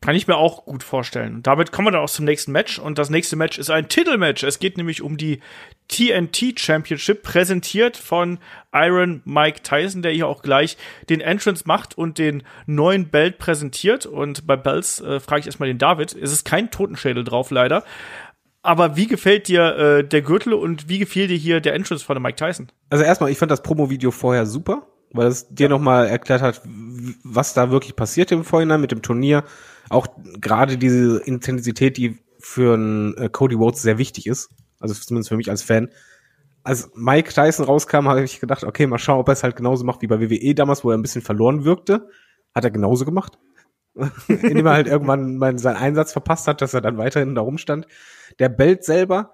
[0.00, 1.34] Kann ich mir auch gut vorstellen.
[1.36, 2.78] Und damit kommen wir dann auch zum nächsten Match.
[2.78, 4.42] Und das nächste Match ist ein Titelmatch.
[4.44, 5.40] Es geht nämlich um die
[5.88, 8.38] TNT Championship, präsentiert von
[8.72, 10.78] Iron Mike Tyson, der hier auch gleich
[11.10, 14.06] den Entrance macht und den neuen Belt präsentiert.
[14.06, 16.14] Und bei Bells äh, frage ich erstmal den David.
[16.14, 17.84] Es ist kein Totenschädel drauf, leider.
[18.62, 22.20] Aber wie gefällt dir äh, der Gürtel und wie gefiel dir hier der Entrance von
[22.22, 22.68] Mike Tyson?
[22.90, 25.68] Also erstmal, ich fand das Promo-Video vorher super, weil es dir ja.
[25.68, 26.62] nochmal erklärt hat,
[27.24, 29.44] was da wirklich passiert im Vorhinein mit dem Turnier.
[29.88, 30.06] Auch
[30.40, 34.50] gerade diese Intensität, die für einen äh, Cody Rhodes sehr wichtig ist.
[34.78, 35.90] Also zumindest für mich als Fan.
[36.62, 39.84] Als Mike Tyson rauskam, habe ich gedacht, okay, mal schauen, ob er es halt genauso
[39.84, 42.08] macht wie bei WWE damals, wo er ein bisschen verloren wirkte.
[42.54, 43.38] Hat er genauso gemacht.
[44.28, 47.86] Indem er halt irgendwann seinen Einsatz verpasst hat, dass er dann weiterhin da rumstand.
[48.38, 49.32] Der Belt selber,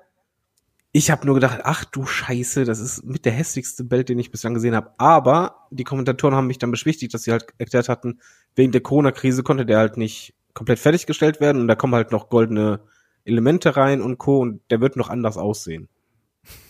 [0.96, 4.30] ich habe nur gedacht, ach du Scheiße, das ist mit der hässlichste Belt, den ich
[4.30, 4.92] bislang gesehen habe.
[4.96, 8.18] Aber die Kommentatoren haben mich dann beschwichtigt, dass sie halt erklärt hatten,
[8.54, 12.30] wegen der Corona-Krise konnte der halt nicht komplett fertiggestellt werden und da kommen halt noch
[12.30, 12.80] goldene
[13.26, 14.38] Elemente rein und Co.
[14.38, 15.90] und der wird noch anders aussehen.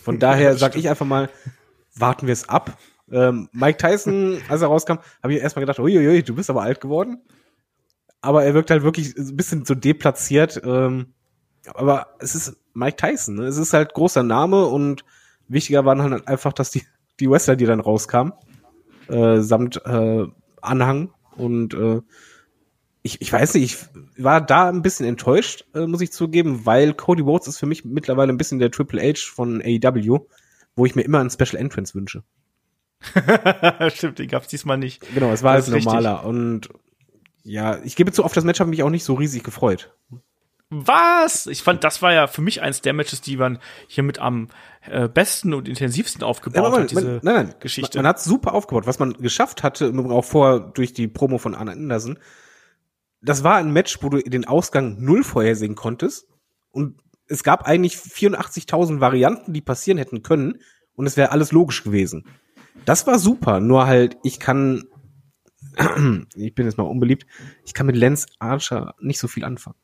[0.02, 1.30] Von daher sag ich einfach mal,
[1.94, 2.76] warten wir es ab.
[3.12, 6.80] Ähm, Mike Tyson, als er rauskam, habe ich erstmal gedacht, uiuiui, du bist aber alt
[6.80, 7.22] geworden.
[8.22, 10.60] Aber er wirkt halt wirklich ein bisschen so deplatziert.
[10.64, 11.14] Ähm,
[11.74, 13.36] aber es ist Mike Tyson.
[13.36, 13.44] Ne?
[13.44, 15.04] Es ist halt großer Name und
[15.48, 16.82] wichtiger waren halt einfach, dass die,
[17.18, 18.32] die Wrestler, die dann rauskamen,
[19.08, 20.26] äh, samt äh,
[20.60, 22.02] Anhang und äh,
[23.02, 26.92] ich, ich weiß nicht, ich war da ein bisschen enttäuscht, äh, muss ich zugeben, weil
[26.92, 30.26] Cody Rhodes ist für mich mittlerweile ein bisschen der Triple H von AEW,
[30.74, 32.24] wo ich mir immer einen Special Entrance wünsche.
[33.94, 35.02] Stimmt, den gab's diesmal nicht.
[35.14, 36.28] Genau, es war halt normaler richtig.
[36.28, 36.68] und
[37.44, 39.94] ja, ich gebe zu, auf das Match habe ich mich auch nicht so riesig gefreut.
[40.68, 41.46] Was?
[41.46, 44.48] Ich fand, das war ja für mich eins der Matches, die man hier mit am
[44.82, 47.98] äh, besten und intensivsten aufgebaut ja, man, hat, diese man, nein, nein, Geschichte.
[47.98, 48.86] Man, man hat super aufgebaut.
[48.86, 52.18] Was man geschafft hatte, auch vor durch die Promo von Anna Anderson,
[53.22, 56.26] das war ein Match, wo du den Ausgang null vorhersehen konntest
[56.70, 60.60] und es gab eigentlich 84.000 Varianten, die passieren hätten können
[60.94, 62.24] und es wäre alles logisch gewesen.
[62.84, 64.84] Das war super, nur halt, ich kann,
[66.34, 67.26] ich bin jetzt mal unbeliebt,
[67.64, 69.76] ich kann mit Lance Archer nicht so viel anfangen.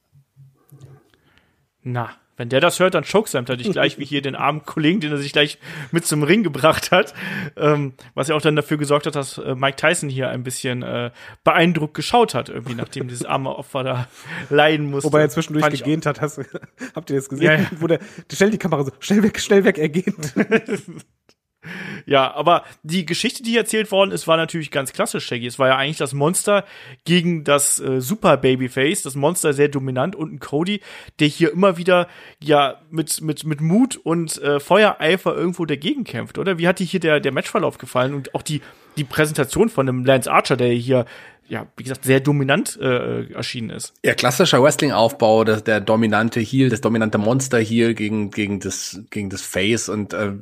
[1.83, 5.01] Na, wenn der das hört, dann chokesamt er dich gleich, wie hier den armen Kollegen,
[5.01, 5.59] den er sich gleich
[5.91, 7.13] mit zum Ring gebracht hat.
[7.57, 10.83] Ähm, was ja auch dann dafür gesorgt hat, dass äh, Mike Tyson hier ein bisschen
[10.83, 11.11] äh,
[11.45, 14.09] beeindruckt geschaut hat, irgendwie, nachdem dieses arme Opfer da
[14.49, 15.07] leiden musste.
[15.09, 16.41] Wobei er zwischendurch gegähnt hat, hast,
[16.95, 17.47] habt ihr das gesehen?
[17.47, 17.67] Ja, ja.
[17.79, 20.15] Wo der, der stellt die Kamera so, schnell weg, schnell weg, er geht.
[22.07, 25.47] Ja, aber die Geschichte, die erzählt worden ist, war natürlich ganz klassisch, Shaggy.
[25.47, 26.65] Es war ja eigentlich das Monster
[27.05, 30.81] gegen das äh, Super Babyface, das Monster sehr dominant und ein Cody,
[31.21, 32.09] der hier immer wieder
[32.43, 36.59] ja mit mit mit Mut und äh, Feuereifer irgendwo dagegen kämpft, oder?
[36.59, 38.61] Wie hat dir hier der der Matchverlauf gefallen und auch die
[38.97, 41.07] die Präsentation von einem Lance Archer, der hier
[41.53, 43.93] ja, wie gesagt, sehr dominant äh, erschienen ist.
[44.03, 49.29] Ja, klassischer Wrestling-Aufbau, der, der dominante Heel, das dominante Monster Heel gegen, gegen das, gegen
[49.29, 49.91] das Face.
[49.91, 50.33] Und äh,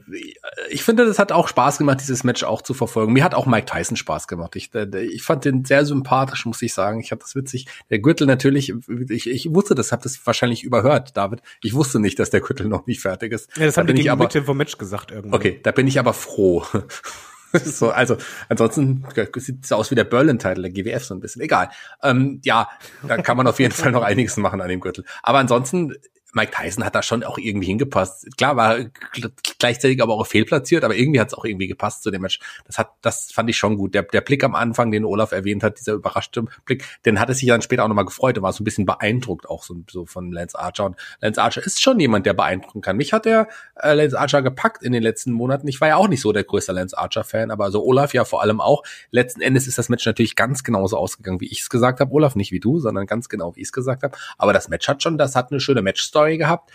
[0.71, 3.13] ich finde, das hat auch Spaß gemacht, dieses Match auch zu verfolgen.
[3.13, 4.55] Mir hat auch Mike Tyson Spaß gemacht.
[4.55, 7.01] Ich, äh, ich fand den sehr sympathisch, muss ich sagen.
[7.01, 7.67] Ich fand das witzig.
[7.91, 8.73] Der Gürtel natürlich,
[9.09, 11.43] ich, ich wusste das, habe das wahrscheinlich überhört, David.
[11.61, 13.51] Ich wusste nicht, dass der Gürtel noch nicht fertig ist.
[13.57, 15.35] Ja, das da haben die aber, Mitte vom Match gesagt irgendwie.
[15.35, 16.65] Okay, da bin ich aber froh.
[17.65, 18.17] so, also
[18.49, 19.05] ansonsten
[19.37, 21.43] sieht es aus wie der Berlin-Titel der GWF so ein bisschen.
[21.43, 21.71] Egal.
[22.03, 22.69] Ähm, ja,
[23.07, 25.05] da kann man auf jeden Fall noch einiges machen an dem Gürtel.
[25.23, 25.95] Aber ansonsten
[26.33, 28.29] Mike Tyson hat da schon auch irgendwie hingepasst.
[28.37, 28.79] Klar war
[29.59, 32.41] gleichzeitig aber auch fehlplatziert, aber irgendwie hat es auch irgendwie gepasst zu dem Match.
[32.67, 33.95] Das hat, das fand ich schon gut.
[33.95, 37.39] Der, der Blick am Anfang, den Olaf erwähnt hat, dieser überraschte Blick, den hat es
[37.39, 40.07] sich dann später auch nochmal gefreut und war so ein bisschen beeindruckt auch so, so
[40.07, 40.87] von Lance Archer.
[40.87, 42.97] Und Lance Archer ist schon jemand, der beeindrucken kann.
[42.97, 45.67] Mich hat der äh, Lance Archer gepackt in den letzten Monaten.
[45.69, 48.25] Ich war ja auch nicht so der größte Lance Archer Fan, aber so Olaf ja
[48.25, 48.83] vor allem auch.
[49.11, 52.13] Letzten Endes ist das Match natürlich ganz genauso ausgegangen, wie ich es gesagt habe.
[52.13, 54.17] Olaf, nicht wie du, sondern ganz genau, wie ich es gesagt habe.
[54.39, 56.71] Aber das Match hat schon, das hat eine schöne Match Story gehabt,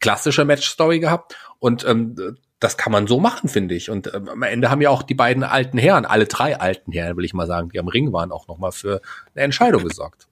[0.00, 3.90] klassische Match-Story gehabt und ähm, das kann man so machen, finde ich.
[3.90, 7.16] Und ähm, am Ende haben ja auch die beiden alten Herren, alle drei alten Herren,
[7.16, 9.00] will ich mal sagen, die am Ring waren, auch nochmal für
[9.34, 10.28] eine Entscheidung gesorgt.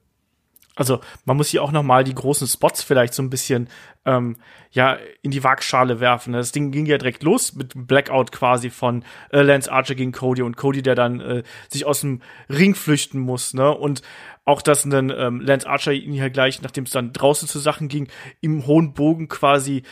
[0.80, 3.68] Also man muss hier auch noch mal die großen Spots vielleicht so ein bisschen
[4.06, 4.38] ähm,
[4.70, 6.32] ja in die Waagschale werfen.
[6.32, 10.40] Das Ding ging ja direkt los mit Blackout quasi von äh, Lance Archer gegen Cody
[10.40, 13.52] und Cody, der dann äh, sich aus dem Ring flüchten muss.
[13.52, 13.70] Ne?
[13.70, 14.00] Und
[14.46, 17.88] auch, dass ein ähm, Lance Archer ihn hier gleich, nachdem es dann draußen zu Sachen
[17.88, 18.08] ging,
[18.40, 19.82] im hohen Bogen quasi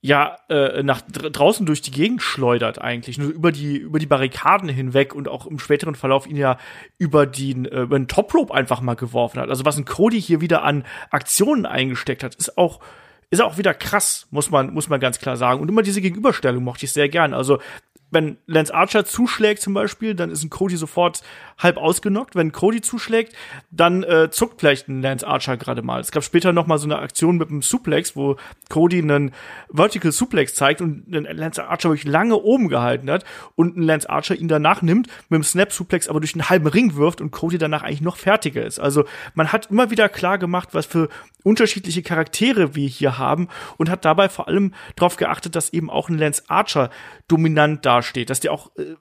[0.00, 4.68] ja äh, nach draußen durch die Gegend schleudert eigentlich nur über die über die Barrikaden
[4.68, 6.58] hinweg und auch im späteren Verlauf ihn ja
[6.98, 9.50] über den äh, über den Top Rope einfach mal geworfen hat.
[9.50, 12.80] Also was ein Cody hier wieder an Aktionen eingesteckt hat, ist auch
[13.30, 15.60] ist auch wieder krass, muss man muss man ganz klar sagen.
[15.60, 17.34] Und immer diese Gegenüberstellung mochte ich sehr gern.
[17.34, 17.58] Also
[18.10, 21.22] wenn Lance Archer zuschlägt zum Beispiel, dann ist ein Cody sofort
[21.58, 22.36] halb ausgenockt.
[22.36, 23.34] Wenn Cody zuschlägt,
[23.70, 26.00] dann äh, zuckt vielleicht ein Lance Archer gerade mal.
[26.00, 28.36] Es gab später noch mal so eine Aktion mit einem Suplex, wo
[28.68, 29.32] Cody einen
[29.72, 33.24] Vertical Suplex zeigt und Lance Archer wirklich lange oben gehalten hat
[33.56, 36.66] und ein Lance Archer ihn danach nimmt, mit dem Snap Suplex aber durch einen halben
[36.66, 38.78] Ring wirft und Cody danach eigentlich noch fertiger ist.
[38.78, 39.04] Also
[39.34, 41.08] man hat immer wieder klar gemacht, was für
[41.44, 46.08] unterschiedliche Charaktere wir hier haben und hat dabei vor allem darauf geachtet, dass eben auch
[46.08, 46.90] ein Lance Archer
[47.28, 48.94] dominant dasteht, dass der auch äh,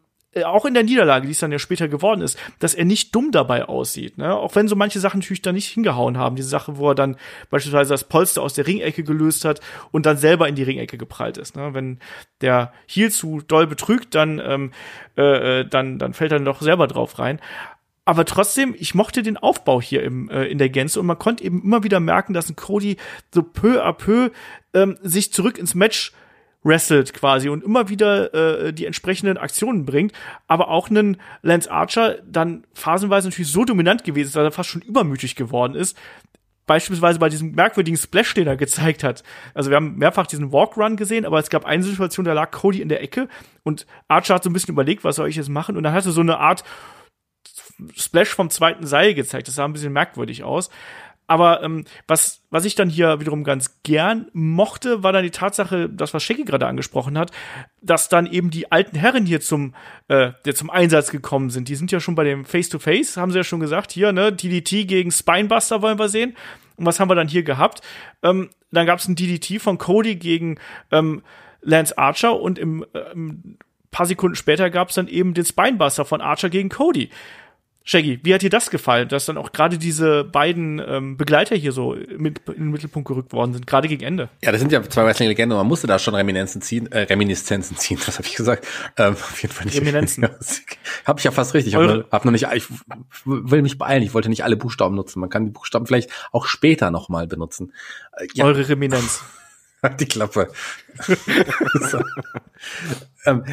[0.44, 3.32] auch in der Niederlage, die es dann ja später geworden ist, dass er nicht dumm
[3.32, 4.18] dabei aussieht.
[4.18, 4.36] Ne?
[4.36, 6.36] Auch wenn so manche Sachen natürlich da nicht hingehauen haben.
[6.36, 7.18] Diese Sache, wo er dann
[7.50, 9.62] beispielsweise das Polster aus der Ringecke gelöst hat
[9.92, 11.56] und dann selber in die Ringecke geprallt ist.
[11.56, 11.74] Ne?
[11.74, 12.00] Wenn
[12.42, 14.72] der Heel zu doll betrügt, dann, ähm,
[15.18, 17.40] äh, äh dann, dann fällt er doch selber drauf rein
[18.08, 21.44] aber trotzdem, ich mochte den Aufbau hier im, äh, in der Gänze und man konnte
[21.44, 22.96] eben immer wieder merken, dass ein Cody
[23.34, 24.32] so peu à peu
[24.74, 26.14] ähm, sich zurück ins Match
[26.68, 30.14] wrestelt quasi und immer wieder äh, die entsprechenden Aktionen bringt,
[30.48, 34.70] aber auch einen Lance Archer dann phasenweise natürlich so dominant gewesen ist, dass er fast
[34.70, 35.98] schon übermütig geworden ist.
[36.66, 39.24] Beispielsweise bei diesem merkwürdigen Splash, den er gezeigt hat.
[39.54, 42.82] Also wir haben mehrfach diesen Walkrun gesehen, aber es gab eine Situation, da lag Cody
[42.82, 43.30] in der Ecke
[43.64, 45.78] und Archer hat so ein bisschen überlegt, was soll ich jetzt machen?
[45.78, 46.66] Und dann hatte so eine Art
[47.96, 49.48] Splash vom zweiten Seil gezeigt.
[49.48, 50.70] Das sah ein bisschen merkwürdig aus.
[51.28, 55.90] Aber ähm, was, was ich dann hier wiederum ganz gern mochte, war dann die Tatsache,
[55.90, 57.32] das was Shaggy gerade angesprochen hat,
[57.82, 59.76] dass dann eben die alten Herren hier zum,
[60.08, 61.68] äh, der zum Einsatz gekommen sind.
[61.68, 64.32] Die sind ja schon bei dem Face-to-Face, -face, haben sie ja schon gesagt, hier, ne,
[64.32, 66.36] DDT gegen Spinebuster wollen wir sehen.
[66.78, 67.82] Und was haben wir dann hier gehabt?
[68.24, 70.60] Ähm, dann gab es ein DDT von Cody gegen
[70.92, 71.24] ähm,
[71.62, 73.58] Lance Archer und im, äh, ein
[73.92, 77.10] paar Sekunden später gab es dann eben den Spinebuster von Archer gegen Cody.
[77.90, 81.72] Shaggy, wie hat dir das gefallen, dass dann auch gerade diese beiden ähm, Begleiter hier
[81.72, 84.28] so mit, in den Mittelpunkt gerückt worden sind, gerade gegen Ende?
[84.44, 87.98] Ja, das sind ja zwei Wrestling-Legenden, man musste da schon Reminiszenzen ziehen, äh, Reminiszenzen ziehen,
[88.06, 88.68] was habe ich gesagt?
[88.98, 89.80] Ähm, auf jeden Fall nicht.
[89.80, 90.60] Reminiszenzen.
[91.06, 91.72] habe ich ja fast richtig.
[91.72, 92.66] Ich habe hab noch nicht, ich
[93.24, 95.22] will mich beeilen, ich wollte nicht alle Buchstaben nutzen.
[95.22, 97.72] Man kann die Buchstaben vielleicht auch später nochmal benutzen.
[98.18, 98.44] Äh, ja.
[98.44, 98.66] Eure
[99.84, 100.00] Reminenz.
[100.00, 100.52] die Klappe.
[101.92, 102.00] so.
[103.26, 103.44] ähm,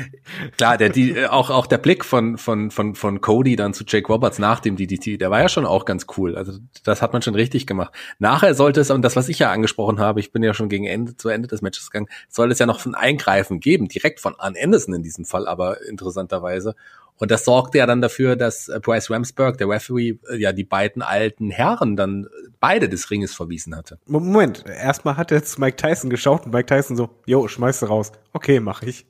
[0.56, 3.84] klar, der die äh, auch auch der Blick von von von von Cody dann zu
[3.86, 6.36] Jake Roberts nach dem DDT, der war ja schon auch ganz cool.
[6.36, 7.92] Also das hat man schon richtig gemacht.
[8.18, 10.86] Nachher sollte es und das was ich ja angesprochen habe, ich bin ja schon gegen
[10.86, 14.34] Ende zu Ende des Matches gegangen, soll es ja noch ein Eingreifen geben, direkt von
[14.38, 16.74] Ann Anderson in diesem Fall, aber interessanterweise.
[17.18, 20.64] Und das sorgte ja dann dafür, dass äh, Bryce Ramsberg, der Referee, äh, ja die
[20.64, 22.26] beiden alten Herren dann
[22.60, 23.98] beide des Ringes verwiesen hatte.
[24.06, 28.12] Moment, erstmal hat jetzt Mike Tyson geschaut und Mike Tyson so, jo, schmeiß du raus.
[28.32, 29.06] Okay, mach ich.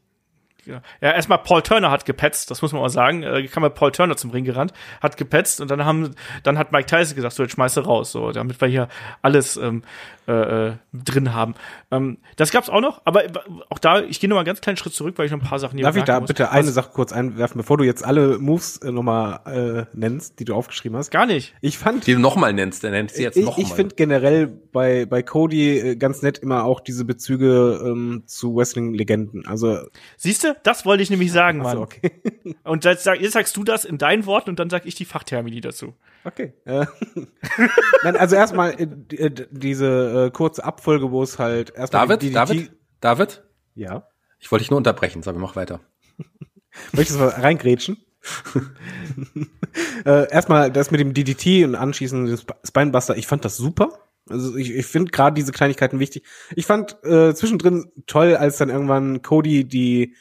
[0.67, 3.23] Ja, erstmal Paul Turner hat gepetzt, das muss man mal sagen.
[3.23, 6.73] Äh, kam mal Paul Turner zum Ring gerannt, hat gepetzt und dann haben, dann hat
[6.73, 8.89] Mike Tyson gesagt, so jetzt schmeiße raus, so, damit wir hier
[9.23, 9.83] alles ähm,
[10.27, 11.55] äh, äh, drin haben.
[11.91, 13.25] Ähm, das gab's auch noch, aber
[13.69, 15.47] auch da, ich gehe noch mal einen ganz kleinen Schritt zurück, weil ich noch ein
[15.47, 16.29] paar Sachen hier Darf ich da muss.
[16.29, 16.75] bitte eine Was?
[16.75, 19.41] Sache kurz einwerfen, bevor du jetzt alle Moves äh, nochmal
[19.93, 21.11] äh, nennst, die du aufgeschrieben hast?
[21.11, 21.55] Gar nicht.
[21.61, 22.07] Ich fand.
[22.07, 23.55] Die du nochmal nennst, der nennt sie jetzt nochmal.
[23.59, 28.23] Ich, ich finde generell bei, bei Cody äh, ganz nett immer auch diese Bezüge ähm,
[28.25, 29.47] zu Wrestling-Legenden.
[29.47, 29.81] Also.
[30.17, 31.77] Siehst du, das wollte ich nämlich sagen, Mann.
[31.77, 32.13] So, okay.
[32.65, 35.05] und jetzt, sag, jetzt sagst du das in deinen Worten und dann sag ich die
[35.05, 35.95] Fachtermini dazu.
[36.25, 36.55] Okay.
[36.65, 36.87] Äh,
[38.03, 42.29] Nein, also erstmal äh, äh diese äh, kurze Abfolge, wo es halt erstmal David, die,
[42.29, 43.45] die, David, David?
[43.75, 44.09] Ja.
[44.39, 45.81] Ich wollte dich nur unterbrechen, sag mach weiter.
[46.93, 47.99] Möchtest du reingrätschen?
[50.05, 53.99] äh, erstmal das mit dem DDT und anschließend den Spinebuster, ich fand das super.
[54.29, 56.25] Also ich, ich finde gerade diese Kleinigkeiten wichtig.
[56.57, 60.15] Ich fand äh, zwischendrin toll, als dann irgendwann Cody die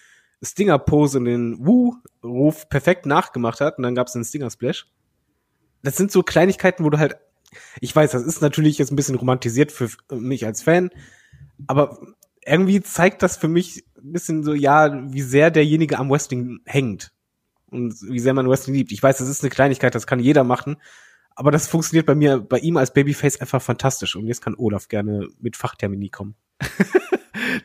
[0.43, 4.87] Stinger-Pose und den Woo-Ruf perfekt nachgemacht hat und dann gab es den Stinger-Splash
[5.83, 7.17] das sind so Kleinigkeiten, wo du halt,
[7.79, 10.89] ich weiß, das ist natürlich jetzt ein bisschen romantisiert für mich als Fan,
[11.67, 11.99] aber
[12.45, 17.13] irgendwie zeigt das für mich ein bisschen so, ja, wie sehr derjenige am Wrestling hängt
[17.69, 18.91] und wie sehr man Wrestling liebt.
[18.91, 20.77] Ich weiß, das ist eine Kleinigkeit, das kann jeder machen,
[21.35, 24.87] aber das funktioniert bei mir, bei ihm als Babyface einfach fantastisch und jetzt kann Olaf
[24.87, 26.35] gerne mit Fachtermini kommen.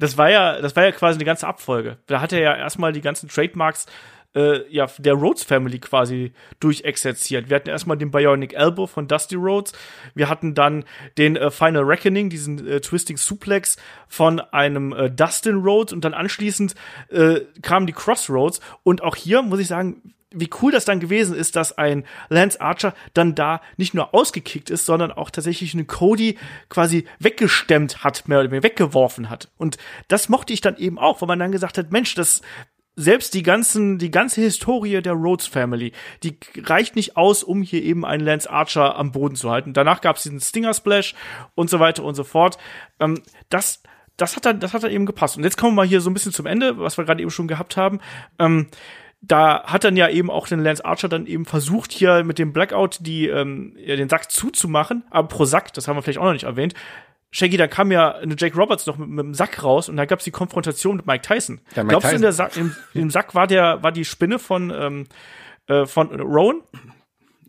[0.01, 1.99] Das war ja, das war ja quasi eine ganze Abfolge.
[2.07, 3.87] Da hat er ja erstmal die ganzen Trademarks
[4.35, 7.49] äh, ja, der Rhodes Family quasi durchexerziert.
[7.49, 9.73] Wir hatten erstmal den Bionic Elbow von Dusty Rhodes.
[10.15, 10.85] Wir hatten dann
[11.17, 13.77] den äh, Final Reckoning, diesen äh, Twisting Suplex
[14.07, 16.75] von einem äh, Dustin Rhodes und dann anschließend
[17.11, 21.35] äh, kamen die Crossroads und auch hier muss ich sagen, wie cool das dann gewesen
[21.35, 25.87] ist, dass ein Lance Archer dann da nicht nur ausgekickt ist, sondern auch tatsächlich einen
[25.87, 26.37] Cody
[26.69, 29.49] quasi weggestemmt hat, mehr oder weniger weggeworfen hat.
[29.57, 29.79] Und
[30.09, 32.43] das mochte ich dann eben auch, weil man dann gesagt hat, Mensch, das
[32.95, 35.93] selbst die ganzen, die ganze Historie der Rhodes Family,
[36.25, 39.73] die reicht nicht aus, um hier eben einen Lance Archer am Boden zu halten.
[39.73, 41.15] Danach gab es diesen Stinger Splash
[41.55, 42.59] und so weiter und so fort.
[42.99, 43.83] Ähm, das
[44.19, 45.37] das hat dann, das hat dann eben gepasst.
[45.37, 47.31] Und jetzt kommen wir mal hier so ein bisschen zum Ende, was wir gerade eben
[47.31, 48.01] schon gehabt haben.
[48.41, 48.67] Ähm,
[49.21, 52.53] da hat dann ja eben auch den Lance Archer dann eben versucht, hier mit dem
[52.53, 55.05] Blackout die, ähm, ja, den Sack zuzumachen.
[55.11, 56.75] Aber pro Sack, das haben wir vielleicht auch noch nicht erwähnt,
[57.31, 60.07] Shaggy, da kam ja eine Jake Roberts noch mit, mit dem Sack raus und da
[60.07, 61.61] gab's die Konfrontation mit Mike Tyson.
[61.75, 62.23] Ja, Mike Glaubst du, in Tyson.
[62.23, 65.07] der Sack, im, im Sack war der, war die Spinne von, ähm,
[65.67, 66.63] äh, von Rowan?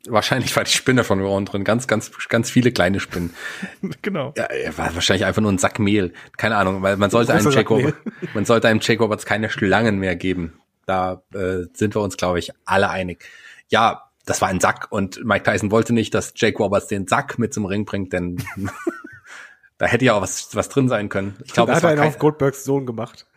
[0.08, 1.64] Wahrscheinlich war die Spinne von Ron drin.
[1.64, 3.34] Ganz, ganz, ganz viele kleine Spinnen.
[4.02, 4.34] genau.
[4.36, 6.14] Ja, er war wahrscheinlich einfach nur ein Sack Mehl.
[6.38, 7.98] Keine Ahnung, weil man sollte einem Jake Roberts,
[8.34, 10.60] man sollte einem Jake Roberts keine Schlangen mehr geben.
[10.90, 13.24] Da äh, sind wir uns, glaube ich, alle einig.
[13.68, 17.38] Ja, das war ein Sack und Mike Tyson wollte nicht, dass Jake Roberts den Sack
[17.38, 18.44] mit zum Ring bringt, denn
[19.78, 21.36] da hätte ja auch was, was drin sein können.
[21.46, 23.28] Ich glaube, da es hat er auf Goldbergs Sohn gemacht.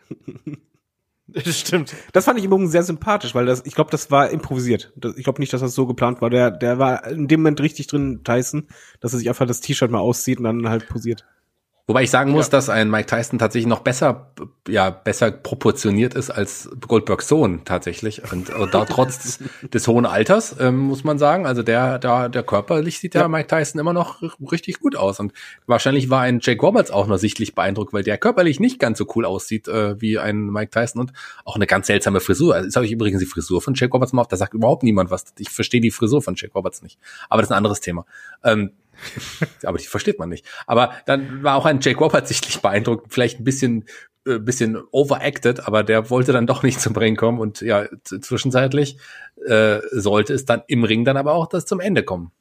[1.27, 1.93] Das stimmt.
[2.11, 4.91] Das fand ich übrigens sehr sympathisch, weil das, ich glaube, das war improvisiert.
[4.95, 6.31] Das, ich glaube nicht, dass das so geplant war.
[6.31, 8.67] Der, der war in dem Moment richtig drin, Tyson,
[8.99, 11.23] dass er sich einfach das T-Shirt mal auszieht und dann halt posiert.
[11.85, 14.31] Wobei ich sagen muss, dass ein Mike Tyson tatsächlich noch besser,
[14.69, 18.21] ja, besser proportioniert ist als Goldbergs Sohn tatsächlich.
[18.31, 19.39] Und, und da trotz
[19.73, 21.45] des hohen Alters, ähm, muss man sagen.
[21.45, 25.19] Also der, der, der körperlich sieht der Mike Tyson immer noch richtig gut aus.
[25.19, 25.33] Und
[25.67, 29.05] wahrscheinlich war ein Jake Roberts auch noch sichtlich beeindruckt, weil der körperlich nicht ganz so
[29.15, 31.11] cool aussieht äh, wie ein Mike Tyson und
[31.43, 32.55] auch eine ganz seltsame Frisur.
[32.55, 34.83] Also jetzt habe ich übrigens die Frisur von Jake Roberts mal auf, da sagt überhaupt
[34.83, 35.25] niemand was.
[35.37, 36.97] Ich verstehe die Frisur von Jake Roberts nicht.
[37.27, 38.05] Aber das ist ein anderes Thema.
[38.41, 38.71] Ähm,
[39.63, 40.45] aber die versteht man nicht.
[40.67, 43.85] Aber dann war auch ein Jake Roberts sichtlich beeindruckt, vielleicht ein bisschen
[44.25, 48.97] äh, bisschen overacted, aber der wollte dann doch nicht zum Ring kommen und ja, zwischenzeitlich
[49.45, 52.31] äh, sollte es dann im Ring dann aber auch das zum Ende kommen.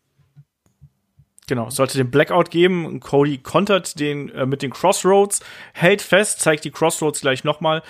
[1.48, 3.00] Genau, sollte den Blackout geben.
[3.00, 5.40] Cody kontert den äh, mit den Crossroads,
[5.74, 7.82] hält fest, zeigt die Crossroads gleich nochmal.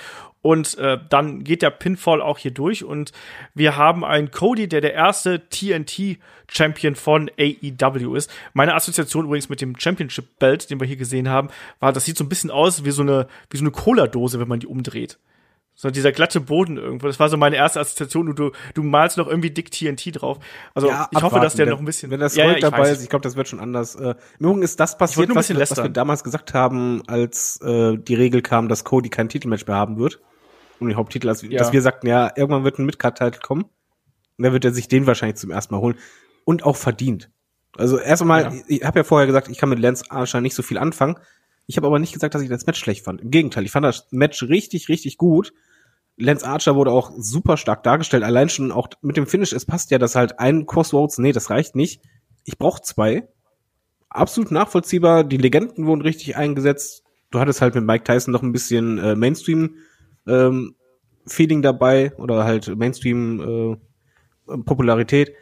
[0.43, 2.85] Und äh, dann geht der Pinfall auch hier durch.
[2.85, 3.13] Und
[3.55, 8.29] wir haben einen Cody, der der erste TNT-Champion von AEW ist.
[8.53, 11.49] Meine Assoziation übrigens mit dem Championship-Belt, den wir hier gesehen haben,
[11.79, 14.49] war, das sieht so ein bisschen aus wie so eine, wie so eine Cola-Dose, wenn
[14.49, 15.19] man die umdreht.
[15.75, 17.07] So dieser glatte Boden irgendwo.
[17.07, 18.29] Das war so meine erste Assoziation.
[18.29, 20.39] Und du, du malst noch irgendwie dick TNT drauf.
[20.75, 21.43] Also ich hoffe, abwarten.
[21.43, 22.11] dass der wenn, noch ein bisschen.
[22.11, 22.99] Wenn das Ja, ja, ich dabei weiß.
[22.99, 23.95] ist, ich glaube, das wird schon anders.
[23.95, 28.15] Äh, Im Übrigen ist das passiert, was, was wir damals gesagt haben, als äh, die
[28.15, 30.21] Regel kam, dass Cody kein Titelmatch mehr haben wird.
[30.83, 31.59] Um den Haupttitel, als, Ja.
[31.59, 33.63] dass wir sagten, ja, irgendwann wird ein Midcard-Titel kommen.
[33.63, 35.97] Und dann wird er sich den wahrscheinlich zum ersten Mal holen.
[36.45, 37.31] Und auch verdient.
[37.77, 38.53] Also erst einmal, Ja.
[38.53, 41.17] ich, ich habe ja vorher gesagt, ich kann mit Lance Archer nicht so viel anfangen.
[41.67, 43.21] Ich habe aber nicht gesagt, dass ich das Match schlecht fand.
[43.21, 45.53] Im Gegenteil, ich fand das Match richtig, richtig gut.
[46.17, 48.25] Lance Archer wurde auch super stark dargestellt.
[48.25, 51.49] Allein schon auch mit dem Finish, es passt ja, dass halt ein Crossroads, nee, das
[51.51, 52.03] reicht nicht.
[52.45, 53.29] Ich brauche zwei.
[54.11, 55.25] Absolut nachvollziehbar.
[55.25, 57.03] Die Legenden wurden richtig eingesetzt.
[57.31, 59.77] Du hattest halt mit Mike Tyson noch ein bisschen äh, Mainstream
[60.27, 60.75] ähm,
[61.27, 63.79] Feeling dabei oder halt Mainstream
[64.49, 65.33] äh, Popularität.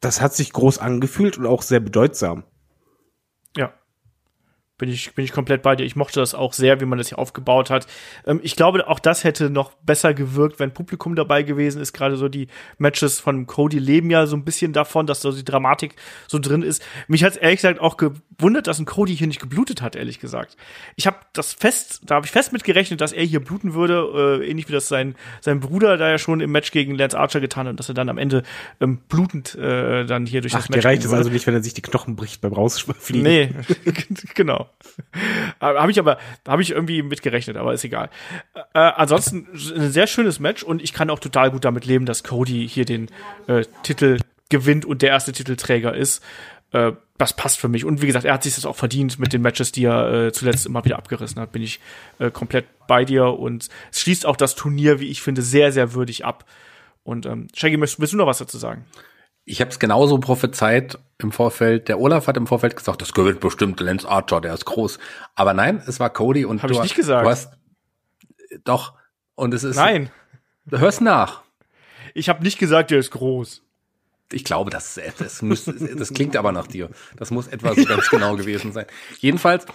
[0.00, 2.44] Das hat sich groß angefühlt und auch sehr bedeutsam.
[4.80, 5.84] Bin ich, bin ich komplett bei dir.
[5.84, 7.86] Ich mochte das auch sehr, wie man das hier aufgebaut hat.
[8.26, 11.92] Ähm, ich glaube, auch das hätte noch besser gewirkt, wenn Publikum dabei gewesen ist.
[11.92, 12.48] Gerade so die
[12.78, 15.96] Matches von Cody leben ja so ein bisschen davon, dass so die Dramatik
[16.26, 16.82] so drin ist.
[17.08, 20.56] Mich hat ehrlich gesagt auch gewundert, dass ein Cody hier nicht geblutet hat, ehrlich gesagt.
[20.96, 24.40] Ich habe das fest, da habe ich fest mit gerechnet, dass er hier bluten würde,
[24.40, 27.40] äh, ähnlich wie das sein, sein Bruder da ja schon im Match gegen Lance Archer
[27.40, 28.44] getan hat und dass er dann am Ende
[28.80, 31.62] ähm, blutend äh, dann hier durch Ach, das Match reicht es also nicht, wenn er
[31.62, 33.22] sich die Knochen bricht beim Rausfliegen.
[33.22, 33.50] Nee,
[34.34, 34.69] genau.
[35.60, 38.10] Habe ich aber, habe ich irgendwie mitgerechnet, aber ist egal.
[38.54, 42.24] Äh, ansonsten ein sehr schönes Match und ich kann auch total gut damit leben, dass
[42.24, 43.08] Cody hier den
[43.46, 44.18] äh, Titel
[44.48, 46.22] gewinnt und der erste Titelträger ist.
[46.72, 47.84] Äh, das passt für mich.
[47.84, 50.32] Und wie gesagt, er hat sich das auch verdient mit den Matches, die er äh,
[50.32, 51.52] zuletzt immer wieder abgerissen hat.
[51.52, 51.80] Bin ich
[52.18, 55.92] äh, komplett bei dir und es schließt auch das Turnier, wie ich finde, sehr, sehr
[55.92, 56.46] würdig ab.
[57.02, 58.84] Und ähm, Shaggy, willst du noch was dazu sagen?
[59.44, 61.88] Ich habe es genauso prophezeit im Vorfeld.
[61.88, 64.98] Der Olaf hat im Vorfeld gesagt, das gewinnt bestimmt Lance Archer, der ist groß.
[65.34, 67.24] Aber nein, es war Cody und Hab du, ich nicht gesagt.
[67.24, 67.52] Du hast,
[68.64, 68.94] doch.
[69.34, 69.76] Und es ist.
[69.76, 70.10] Nein,
[70.70, 71.42] Hör's nach.
[72.14, 73.62] ich habe nicht gesagt, der ist groß.
[74.32, 76.90] Ich glaube, das, das, muss, das klingt aber nach dir.
[77.16, 78.86] Das muss etwa so ganz genau gewesen sein.
[79.18, 79.66] Jedenfalls,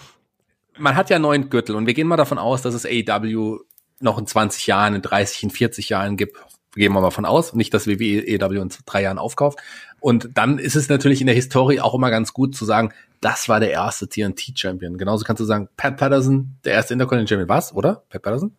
[0.78, 3.58] man hat ja neun Gürtel und wir gehen mal davon aus, dass es AEW
[4.00, 6.36] noch in 20 Jahren, in 30, in 40 Jahren gibt.
[6.74, 7.54] Gehen wir mal von aus.
[7.54, 9.58] Nicht, dass WWE AEW in drei Jahren aufkauft.
[10.00, 13.48] Und dann ist es natürlich in der Historie auch immer ganz gut zu sagen, das
[13.48, 14.98] war der erste TNT-Champion.
[14.98, 17.48] Genauso kannst du sagen, Pat Patterson, der erste Intercontinental Champion.
[17.48, 18.04] Was, oder?
[18.10, 18.52] Pat Patterson?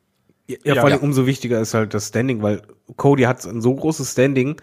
[0.47, 1.03] Ja, Ja, vor allem ja.
[1.03, 2.61] umso wichtiger ist halt das Standing, weil
[2.95, 4.59] Cody hat ein so großes Standing,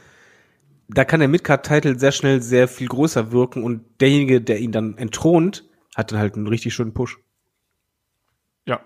[0.88, 4.98] da kann der Midcard-Titel sehr schnell sehr viel größer wirken und derjenige, der ihn dann
[4.98, 5.64] entthront,
[5.94, 7.18] hat dann halt einen richtig schönen Push.
[8.66, 8.80] Ja,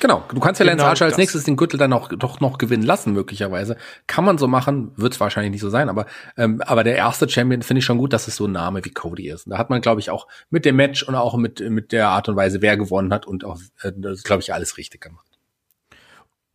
[0.00, 2.58] Genau, du kannst ja Lance Genau Archer als nächstes den Gürtel dann auch doch noch
[2.58, 3.76] gewinnen lassen, möglicherweise.
[4.06, 6.06] Kann man so machen, wird es wahrscheinlich nicht so sein, aber,
[6.36, 8.90] ähm, aber der erste Champion finde ich schon gut, dass es so ein Name wie
[8.90, 9.46] Cody ist.
[9.46, 12.08] Und da hat man, glaube ich, auch mit dem Match und auch mit, mit der
[12.08, 15.23] Art und Weise, wer gewonnen hat und auch, äh, das glaube ich, alles richtig gemacht.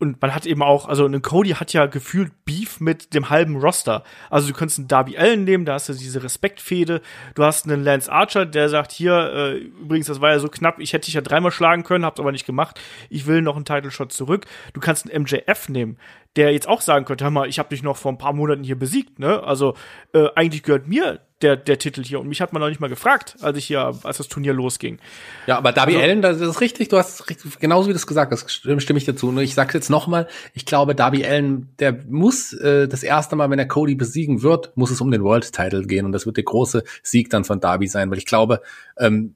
[0.00, 3.56] Und man hat eben auch, also ein Cody hat ja gefühlt Beef mit dem halben
[3.56, 4.02] Roster.
[4.30, 7.02] Also du könntest einen Darby Allen nehmen, da hast du diese Respektfehde.
[7.34, 10.80] Du hast einen Lance Archer, der sagt, hier, äh, übrigens, das war ja so knapp,
[10.80, 12.80] ich hätte dich ja dreimal schlagen können, hab's aber nicht gemacht.
[13.10, 14.46] Ich will noch einen Title Shot zurück.
[14.72, 15.98] Du kannst einen MJF nehmen,
[16.34, 18.64] der jetzt auch sagen könnte, hör mal, ich habe dich noch vor ein paar Monaten
[18.64, 19.42] hier besiegt, ne?
[19.42, 19.74] Also
[20.14, 22.20] äh, eigentlich gehört mir der, der Titel hier.
[22.20, 24.98] Und mich hat man noch nicht mal gefragt, als ich hier, als das Turnier losging.
[25.46, 28.06] Ja, aber Darby Also- Allen, das ist richtig, du hast richtig, genauso wie du es
[28.06, 29.32] gesagt hast, stimme ich dazu.
[29.32, 33.48] Nur ich sag's jetzt nochmal, ich glaube, Darby Allen, der muss äh, das erste Mal,
[33.50, 36.36] wenn er Cody besiegen wird, muss es um den World Title gehen und das wird
[36.36, 38.60] der große Sieg dann von Darby sein, weil ich glaube,
[38.98, 39.34] ähm,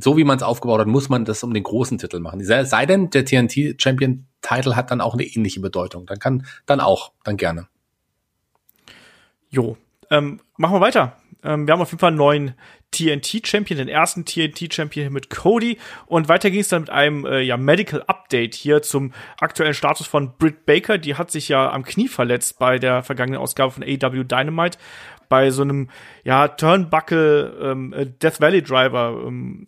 [0.00, 2.44] so wie man es aufgebaut hat, muss man das um den großen Titel machen.
[2.44, 6.06] Sei, sei denn, der TNT Champion Title hat dann auch eine ähnliche Bedeutung.
[6.06, 7.68] Dann kann, dann auch, dann gerne.
[9.48, 9.76] Jo,
[10.10, 11.16] ähm, machen wir weiter.
[11.42, 12.54] Ähm, wir haben auf jeden Fall einen neuen
[12.90, 15.78] TNT-Champion, den ersten TNT-Champion mit Cody.
[16.06, 20.06] Und weiter ging es dann mit einem äh, ja, Medical Update hier zum aktuellen Status
[20.06, 20.98] von Britt Baker.
[20.98, 24.78] Die hat sich ja am Knie verletzt bei der vergangenen Ausgabe von AW Dynamite.
[25.28, 25.88] Bei so einem
[26.24, 29.22] ja, Turnbuckle ähm, äh, Death Valley Driver.
[29.26, 29.66] Ähm,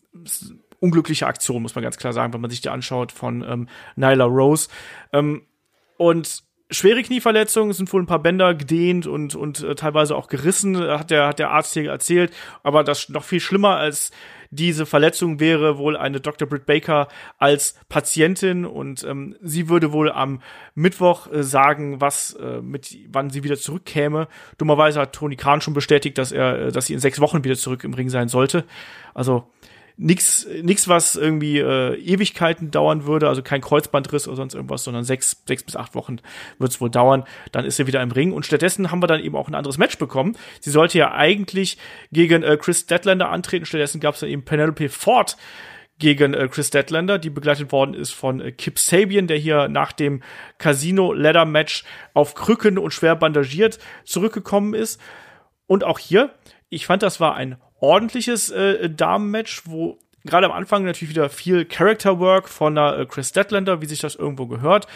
[0.80, 4.24] unglückliche Aktion, muss man ganz klar sagen, wenn man sich die anschaut von ähm, Nyla
[4.24, 4.68] Rose.
[5.12, 5.42] Ähm,
[5.96, 6.42] und
[6.72, 10.98] schwere Knieverletzungen, sind wohl ein paar Bänder gedehnt und, und äh, teilweise auch gerissen, äh,
[10.98, 12.32] hat der, hat der Arzt hier erzählt.
[12.62, 14.10] Aber das noch viel schlimmer als
[14.54, 16.46] diese Verletzung wäre wohl eine Dr.
[16.46, 17.08] Britt Baker
[17.38, 20.42] als Patientin und ähm, sie würde wohl am
[20.74, 24.28] Mittwoch äh, sagen, was äh, mit wann sie wieder zurückkäme.
[24.58, 27.56] Dummerweise hat Tony Khan schon bestätigt, dass er, äh, dass sie in sechs Wochen wieder
[27.56, 28.64] zurück im Ring sein sollte.
[29.14, 29.48] Also
[29.96, 35.04] nix, nix, was irgendwie äh, Ewigkeiten dauern würde, also kein Kreuzbandriss oder sonst irgendwas, sondern
[35.04, 36.18] sechs, sechs bis acht Wochen
[36.58, 37.24] wird es wohl dauern.
[37.52, 39.78] Dann ist sie wieder im Ring und stattdessen haben wir dann eben auch ein anderes
[39.78, 40.36] Match bekommen.
[40.60, 41.78] Sie sollte ja eigentlich
[42.10, 45.36] gegen äh, Chris Statlander antreten, stattdessen gab es dann eben Penelope Ford
[45.98, 49.92] gegen äh, Chris Statlander, die begleitet worden ist von äh, Kip Sabian, der hier nach
[49.92, 50.22] dem
[50.58, 55.00] Casino Ladder Match auf Krücken und schwer bandagiert zurückgekommen ist.
[55.66, 56.34] Und auch hier,
[56.70, 61.64] ich fand, das war ein ordentliches äh, Damenmatch, wo gerade am Anfang natürlich wieder viel
[61.64, 64.86] Character Work von der äh, Chris Statlander, wie sich das irgendwo gehört.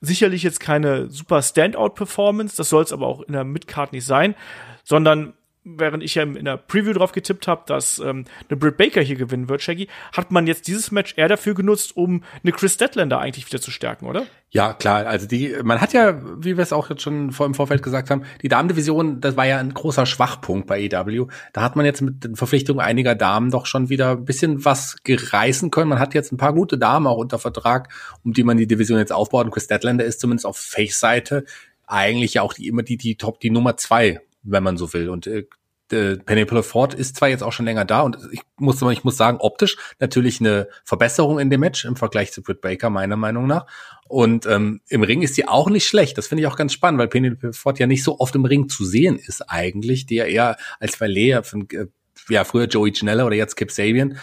[0.00, 4.34] Sicherlich jetzt keine super Standout-Performance, das soll es aber auch in der Midcard nicht sein,
[4.82, 5.32] sondern
[5.64, 9.16] während ich ja in der Preview drauf getippt habe, dass ähm, eine Britt Baker hier
[9.16, 13.18] gewinnen wird, Shaggy, hat man jetzt dieses Match eher dafür genutzt, um eine Chris Statlander
[13.18, 14.26] eigentlich wieder zu stärken, oder?
[14.50, 15.06] Ja, klar.
[15.06, 18.10] Also die, man hat ja, wie wir es auch jetzt schon vor im Vorfeld gesagt
[18.10, 21.26] haben, die Damendivision, das war ja ein großer Schwachpunkt bei EW.
[21.52, 24.96] Da hat man jetzt mit den Verpflichtungen einiger Damen doch schon wieder ein bisschen was
[25.02, 25.88] gereißen können.
[25.88, 27.88] Man hat jetzt ein paar gute Damen auch unter Vertrag,
[28.22, 29.46] um die man die Division jetzt aufbaut.
[29.46, 31.44] Und Chris Statlander ist zumindest auf Face-Seite
[31.86, 35.08] eigentlich ja auch die immer die, die Top, die Nummer zwei, wenn man so will.
[35.08, 35.46] Und äh,
[35.92, 39.16] äh, Penelope Ford ist zwar jetzt auch schon länger da und ich muss, ich muss
[39.16, 43.46] sagen, optisch natürlich eine Verbesserung in dem Match im Vergleich zu Britt Baker, meiner Meinung
[43.46, 43.66] nach.
[44.08, 46.16] Und ähm, im Ring ist sie auch nicht schlecht.
[46.16, 48.68] Das finde ich auch ganz spannend, weil Penelope Ford ja nicht so oft im Ring
[48.68, 51.86] zu sehen ist eigentlich, die ja eher als Valet von, äh,
[52.28, 54.18] ja, früher Joey Janella oder jetzt Kip Sabian,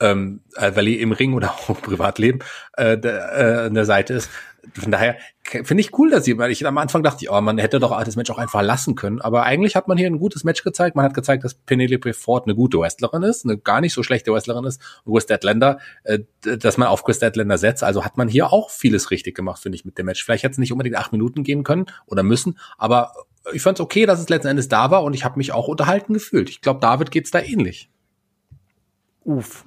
[0.00, 2.40] ähm, äh, Valet im Ring oder auch im Privatleben
[2.76, 4.30] äh, der, äh, an der Seite ist.
[4.74, 7.80] Von daher finde ich cool, dass sie, weil ich am Anfang dachte, oh, man hätte
[7.80, 9.20] doch das Match auch einfach lassen können.
[9.20, 10.96] Aber eigentlich hat man hier ein gutes Match gezeigt.
[10.96, 14.32] Man hat gezeigt, dass Penelope Ford eine gute Wrestlerin ist, eine gar nicht so schlechte
[14.32, 14.80] Wrestlerin ist.
[15.04, 17.82] Und Chris Statlander, äh, dass man auf Chris Statlander setzt.
[17.82, 20.24] Also hat man hier auch vieles richtig gemacht, finde ich, mit dem Match.
[20.24, 23.12] Vielleicht hätte es nicht unbedingt acht Minuten gehen können oder müssen, aber
[23.52, 25.68] ich fand es okay, dass es letzten Endes da war und ich habe mich auch
[25.68, 26.50] unterhalten gefühlt.
[26.50, 27.88] Ich glaube, David geht's da ähnlich.
[29.24, 29.64] Uff.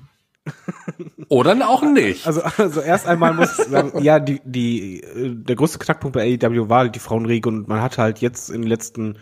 [1.29, 2.27] Oder auch nicht.
[2.27, 6.37] Also, also erst einmal muss ich sagen, ja, die, die, äh, der größte Knackpunkt bei
[6.41, 9.17] AEW war die Frauenriege und man hat halt jetzt in den letzten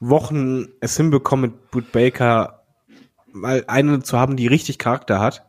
[0.00, 2.64] Wochen es hinbekommen, mit Britt Baker
[3.32, 5.44] mal eine zu haben, die richtig Charakter hat,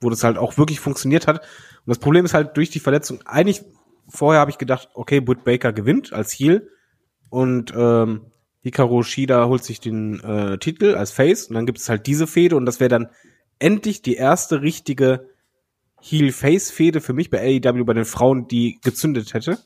[0.00, 1.40] wo das halt auch wirklich funktioniert hat.
[1.40, 3.62] Und das Problem ist halt durch die Verletzung, eigentlich
[4.08, 6.68] vorher habe ich gedacht, okay, Britt Baker gewinnt als Heel
[7.30, 8.26] und ähm,
[8.62, 12.26] Hikaru Shida holt sich den äh, Titel als Face und dann gibt es halt diese
[12.26, 13.08] Fehde und das wäre dann
[13.62, 15.28] endlich die erste richtige
[16.00, 19.58] Heel-Face-Fehde für mich bei AEW bei den Frauen, die gezündet hätte.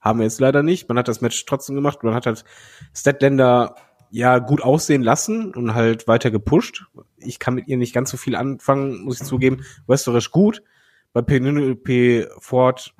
[0.00, 0.88] Haben wir jetzt leider nicht.
[0.88, 2.02] Man hat das Match trotzdem gemacht.
[2.02, 2.44] Man hat halt
[2.94, 3.76] Statlander
[4.10, 6.84] ja gut aussehen lassen und halt weiter gepusht.
[7.16, 9.64] Ich kann mit ihr nicht ganz so viel anfangen, muss ich zugeben.
[9.86, 10.62] Wrestlerisch gut.
[11.14, 12.94] Bei Penelope Ford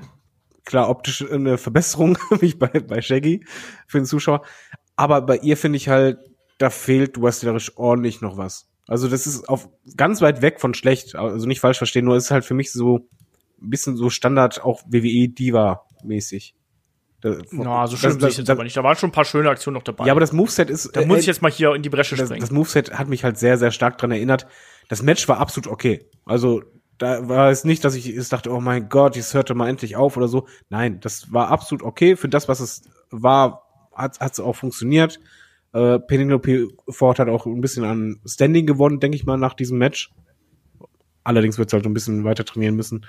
[0.65, 3.45] klar optisch eine Verbesserung, wie ich bei, bei Shaggy
[3.87, 4.43] für den Zuschauer.
[4.97, 6.19] Aber bei ihr finde ich halt,
[6.59, 8.72] da fehlt wrestlerisch ordentlich noch was.
[8.89, 11.15] Also das ist auf ganz weit weg von schlecht.
[11.15, 13.09] Also nicht falsch verstehen, nur es ist halt für mich so
[13.61, 16.55] ein bisschen so Standard, auch WWE Diva mäßig.
[17.53, 18.77] Na, so schlimm sehe ich jetzt aber nicht.
[18.77, 20.07] Da waren schon ein paar schöne Aktionen noch dabei.
[20.07, 20.91] Ja, aber das Moveset ist.
[20.97, 22.41] da muss ich jetzt mal hier in die Bresche das, springen.
[22.41, 24.47] das Moveset hat mich halt sehr, sehr stark dran erinnert.
[24.89, 26.09] Das Match war absolut okay.
[26.25, 26.63] Also
[26.99, 29.97] da war es nicht, dass ich es dachte, oh mein Gott, jetzt hörte mal endlich
[29.97, 30.47] auf oder so.
[30.69, 32.17] Nein, das war absolut okay.
[32.17, 33.63] Für das, was es war,
[33.95, 35.21] hat es auch funktioniert.
[35.73, 39.79] Äh, Penelope Ford hat auch ein bisschen an Standing gewonnen, denke ich mal, nach diesem
[39.79, 40.13] Match.
[41.25, 43.07] Allerdings wird es halt ein bisschen weiter trainieren müssen.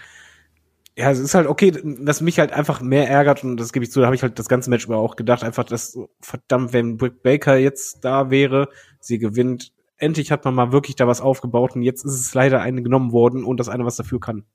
[0.96, 1.72] Ja, es ist halt okay,
[2.02, 4.38] dass mich halt einfach mehr ärgert und das gebe ich zu, da habe ich halt
[4.38, 8.70] das ganze Match über auch gedacht, einfach, dass verdammt, wenn Britt Baker jetzt da wäre,
[9.00, 12.62] sie gewinnt, endlich hat man mal wirklich da was aufgebaut und jetzt ist es leider
[12.62, 14.46] eine genommen worden und das eine was dafür kann.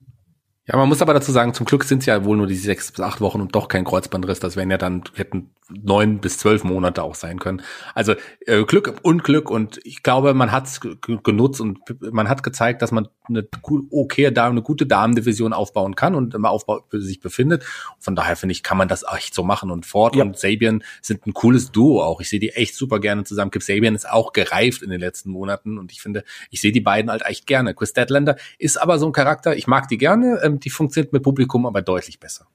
[0.70, 2.92] Ja, man muss aber dazu sagen, zum Glück sind es ja wohl nur die sechs
[2.92, 4.38] bis acht Wochen und doch kein Kreuzbandriss.
[4.38, 7.62] Das wären ja dann, hätten neun bis zwölf Monate auch sein können.
[7.94, 8.14] Also
[8.44, 10.80] äh, Glück und Glück und ich glaube, man hat es
[11.22, 13.46] genutzt und man hat gezeigt, dass man eine
[13.90, 17.64] okay da eine gute Damendivision aufbauen kann und im Aufbau sich befindet.
[17.98, 19.70] Von daher finde ich, kann man das echt so machen.
[19.70, 20.24] Und Ford ja.
[20.24, 22.20] und Sabian sind ein cooles Duo auch.
[22.20, 23.50] Ich sehe die echt super gerne zusammen.
[23.50, 26.80] Kip Sabian ist auch gereift in den letzten Monaten und ich finde, ich sehe die
[26.80, 27.74] beiden halt echt gerne.
[27.74, 31.22] Chris Deadlander ist aber so ein Charakter, ich mag die gerne, ähm, die funktioniert mit
[31.22, 32.46] Publikum aber deutlich besser.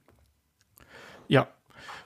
[1.27, 1.47] Ja,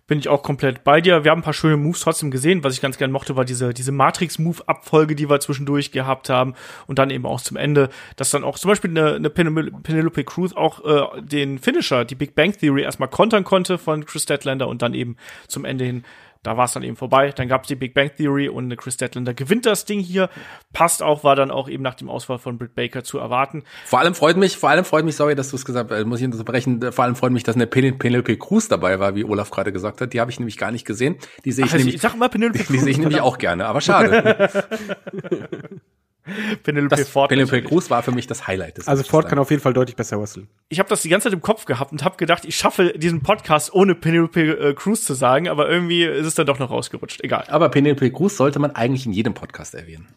[0.08, 1.26] bin ich auch komplett bei dir.
[1.26, 2.64] Wir haben ein paar schöne Moves trotzdem gesehen.
[2.64, 6.56] Was ich ganz gern mochte, war diese, diese Matrix-Move-Abfolge, die wir zwischendurch gehabt haben.
[6.88, 10.54] Und dann eben auch zum Ende, dass dann auch zum Beispiel eine, eine Penelope Cruz
[10.54, 14.82] auch äh, den Finisher, die Big Bang Theory, erstmal kontern konnte von Chris Statlander und
[14.82, 15.18] dann eben
[15.48, 16.04] zum Ende hin
[16.48, 17.34] da war es dann eben vorbei.
[17.36, 20.30] Dann gab es die Big Bang Theory und Chris Statlander gewinnt das Ding hier.
[20.72, 23.66] Passt auch, war dann auch eben nach dem Ausfall von Britt Baker zu erwarten.
[23.84, 26.06] Vor allem freut mich, vor allem freut mich, sorry, dass du es gesagt hast, äh,
[26.06, 29.52] muss ich unterbrechen, vor allem freut mich, dass eine Penelope Cruz dabei war, wie Olaf
[29.52, 30.14] gerade gesagt hat.
[30.14, 31.18] Die habe ich nämlich gar nicht gesehen.
[31.44, 31.96] Die sehe ich also nämlich.
[31.96, 32.68] Ich sag immer Penelope Cruz.
[32.72, 34.50] Die sehe ich nämlich auch gerne, aber schade.
[36.64, 37.30] Penelope das, Ford.
[37.30, 38.78] Penelope Cruz war für mich das Highlight.
[38.78, 40.48] Des also Ford kann auf jeden Fall deutlich besser wresteln.
[40.70, 43.22] Ich habe das die ganze Zeit im Kopf gehabt und habe gedacht, ich schaffe diesen
[43.22, 47.24] Podcast ohne Penelope äh, Cruz zu sagen, aber irgendwie ist es dann doch noch rausgerutscht.
[47.24, 47.46] Egal.
[47.48, 50.08] Aber Penelope Cruz sollte man eigentlich in jedem Podcast erwähnen.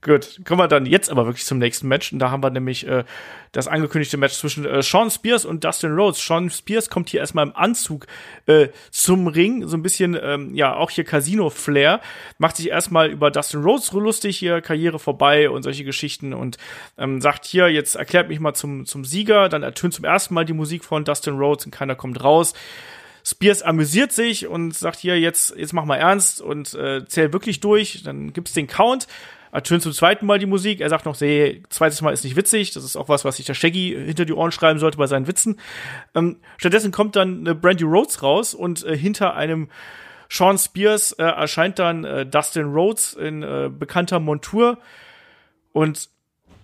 [0.00, 2.12] Gut, kommen wir dann jetzt aber wirklich zum nächsten Match.
[2.12, 3.04] Und da haben wir nämlich äh,
[3.52, 6.24] das angekündigte Match zwischen äh, Sean Spears und Dustin Rhodes.
[6.24, 8.06] Sean Spears kommt hier erstmal im Anzug
[8.46, 12.00] äh, zum Ring, so ein bisschen, ähm, ja, auch hier Casino-Flair.
[12.38, 16.58] Macht sich erstmal über Dustin Rhodes lustig, hier Karriere vorbei und solche Geschichten und
[16.96, 19.48] ähm, sagt hier, jetzt erklärt mich mal zum, zum Sieger.
[19.48, 22.54] Dann ertönt zum ersten Mal die Musik von Dustin Rhodes und keiner kommt raus.
[23.28, 27.60] Spears amüsiert sich und sagt hier, jetzt, jetzt mach mal ernst und äh, zähl wirklich
[27.60, 28.02] durch.
[28.02, 29.06] Dann gibt's den Count.
[29.52, 30.80] Ertönt zum zweiten Mal die Musik.
[30.80, 32.72] Er sagt noch, nee, zweites Mal ist nicht witzig.
[32.72, 35.26] Das ist auch was, was sich der Shaggy hinter die Ohren schreiben sollte bei seinen
[35.26, 35.60] Witzen.
[36.14, 39.68] Ähm, stattdessen kommt dann eine Brandy Rhodes raus und äh, hinter einem
[40.30, 44.78] Sean Spears äh, erscheint dann äh, Dustin Rhodes in äh, bekannter Montur.
[45.72, 46.10] Und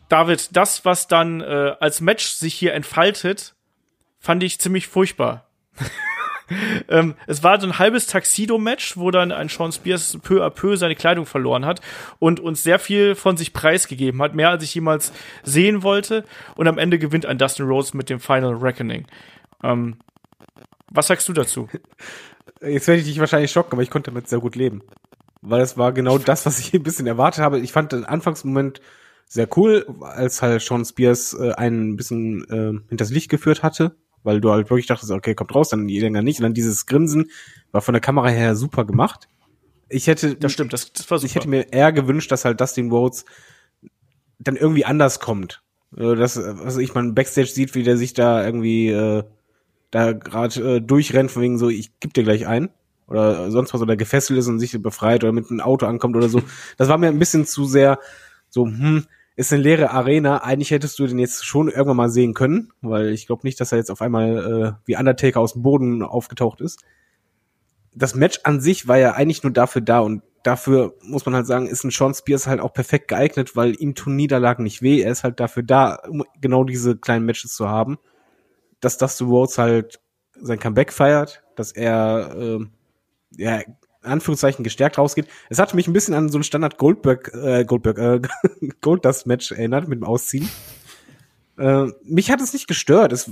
[0.08, 3.54] David, das, was dann äh, als Match sich hier entfaltet,
[4.18, 5.48] fand ich ziemlich furchtbar.
[6.88, 10.76] ähm, es war so ein halbes Taxido-Match, wo dann ein Sean Spears peu à peu
[10.76, 11.80] seine Kleidung verloren hat
[12.18, 15.12] und uns sehr viel von sich preisgegeben hat, mehr als ich jemals
[15.42, 16.24] sehen wollte.
[16.56, 19.06] Und am Ende gewinnt ein Dustin Rhodes mit dem Final Reckoning.
[19.62, 19.96] Ähm,
[20.90, 21.68] was sagst du dazu?
[22.60, 24.82] Jetzt werde ich dich wahrscheinlich schocken, aber ich konnte damit sehr gut leben.
[25.40, 27.58] Weil es war genau das, was ich ein bisschen erwartet habe.
[27.60, 28.80] Ich fand den Anfangsmoment
[29.26, 33.96] sehr cool, als halt Sean Spears äh, einen ein bisschen äh, hinters Licht geführt hatte
[34.24, 36.40] weil du halt wirklich dachtest, okay, kommt raus, dann länger nicht.
[36.40, 37.30] Und dann dieses Grinsen
[37.70, 39.28] war von der Kamera her super gemacht.
[39.88, 41.26] Ich hätte, das stimmt, das, das war super.
[41.26, 43.24] Ich hätte mir eher gewünscht, dass halt Dustin Rhodes
[44.38, 45.62] dann irgendwie anders kommt.
[45.92, 49.22] Dass, also ich mal Backstage sieht, wie der sich da irgendwie äh,
[49.92, 52.70] da gerade äh, durchrennt, von wegen so, ich geb dir gleich ein.
[53.06, 56.28] Oder sonst was, oder gefesselt ist und sich befreit oder mit einem Auto ankommt oder
[56.28, 56.42] so.
[56.78, 58.00] Das war mir ein bisschen zu sehr
[58.48, 59.06] so, hm,
[59.36, 60.38] ist eine leere Arena.
[60.38, 63.72] Eigentlich hättest du den jetzt schon irgendwann mal sehen können, weil ich glaube nicht, dass
[63.72, 66.80] er jetzt auf einmal äh, wie Undertaker aus dem Boden aufgetaucht ist.
[67.94, 71.46] Das Match an sich war ja eigentlich nur dafür da und dafür muss man halt
[71.46, 75.00] sagen, ist ein Sean Spears halt auch perfekt geeignet, weil ihm tun Niederlagen nicht weh.
[75.00, 77.98] Er ist halt dafür da, um genau diese kleinen Matches zu haben.
[78.80, 80.00] Dass Dustin Rhodes halt
[80.34, 82.66] sein Comeback feiert, dass er äh,
[83.36, 83.62] ja,
[84.04, 85.26] Anführungszeichen gestärkt rausgeht.
[85.48, 89.52] Es hat mich ein bisschen an so ein Standard Goldberg, äh, Goldberg, äh, Goldust Match
[89.52, 90.48] erinnert mit dem Ausziehen.
[91.58, 93.12] Äh, mich hat es nicht gestört.
[93.12, 93.30] Es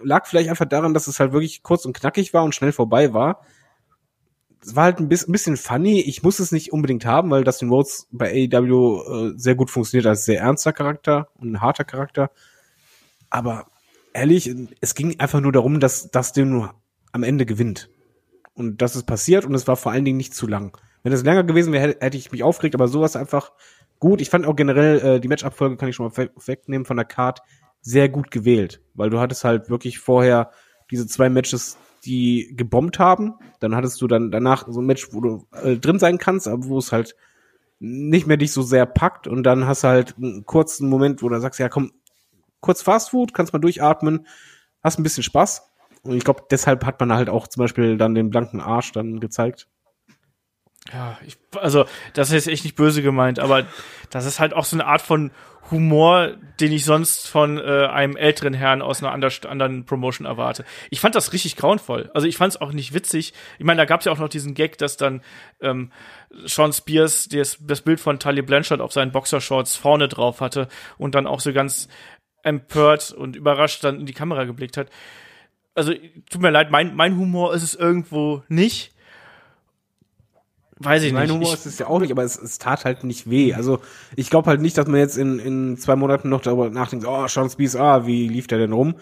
[0.00, 3.12] lag vielleicht einfach daran, dass es halt wirklich kurz und knackig war und schnell vorbei
[3.12, 3.44] war.
[4.60, 6.00] Es war halt ein bisschen funny.
[6.00, 10.06] Ich muss es nicht unbedingt haben, weil Dustin Rhodes bei AEW äh, sehr gut funktioniert
[10.06, 12.30] als sehr ernster Charakter und ein harter Charakter.
[13.30, 13.66] Aber
[14.12, 16.68] ehrlich, es ging einfach nur darum, dass Dustin
[17.12, 17.88] am Ende gewinnt.
[18.58, 20.76] Und das ist passiert und es war vor allen Dingen nicht zu lang.
[21.04, 23.52] Wenn es länger gewesen wäre, hätte ich mich aufgeregt, aber sowas einfach
[24.00, 24.20] gut.
[24.20, 27.40] Ich fand auch generell, äh, die Matchabfolge kann ich schon mal wegnehmen von der Card,
[27.82, 30.50] sehr gut gewählt, weil du hattest halt wirklich vorher
[30.90, 33.34] diese zwei Matches, die gebombt haben.
[33.60, 36.64] Dann hattest du dann danach so ein Match, wo du äh, drin sein kannst, aber
[36.64, 37.14] wo es halt
[37.78, 41.28] nicht mehr dich so sehr packt und dann hast du halt einen kurzen Moment, wo
[41.28, 41.92] du sagst, ja komm,
[42.58, 44.26] kurz Fast Food, kannst mal durchatmen,
[44.82, 45.67] hast ein bisschen Spaß.
[46.08, 49.20] Und ich glaube, deshalb hat man halt auch zum Beispiel dann den blanken Arsch dann
[49.20, 49.68] gezeigt.
[50.92, 53.66] Ja, ich, also das ist echt nicht böse gemeint, aber
[54.10, 55.30] das ist halt auch so eine Art von
[55.70, 60.64] Humor, den ich sonst von äh, einem älteren Herrn aus einer ander, anderen Promotion erwarte.
[60.88, 62.10] Ich fand das richtig grauenvoll.
[62.14, 63.34] Also ich fand es auch nicht witzig.
[63.58, 65.20] Ich meine, da gab es ja auch noch diesen Gag, dass dann
[65.60, 65.92] ähm,
[66.46, 71.14] Sean Spears das, das Bild von Tully Blanchard auf seinen Boxershorts vorne drauf hatte und
[71.14, 71.88] dann auch so ganz
[72.42, 74.88] empört und überrascht dann in die Kamera geblickt hat.
[75.78, 75.92] Also
[76.30, 78.92] tut mir leid, mein, mein Humor ist es irgendwo nicht
[80.80, 81.32] Weiß ich mein nicht.
[81.32, 83.52] Humor ist es ja auch nicht, aber es, es tat halt nicht weh.
[83.54, 83.80] Also
[84.14, 87.26] ich glaube halt nicht, dass man jetzt in, in zwei Monaten noch darüber nachdenkt, oh,
[87.26, 88.94] Sean Spears, ah, wie lief der denn rum?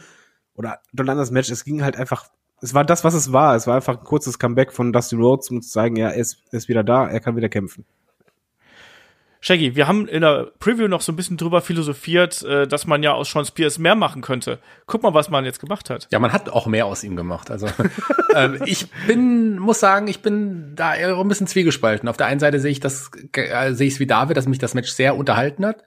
[0.55, 2.29] Oder dann das Match, es ging halt einfach,
[2.63, 3.55] es war das, was es war.
[3.57, 6.39] Es war einfach ein kurzes Comeback von Dusty Rhodes, um zu zeigen, ja, er ist,
[6.51, 7.85] er ist wieder da, er kann wieder kämpfen.
[9.47, 13.05] Shaggy, wir haben in der Preview noch so ein bisschen drüber philosophiert, äh, dass man
[13.05, 14.59] ja aus Sean Spears mehr machen könnte.
[14.87, 16.09] Guck mal, was man jetzt gemacht hat.
[16.11, 17.49] Ja, man hat auch mehr aus ihm gemacht.
[17.53, 17.69] Also
[18.35, 22.09] ähm, ich bin, muss sagen, ich bin da eher ein bisschen zwiegespalten.
[22.09, 24.59] Auf der einen Seite sehe ich das, äh, sehe ich es wie David, dass mich
[24.59, 25.85] das Match sehr unterhalten hat.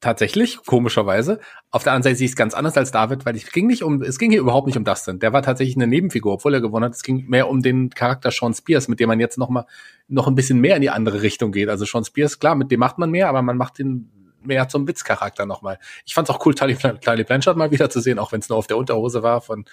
[0.00, 1.40] Tatsächlich, komischerweise.
[1.72, 3.82] Auf der anderen Seite sehe ich es ganz anders als David, weil es ging nicht
[3.82, 5.18] um, es ging hier überhaupt nicht um Dustin.
[5.18, 6.94] Der war tatsächlich eine Nebenfigur, obwohl er gewonnen hat.
[6.94, 9.66] Es ging mehr um den Charakter Sean Spears, mit dem man jetzt noch mal
[10.06, 11.68] noch ein bisschen mehr in die andere Richtung geht.
[11.68, 14.08] Also Sean Spears, klar, mit dem macht man mehr, aber man macht den
[14.40, 15.80] mehr zum Witzcharakter nochmal.
[16.06, 18.48] Ich fand es auch cool, Tully, Tully Blanchard mal wieder zu sehen, auch wenn es
[18.48, 19.64] nur auf der Unterhose war von,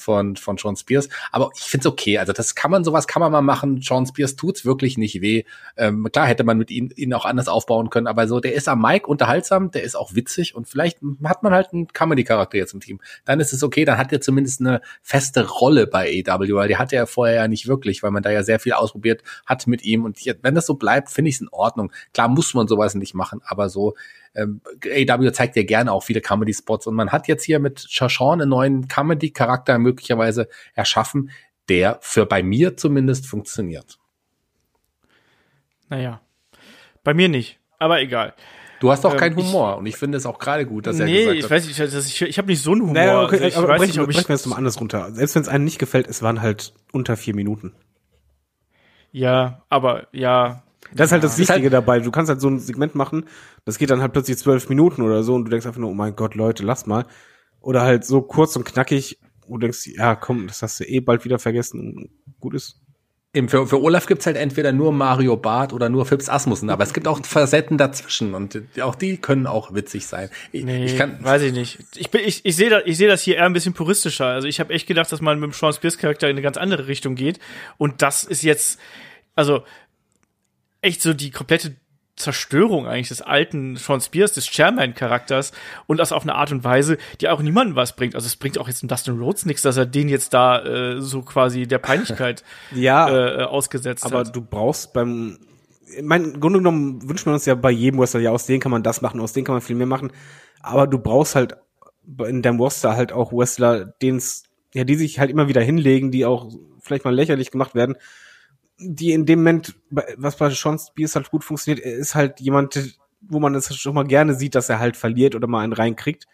[0.00, 1.08] von, von Sean Spears.
[1.30, 2.18] Aber ich finde es okay.
[2.18, 3.80] Also das kann man, sowas kann man mal machen.
[3.82, 5.44] Sean Spears tut's wirklich nicht weh.
[5.76, 8.68] Ähm, klar hätte man mit ihm ihn auch anders aufbauen können, aber so, der ist
[8.68, 12.74] am Mike unterhaltsam, der ist auch witzig und vielleicht hat man halt einen Comedy-Charakter jetzt
[12.74, 13.00] im Team.
[13.24, 16.76] Dann ist es okay, dann hat er zumindest eine feste Rolle bei AW, weil die
[16.76, 19.82] hatte er vorher ja nicht wirklich, weil man da ja sehr viel ausprobiert hat mit
[19.82, 20.04] ihm.
[20.04, 21.92] Und wenn das so bleibt, finde ich es in Ordnung.
[22.14, 23.94] Klar muss man sowas nicht machen, aber so,
[24.34, 28.40] ähm, AW zeigt ja gerne auch viele Comedy-Spots und man hat jetzt hier mit Chachon
[28.40, 31.30] einen neuen Comedy-Charakter möglicherweise erschaffen,
[31.68, 33.98] der für bei mir zumindest funktioniert.
[35.88, 36.20] Naja,
[37.02, 38.34] bei mir nicht, aber egal.
[38.80, 40.96] Du hast doch ähm, keinen Humor ich, und ich finde es auch gerade gut, dass
[40.96, 41.34] nee, er gesagt hat.
[41.34, 42.94] Nee, ich weiß nicht, ich, ich habe nicht so einen Humor.
[42.94, 45.12] Naja, okay, also ich aber weiß brechen, nicht, ob ich es mal anders runter.
[45.12, 47.74] Selbst wenn es einem nicht gefällt, es waren halt unter vier Minuten.
[49.12, 50.62] Ja, aber ja,
[50.94, 52.00] das ist halt das Wichtige halt dabei.
[52.00, 53.24] Du kannst halt so ein Segment machen,
[53.64, 55.94] das geht dann halt plötzlich zwölf Minuten oder so und du denkst einfach nur, oh
[55.94, 57.06] mein Gott, Leute, lass mal.
[57.60, 61.00] Oder halt so kurz und knackig, wo du denkst, ja, komm, das hast du eh
[61.00, 62.10] bald wieder vergessen und
[62.40, 62.80] gut ist.
[63.32, 66.82] Eben für, für Olaf gibt's halt entweder nur Mario Barth oder nur Fips Asmussen, aber
[66.82, 70.30] es gibt auch Facetten dazwischen und auch die können auch witzig sein.
[70.50, 71.78] Ich, nee, ich kann, weiß ich nicht.
[71.96, 74.26] Ich, bin, ich, ich sehe das, ich seh das hier eher ein bisschen puristischer.
[74.26, 76.56] Also ich habe echt gedacht, dass man mit dem Sean Spears Charakter in eine ganz
[76.56, 77.38] andere Richtung geht
[77.78, 78.80] und das ist jetzt,
[79.36, 79.62] also
[80.82, 81.76] echt so die komplette
[82.20, 85.52] Zerstörung eigentlich des alten Sean Spears, des Chairman-Charakters
[85.86, 88.14] und das auf eine Art und Weise, die auch niemandem was bringt.
[88.14, 91.22] Also es bringt auch jetzt Dustin Rhodes nichts, dass er den jetzt da äh, so
[91.22, 92.44] quasi der Peinlichkeit
[92.74, 94.26] ja, äh, ausgesetzt aber hat.
[94.28, 95.38] Aber du brauchst beim
[96.02, 98.84] mein Grunde genommen wünscht man uns ja bei jedem Wrestler, ja, aus denen kann man
[98.84, 100.12] das machen, aus denen kann man viel mehr machen.
[100.62, 101.56] Aber du brauchst halt
[102.26, 106.26] in deinem Roster halt auch Wrestler, den's, ja, die sich halt immer wieder hinlegen, die
[106.26, 106.48] auch
[106.80, 107.96] vielleicht mal lächerlich gemacht werden
[108.80, 112.98] die in dem Moment, was bei Sean Spears halt gut funktioniert, er ist halt jemand,
[113.20, 116.26] wo man es schon mal gerne sieht, dass er halt verliert oder mal einen reinkriegt.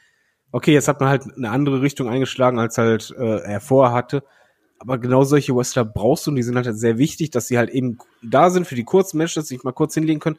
[0.52, 4.22] Okay, jetzt hat man halt eine andere Richtung eingeschlagen, als halt äh, er vorher hatte.
[4.78, 7.70] Aber genau solche Wrestler brauchst du und die sind halt sehr wichtig, dass sie halt
[7.70, 10.38] eben da sind für die kurzen Matches, dass sie sich mal kurz hinlegen können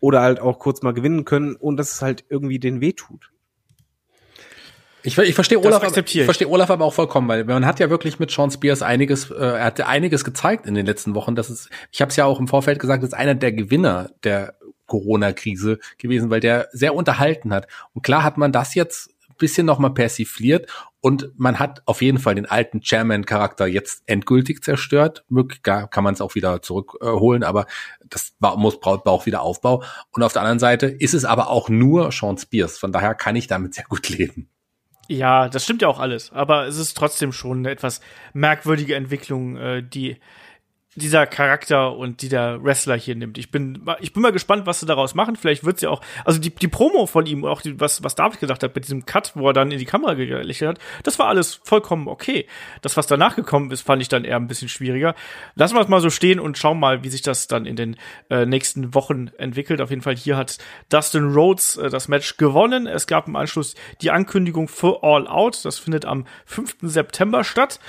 [0.00, 3.30] oder halt auch kurz mal gewinnen können und dass es halt irgendwie den weh tut.
[5.04, 8.18] Ich, ich verstehe Olaf, ich verstehe Olaf aber auch vollkommen, weil man hat ja wirklich
[8.18, 11.36] mit Sean Spears einiges, äh, er hat einiges gezeigt in den letzten Wochen.
[11.36, 14.10] Das ist, ich habe es ja auch im Vorfeld gesagt, das ist einer der Gewinner
[14.24, 14.54] der
[14.86, 17.66] Corona-Krise gewesen, weil der sehr unterhalten hat.
[17.92, 20.70] Und klar hat man das jetzt bisschen nochmal persifliert
[21.00, 25.24] und man hat auf jeden Fall den alten Chairman-Charakter jetzt endgültig zerstört.
[25.28, 27.66] Möglich kann man es auch wieder zurückholen, äh, aber
[28.08, 29.82] das war, muss braucht auch wieder Aufbau.
[30.12, 32.78] Und auf der anderen Seite ist es aber auch nur Sean Spears.
[32.78, 34.48] Von daher kann ich damit sehr gut leben.
[35.08, 38.00] Ja, das stimmt ja auch alles, aber es ist trotzdem schon eine etwas
[38.32, 40.16] merkwürdige Entwicklung, äh, die
[40.96, 43.38] dieser Charakter und die der Wrestler hier nimmt.
[43.38, 45.36] Ich bin, ich bin mal gespannt, was sie daraus machen.
[45.36, 48.40] Vielleicht wird's ja auch, also die, die Promo von ihm, auch die, was, was David
[48.40, 51.26] gesagt hat mit diesem Cut, wo er dann in die Kamera gelächelt hat, das war
[51.26, 52.46] alles vollkommen okay.
[52.82, 55.14] Das, was danach gekommen ist, fand ich dann eher ein bisschen schwieriger.
[55.54, 57.96] Lassen wir es mal so stehen und schauen mal, wie sich das dann in den
[58.30, 59.80] äh, nächsten Wochen entwickelt.
[59.80, 60.58] Auf jeden Fall hier hat
[60.88, 62.86] Dustin Rhodes äh, das Match gewonnen.
[62.86, 65.64] Es gab im Anschluss die Ankündigung für All Out.
[65.64, 66.76] Das findet am 5.
[66.82, 67.80] September statt.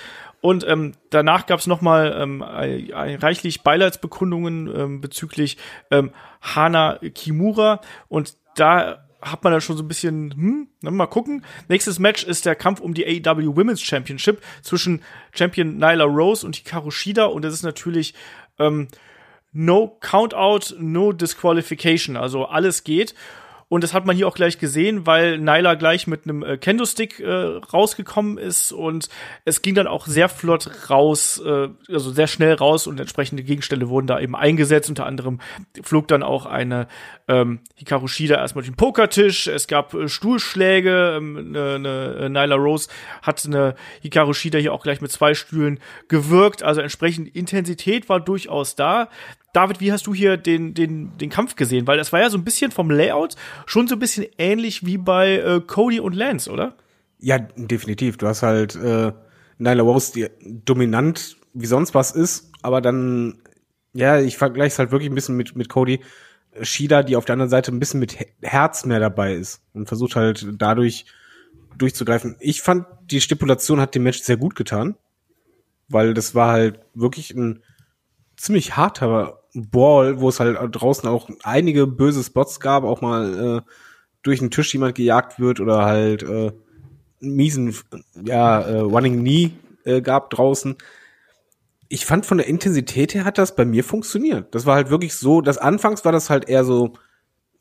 [0.46, 5.58] Und ähm, danach gab es nochmal ähm, reichlich Beileidsbekundungen ähm, bezüglich
[5.90, 7.82] ähm, Hana Kimura.
[8.10, 11.44] Und da hat man dann schon so ein bisschen, hm, mal gucken.
[11.68, 15.02] Nächstes Match ist der Kampf um die AEW Women's Championship zwischen
[15.32, 17.26] Champion Nyla Rose und Hikaru Shida.
[17.26, 18.14] Und das ist natürlich
[18.60, 18.88] ähm,
[19.52, 22.18] no Countout, no Disqualification.
[22.18, 23.16] Also alles geht.
[23.68, 27.20] Und das hat man hier auch gleich gesehen, weil Nyla gleich mit einem äh, Kendo-Stick
[27.20, 28.72] äh, rausgekommen ist.
[28.72, 29.10] Und
[29.44, 32.86] es ging dann auch sehr flott raus, äh, also sehr schnell raus.
[32.86, 34.90] Und entsprechende Gegenstände wurden da eben eingesetzt.
[34.90, 35.40] Unter anderem
[35.82, 36.88] flog dann auch eine
[37.28, 42.56] ähm, Hikaru Shida erstmal durch den Pokertisch, es gab äh, Stuhlschläge, ähm, ne, ne, Nyla
[42.56, 42.90] Rose
[43.22, 48.20] hat eine Hikaru Shida hier auch gleich mit zwei Stühlen gewirkt, also entsprechend Intensität war
[48.20, 49.10] durchaus da.
[49.56, 51.88] David, wie hast du hier den, den, den Kampf gesehen?
[51.88, 54.98] Weil das war ja so ein bisschen vom Layout schon so ein bisschen ähnlich wie
[54.98, 56.76] bei äh, Cody und Lance, oder?
[57.20, 58.18] Ja, definitiv.
[58.18, 59.14] Du hast halt äh,
[59.58, 63.42] Nyla Rose, die dominant wie sonst was ist, aber dann,
[63.94, 66.02] ja, ich vergleiche es halt wirklich ein bisschen mit, mit Cody.
[66.62, 70.18] Shida, die auf der anderen Seite ein bisschen mit Herz mehr dabei ist und versucht
[70.18, 71.06] halt dadurch
[71.78, 72.36] durchzugreifen.
[72.40, 74.96] Ich fand, die Stipulation hat dem Match sehr gut getan,
[75.88, 77.62] weil das war halt wirklich ein
[78.38, 83.72] ziemlich harter Ball, wo es halt draußen auch einige böse Spots gab, auch mal äh,
[84.22, 86.52] durch den Tisch jemand gejagt wird oder halt äh,
[87.22, 87.76] miesen,
[88.24, 89.52] ja, äh, Running Knee
[89.86, 90.76] äh, gab draußen.
[91.88, 94.54] Ich fand von der Intensität her hat das bei mir funktioniert.
[94.54, 96.94] Das war halt wirklich so, das anfangs war das halt eher so,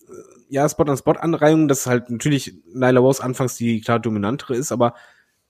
[0.08, 0.12] äh,
[0.48, 4.94] ja, Spot-on-Spot-Anreihung, dass halt natürlich Nyla Rose anfangs die klar dominantere ist, aber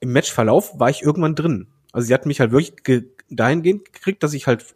[0.00, 1.68] im Matchverlauf war ich irgendwann drin.
[1.92, 2.74] Also sie hat mich halt wirklich
[3.30, 4.74] dahingehend gekriegt, dass ich halt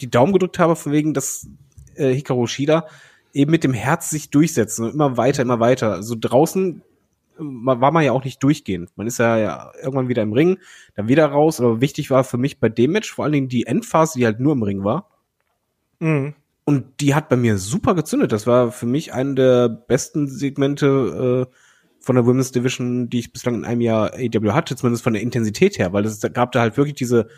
[0.00, 1.48] die Daumen gedrückt habe, von wegen, dass
[1.94, 2.86] äh, Hikaru Shida
[3.32, 5.92] eben mit dem Herz sich durchsetzen und immer weiter, immer weiter.
[5.92, 6.82] Also draußen
[7.38, 8.90] war man ja auch nicht durchgehend.
[8.96, 10.58] Man ist ja, ja irgendwann wieder im Ring,
[10.94, 11.60] dann wieder raus.
[11.60, 14.40] Aber wichtig war für mich bei dem Match vor allen Dingen die Endphase, die halt
[14.40, 15.10] nur im Ring war.
[15.98, 16.34] Mhm.
[16.64, 18.32] Und die hat bei mir super gezündet.
[18.32, 21.54] Das war für mich eine der besten Segmente äh,
[22.00, 25.22] von der Women's Division, die ich bislang in einem Jahr AW hatte, zumindest von der
[25.22, 27.28] Intensität her, weil es gab da halt wirklich diese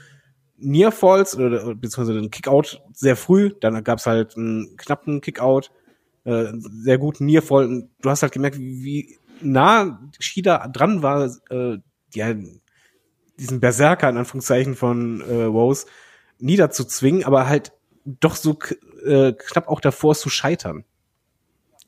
[0.59, 5.71] Near Falls oder beziehungsweise den Kickout sehr früh, dann gab's halt einen knappen Kickout,
[6.25, 6.47] äh,
[6.83, 7.89] sehr guten Near Fall.
[8.03, 11.79] Du hast halt gemerkt, wie, nah Shida dran war, äh,
[12.15, 12.35] ja,
[13.39, 15.87] diesen Berserker in Anführungszeichen von äh, Rose
[16.39, 17.73] niederzuzwingen, aber halt
[18.05, 18.59] doch so
[19.05, 20.85] äh, knapp auch davor zu scheitern.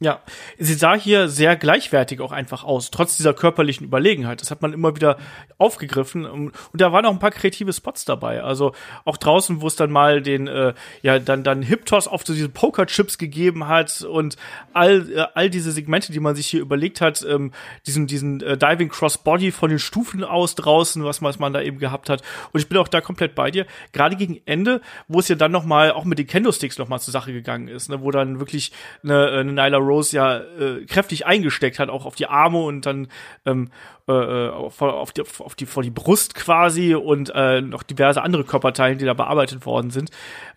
[0.03, 0.21] Ja,
[0.59, 4.41] sie sah hier sehr gleichwertig auch einfach aus, trotz dieser körperlichen Überlegenheit.
[4.41, 5.19] Das hat man immer wieder
[5.59, 8.43] aufgegriffen und, da waren auch ein paar kreative Spots dabei.
[8.43, 8.73] Also
[9.05, 10.73] auch draußen, wo es dann mal den, äh,
[11.03, 14.37] ja, dann dann Hip Toss auf so diese Pokerchips gegeben hat und
[14.73, 17.53] all äh, all diese Segmente, die man sich hier überlegt hat, ähm,
[17.87, 21.61] diesen diesen äh, Diving Cross Body von den Stufen aus draußen, was, was man da
[21.61, 22.23] eben gehabt hat.
[22.53, 23.67] Und ich bin auch da komplett bei dir.
[23.93, 26.89] Gerade gegen Ende, wo es ja dann noch mal auch mit den Kendo Sticks noch
[26.89, 28.73] mal zur Sache gegangen ist, ne, wo dann wirklich
[29.05, 33.09] eine, eine Nyla Rose ja äh, kräftig eingesteckt hat, auch auf die Arme und dann
[33.45, 33.71] ähm,
[34.09, 38.23] äh, äh auf, auf, die, auf die vor die Brust quasi und äh, noch diverse
[38.23, 40.11] andere Körperteile, die da bearbeitet worden sind.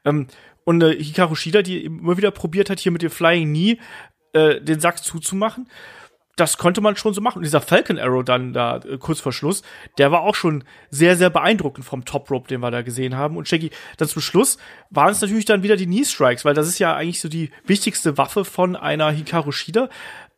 [0.05, 0.27] Ähm,
[0.65, 3.77] und äh, Hikaru Shida, die immer wieder probiert hat, hier mit dem Flying Knee
[4.33, 5.67] äh, den Sack zuzumachen
[6.35, 7.37] das konnte man schon so machen.
[7.37, 9.61] Und dieser Falcon Arrow dann da äh, kurz vor Schluss,
[9.97, 13.37] der war auch schon sehr, sehr beeindruckend vom Top Rope, den wir da gesehen haben.
[13.37, 14.57] Und Shaggy, dann zum Schluss
[14.89, 17.51] waren es natürlich dann wieder die Knee Strikes, weil das ist ja eigentlich so die
[17.65, 19.89] wichtigste Waffe von einer Hikaru Shida.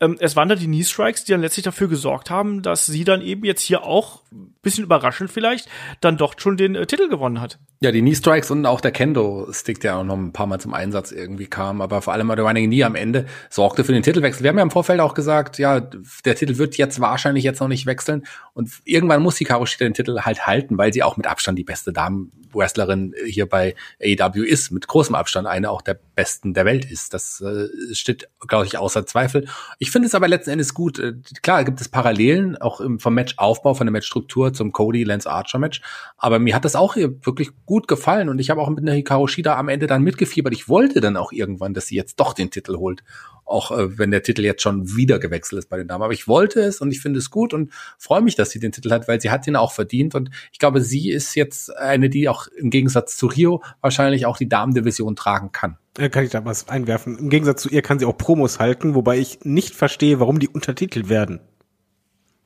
[0.02, 3.04] Ähm, es waren da die Knee Strikes, die dann letztlich dafür gesorgt haben, dass sie
[3.04, 4.24] dann eben jetzt hier auch
[4.62, 5.70] bisschen überraschend vielleicht
[6.02, 7.60] dann doch schon den äh, Titel gewonnen hat.
[7.80, 10.60] Ja, die Knee Strikes und auch der Kendo Stick, der auch noch ein paar Mal
[10.60, 14.04] zum Einsatz irgendwie kam, aber vor allem der Running Knee am Ende sorgte für den
[14.04, 14.44] Titelwechsel.
[14.44, 17.68] Wir haben ja im Vorfeld auch gesagt, ja, der Titel wird jetzt wahrscheinlich jetzt noch
[17.68, 21.28] nicht wechseln und irgendwann muss die Karo den Titel halt halten, weil sie auch mit
[21.28, 26.54] Abstand die beste Damen-Wrestlerin hier bei AEW ist, mit großem Abstand eine auch der besten
[26.54, 27.14] der Welt ist.
[27.14, 29.48] Das äh, steht, glaube ich, außer Zweifel.
[29.80, 30.98] Ich finde es aber letzten Endes gut.
[31.00, 35.30] Äh, klar gibt es Parallelen, auch im, vom Matchaufbau, von der Matchstruktur zum Cody Lance
[35.30, 35.82] Archer Match.
[36.18, 38.96] Aber mir hat das auch hier wirklich gut gefallen und ich habe auch mit der
[38.96, 40.54] Hikaru Shida am Ende dann mitgefiebert.
[40.54, 43.04] Ich wollte dann auch irgendwann, dass sie jetzt doch den Titel holt.
[43.46, 46.04] Auch äh, wenn der Titel jetzt schon wieder gewechselt ist bei den Damen.
[46.04, 48.72] Aber ich wollte es und ich finde es gut und freue mich, dass sie den
[48.72, 52.10] Titel hat, weil sie hat ihn auch verdient und ich glaube, sie ist jetzt eine,
[52.10, 55.78] die auch im Gegensatz zu Rio wahrscheinlich auch die Damendivision tragen kann.
[55.94, 57.18] Kann ich da was einwerfen?
[57.18, 60.50] Im Gegensatz zu ihr kann sie auch Promos halten, wobei ich nicht verstehe, warum die
[60.50, 61.40] untertitelt werden.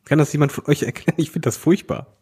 [0.06, 1.16] Kann das jemand von euch erklären?
[1.18, 2.16] Ich finde das furchtbar.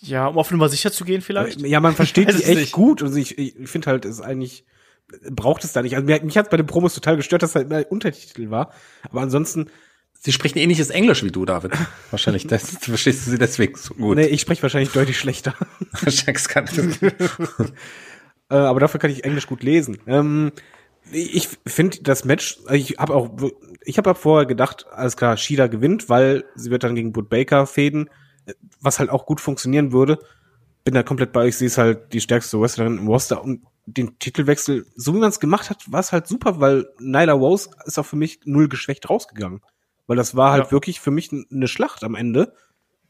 [0.00, 1.60] Ja, um auf Nummer sicher zu gehen vielleicht.
[1.60, 2.72] Ja, man versteht sie es echt nicht.
[2.72, 4.64] gut und ich, ich finde halt, es ist eigentlich
[5.30, 5.96] braucht es da nicht.
[5.96, 8.72] Also mich hat bei den Promos total gestört, dass halt immer Untertitel war.
[9.10, 9.70] Aber ansonsten,
[10.24, 11.72] Sie spricht ähnliches Englisch wie du, David.
[12.12, 14.16] Wahrscheinlich das, verstehst du sie deswegen so gut.
[14.16, 15.54] nee, ich spreche wahrscheinlich deutlich schlechter.
[18.50, 19.96] Äh, aber dafür kann ich Englisch gut lesen.
[20.06, 20.52] Ähm,
[21.10, 23.30] ich finde das Match, ich habe auch,
[23.82, 27.66] ich habe vorher gedacht, alles klar, Shida gewinnt, weil sie wird dann gegen Bud Baker
[27.66, 28.10] fäden,
[28.78, 30.18] was halt auch gut funktionieren würde.
[30.84, 34.18] Bin da komplett bei euch, sie ist halt die stärkste Wrestlerin im Roster und den
[34.18, 37.98] Titelwechsel, so wie man es gemacht hat, war es halt super, weil Nyla Rose ist
[37.98, 39.60] auch für mich null geschwächt rausgegangen.
[40.06, 40.70] Weil das war halt Ja.
[40.72, 42.54] wirklich für mich eine Schlacht am Ende,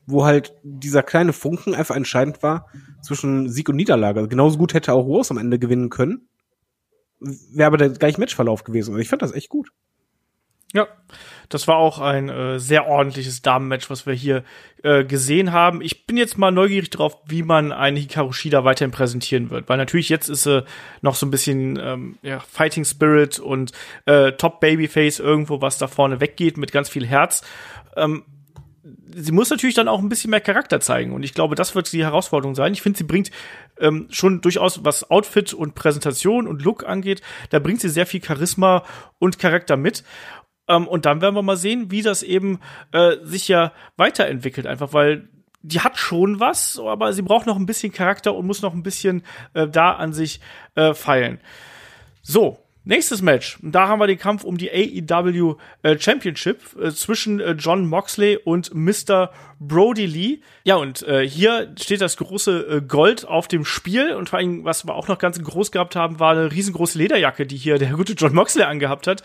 [0.07, 2.69] wo halt dieser kleine Funken einfach entscheidend war
[3.03, 4.19] zwischen Sieg und Niederlage.
[4.21, 6.29] Also genauso gut hätte auch Rose am Ende gewinnen können.
[7.21, 8.95] Wäre aber der gleiche Matchverlauf gewesen.
[8.95, 9.71] Und ich fand das echt gut.
[10.73, 10.89] Ja,
[11.55, 14.45] das war auch ein äh, sehr ordentliches Damenmatch, was wir hier
[14.83, 15.83] äh, gesehen haben.
[15.83, 19.77] Ich bin jetzt mal neugierig drauf, wie man eine Hikaru Shida weiterhin präsentieren wird, weil
[19.77, 20.65] natürlich jetzt ist sie
[21.01, 23.73] noch so ein bisschen ähm, ja, Fighting Spirit und
[24.07, 27.43] äh, Top Babyface irgendwo, was da vorne weggeht mit ganz viel Herz.
[27.97, 28.25] Ähm,
[29.15, 31.13] sie muss natürlich dann auch ein bisschen mehr Charakter zeigen.
[31.13, 32.73] Und ich glaube, das wird die Herausforderung sein.
[32.73, 33.31] Ich finde, sie bringt
[33.79, 38.23] ähm, schon durchaus, was Outfit und Präsentation und Look angeht, da bringt sie sehr viel
[38.23, 38.85] Charisma
[39.19, 40.05] und Charakter mit.
[40.69, 42.61] Ähm, und dann werden wir mal sehen, wie das eben
[42.93, 44.67] äh, sich ja weiterentwickelt.
[44.67, 45.29] Einfach weil
[45.63, 48.83] die hat schon was, aber sie braucht noch ein bisschen Charakter und muss noch ein
[48.83, 49.23] bisschen
[49.55, 50.41] äh, da an sich
[50.75, 51.41] äh, feilen.
[52.21, 53.59] So, nächstes Match.
[53.63, 58.39] Da haben wir den Kampf um die AEW äh, Championship äh, zwischen äh, John Moxley
[58.45, 59.31] und Mr.
[59.61, 60.41] Brody Lee.
[60.65, 64.15] Ja, und äh, hier steht das große äh, Gold auf dem Spiel.
[64.15, 67.47] Und vor allem, was wir auch noch ganz groß gehabt haben, war eine riesengroße Lederjacke,
[67.47, 69.23] die hier der gute John Moxley angehabt hat.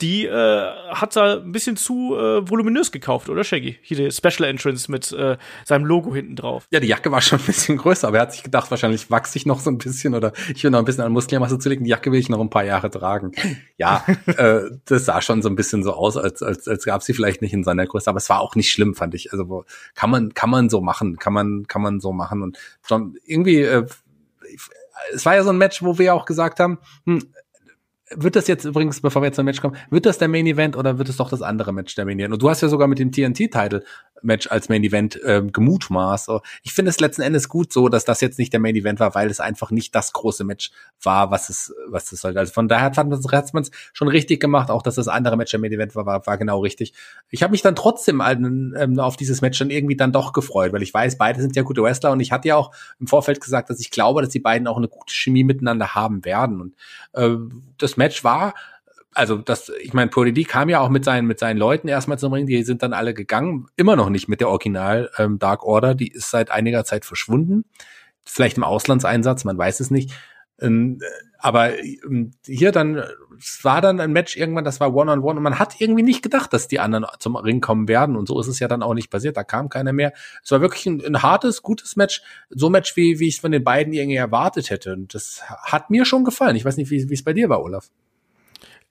[0.00, 3.78] Die äh, hat er ein bisschen zu äh, voluminös gekauft, oder Shaggy?
[3.82, 6.66] Hier die Special Entrance mit äh, seinem Logo hinten drauf.
[6.70, 9.38] Ja, die Jacke war schon ein bisschen größer, aber er hat sich gedacht, wahrscheinlich wachse
[9.38, 11.84] ich noch so ein bisschen oder ich will noch ein bisschen an Muskelmasse zulegen.
[11.84, 13.32] Die Jacke will ich noch ein paar Jahre tragen.
[13.78, 17.14] Ja, äh, das sah schon so ein bisschen so aus, als, als, als gab sie
[17.14, 19.32] vielleicht nicht in seiner Größe, aber es war auch nicht schlimm, fand ich.
[19.32, 19.64] Also wo,
[19.94, 22.42] kann man, kann man so machen, kann man, kann man so machen.
[22.42, 23.86] Und John, irgendwie, äh,
[25.12, 27.22] es war ja so ein Match, wo wir auch gesagt haben, hm,
[28.10, 30.76] wird das jetzt übrigens, bevor wir jetzt zum Match kommen, wird das der Main Event
[30.76, 32.34] oder wird es doch das andere Match der Main Event?
[32.34, 33.82] Und du hast ja sogar mit dem TNT-Title
[34.22, 36.30] Match als Main Event ähm, gemutmaßt.
[36.62, 39.14] Ich finde es letzten Endes gut so, dass das jetzt nicht der Main Event war,
[39.14, 40.70] weil es einfach nicht das große Match
[41.02, 42.38] war, was es, was es sollte.
[42.38, 45.60] Also von daher hat man es schon richtig gemacht, auch dass das andere Match der
[45.60, 46.92] Main Event war, war, war genau richtig.
[47.30, 50.82] Ich habe mich dann trotzdem ähm, auf dieses Match dann irgendwie dann doch gefreut, weil
[50.82, 53.70] ich weiß, beide sind ja gute Wrestler und ich hatte ja auch im Vorfeld gesagt,
[53.70, 56.60] dass ich glaube, dass die beiden auch eine gute Chemie miteinander haben werden.
[56.60, 56.74] Und
[57.12, 57.36] äh,
[57.78, 58.54] das Match war
[59.16, 62.32] also das, ich meine, D kam ja auch mit seinen mit seinen Leuten erstmal zum
[62.32, 65.94] Ring, die sind dann alle gegangen, immer noch nicht mit der Original ähm, Dark Order,
[65.94, 67.64] die ist seit einiger Zeit verschwunden,
[68.24, 70.12] vielleicht im Auslandseinsatz, man weiß es nicht.
[70.60, 71.00] Ähm,
[71.38, 73.02] aber ähm, hier dann,
[73.38, 76.02] es war dann ein Match irgendwann, das war One on One und man hat irgendwie
[76.02, 78.82] nicht gedacht, dass die anderen zum Ring kommen werden und so ist es ja dann
[78.82, 79.36] auch nicht passiert.
[79.36, 80.12] Da kam keiner mehr.
[80.42, 83.40] Es war wirklich ein, ein hartes, gutes Match, so ein Match wie wie ich es
[83.40, 84.92] von den beiden irgendwie erwartet hätte.
[84.92, 86.56] Und das hat mir schon gefallen.
[86.56, 87.90] Ich weiß nicht, wie es bei dir war, Olaf.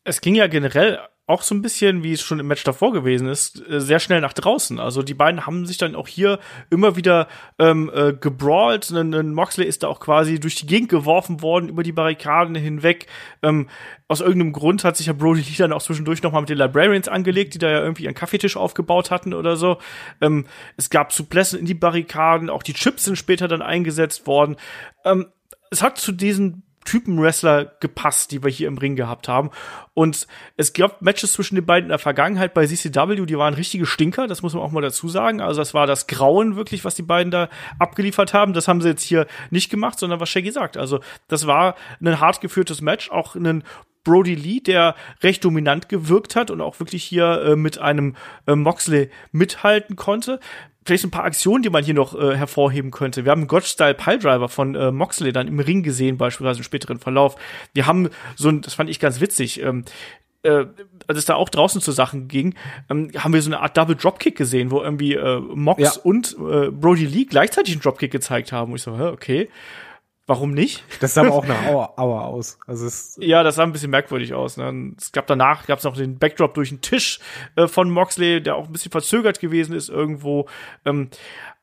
[0.05, 3.27] Es ging ja generell auch so ein bisschen, wie es schon im Match davor gewesen
[3.27, 4.79] ist, äh, sehr schnell nach draußen.
[4.79, 6.37] Also die beiden haben sich dann auch hier
[6.69, 7.27] immer wieder
[7.57, 8.91] ähm, äh, gebrawlt.
[8.91, 13.07] Ein Moxley ist da auch quasi durch die Gegend geworfen worden, über die Barrikaden hinweg.
[13.41, 13.67] Ähm,
[14.07, 17.07] aus irgendeinem Grund hat sich ja Brody Lee dann auch zwischendurch nochmal mit den Librarians
[17.07, 19.79] angelegt, die da ja irgendwie ihren Kaffeetisch aufgebaut hatten oder so.
[20.21, 20.45] Ähm,
[20.77, 24.57] es gab Suplessen in die Barrikaden, auch die Chips sind später dann eingesetzt worden.
[25.03, 25.25] Ähm,
[25.71, 29.49] es hat zu diesen Typen Wrestler gepasst, die wir hier im Ring gehabt haben.
[29.93, 33.85] Und es gab Matches zwischen den beiden in der Vergangenheit bei CCW, die waren richtige
[33.85, 35.41] Stinker, das muss man auch mal dazu sagen.
[35.41, 37.49] Also das war das Grauen wirklich, was die beiden da
[37.79, 38.53] abgeliefert haben.
[38.53, 40.77] Das haben sie jetzt hier nicht gemacht, sondern was Shaggy sagt.
[40.77, 43.63] Also das war ein hart geführtes Match, auch ein
[44.05, 48.15] Brody Lee, der recht dominant gewirkt hat und auch wirklich hier äh, mit einem
[48.47, 50.39] äh, Moxley mithalten konnte
[50.85, 53.25] vielleicht ein paar Aktionen, die man hier noch äh, hervorheben könnte.
[53.25, 56.99] Wir haben einen God-Style Piledriver von äh, Moxley dann im Ring gesehen, beispielsweise im späteren
[56.99, 57.35] Verlauf.
[57.73, 59.83] Wir haben so ein, das fand ich ganz witzig, ähm,
[60.43, 60.65] äh,
[61.07, 62.53] als es da auch draußen zu Sachen ging,
[62.91, 65.91] ähm, haben wir so eine Art Double Dropkick gesehen, wo irgendwie äh, Mox Ja.
[66.03, 68.71] und äh, Brody Lee gleichzeitig einen Dropkick gezeigt haben.
[68.71, 69.49] Und ich so, hä, okay.
[70.27, 70.83] Warum nicht?
[71.01, 72.57] Das sah aber auch nach Aua, Aua aus.
[72.65, 74.57] Also es Ja, das sah ein bisschen merkwürdig aus.
[74.57, 74.95] Ne?
[74.97, 77.19] Es gab danach gab's noch den Backdrop durch den Tisch
[77.55, 80.47] äh, von Moxley, der auch ein bisschen verzögert gewesen ist irgendwo.
[80.83, 81.09] Ähm,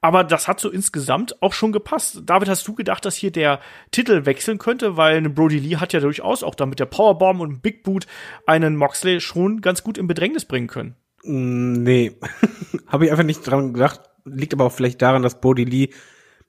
[0.00, 2.22] aber das hat so insgesamt auch schon gepasst.
[2.24, 3.60] David, hast du gedacht, dass hier der
[3.90, 4.96] Titel wechseln könnte?
[4.96, 8.06] Weil eine Brody Lee hat ja durchaus auch da mit der Powerbomb und Big Boot
[8.46, 10.94] einen Moxley schon ganz gut in Bedrängnis bringen können.
[11.24, 12.16] Mm, Nee,
[12.86, 14.00] habe ich einfach nicht dran gedacht.
[14.24, 15.90] Liegt aber auch vielleicht daran, dass Brody Lee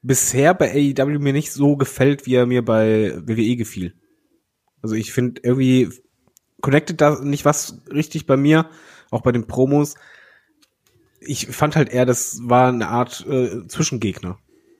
[0.03, 3.95] bisher bei AEW mir nicht so gefällt, wie er mir bei WWE gefiel.
[4.81, 5.89] Also ich finde irgendwie
[6.61, 8.69] connected da nicht was richtig bei mir,
[9.09, 9.95] auch bei den Promos.
[11.19, 14.38] Ich fand halt eher, das war eine Art äh, Zwischengegner,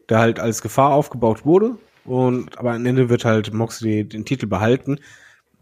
[0.10, 4.48] der halt als Gefahr aufgebaut wurde und aber am Ende wird halt Moxley den Titel
[4.48, 5.00] behalten.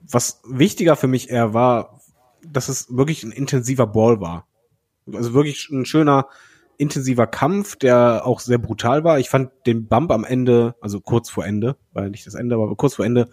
[0.02, 2.02] Was wichtiger für mich eher war,
[2.44, 4.48] dass es wirklich ein intensiver Ball war.
[5.14, 6.28] Also wirklich ein schöner,
[6.82, 9.20] intensiver Kampf, der auch sehr brutal war.
[9.20, 12.76] Ich fand den Bump am Ende, also kurz vor Ende, weil nicht das Ende, aber
[12.76, 13.30] kurz vor Ende,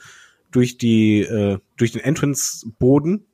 [0.51, 3.27] durch die, äh, durch den Entrance-Boden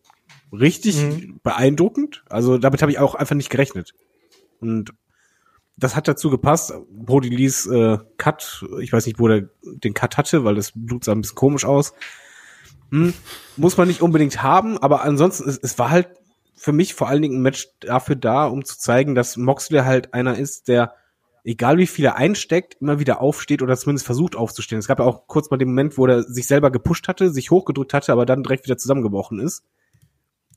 [0.52, 1.04] richtig
[1.42, 2.24] beeindruckend.
[2.28, 3.94] Also damit habe ich auch einfach nicht gerechnet.
[4.60, 4.92] Und
[5.76, 6.72] das hat dazu gepasst.
[6.90, 11.04] Brody Lees äh, Cut, ich weiß nicht, wo der den Cut hatte, weil das Blut
[11.04, 11.92] sah ein bisschen komisch aus.
[12.90, 13.12] Hm,
[13.56, 16.08] muss man nicht unbedingt haben, aber ansonsten, es, es war halt
[16.55, 20.14] für mich vor allen Dingen ein Match dafür da, um zu zeigen, dass Moxley halt
[20.14, 20.94] einer ist, der,
[21.43, 24.78] egal wie viel er einsteckt, immer wieder aufsteht oder zumindest versucht aufzustehen.
[24.78, 27.51] Es gab ja auch kurz mal den Moment, wo er sich selber gepusht hatte, sich
[27.51, 29.64] hochgedrückt hatte, aber dann direkt wieder zusammengebrochen ist.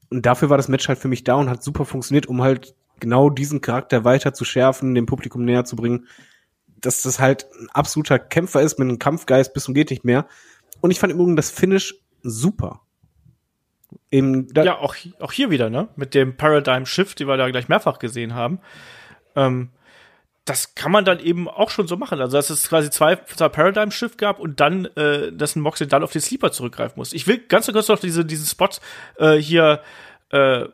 [0.09, 2.75] Und dafür war das Match halt für mich da und hat super funktioniert, um halt
[2.99, 6.07] genau diesen Charakter weiter zu schärfen, dem Publikum näher zu bringen,
[6.79, 10.27] dass das halt ein absoluter Kämpfer ist mit einem Kampfgeist bis zum geht nicht mehr.
[10.81, 12.81] Und ich fand im Übrigen das Finish super.
[14.53, 15.89] Da, Ja, auch, auch hier wieder, ne?
[15.95, 18.59] Mit dem Paradigm Shift, die wir da gleich mehrfach gesehen haben.
[19.35, 19.69] Ähm,
[20.45, 22.21] das kann man dann eben auch schon so machen.
[22.21, 25.87] Also, dass es quasi zwei, zwei Paradigm Shift gab und dann, äh, dass ein Moxley
[25.87, 27.11] dann auf den Sleeper zurückgreifen muss.
[27.11, 28.69] Ich will ganz kurz noch diese, diesen Spot
[29.17, 29.81] äh, hier
[30.31, 30.65] äh,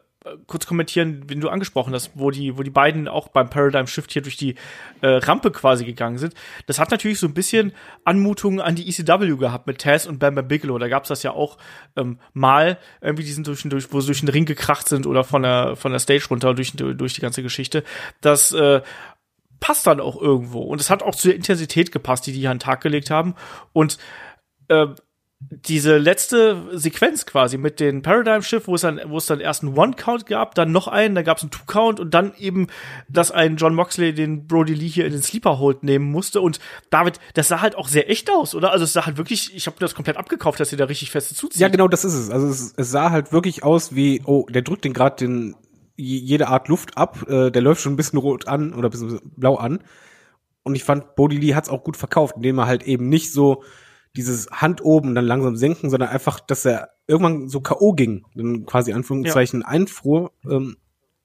[0.47, 4.11] kurz kommentieren, wenn du angesprochen hast, wo die, wo die beiden auch beim Paradigm Shift
[4.11, 4.55] hier durch die
[5.01, 6.33] äh, Rampe quasi gegangen sind.
[6.65, 7.73] Das hat natürlich so ein bisschen
[8.05, 10.77] Anmutungen an die ECW gehabt mit Taz und Bam Bam Bigelow.
[10.77, 11.57] Da gab's das ja auch
[11.95, 15.23] ähm, mal, irgendwie die sind durch, durch, wo sie durch den Ring gekracht sind oder
[15.23, 17.83] von der, von der Stage runter durch, durch die ganze Geschichte.
[18.21, 18.81] Das äh,
[19.59, 20.61] passt dann auch irgendwo.
[20.61, 23.09] Und es hat auch zu der Intensität gepasst, die die hier an den Tag gelegt
[23.09, 23.35] haben.
[23.73, 23.97] Und
[24.67, 24.87] äh,
[25.49, 29.63] diese letzte Sequenz quasi mit den Paradigm Shift, wo es dann, wo es dann erst
[29.63, 32.67] einen One-Count gab, dann noch einen, dann gab es einen Two-Count und dann eben,
[33.09, 36.41] dass ein John Moxley den Brody Lee hier in den Sleeper Hold nehmen musste.
[36.41, 36.59] Und
[36.89, 38.71] David, das sah halt auch sehr echt aus, oder?
[38.71, 41.35] Also es sah halt wirklich, ich habe das komplett abgekauft, dass sie da richtig feste
[41.35, 41.61] zuzieht.
[41.61, 42.29] Ja, genau, das ist es.
[42.29, 45.55] Also es, es sah halt wirklich aus wie, oh, der drückt den gerade den
[45.95, 49.19] jede Art Luft ab, äh, der läuft schon ein bisschen rot an oder ein bisschen
[49.35, 49.79] blau an.
[50.63, 53.63] Und ich fand, Bodhi Lee hat's auch gut verkauft, indem er halt eben nicht so
[54.15, 57.93] dieses Hand oben und dann langsam senken, sondern einfach, dass er irgendwann so K.O.
[57.93, 60.31] ging, dann quasi Anführungszeichen einfror.
[60.49, 60.77] Ähm,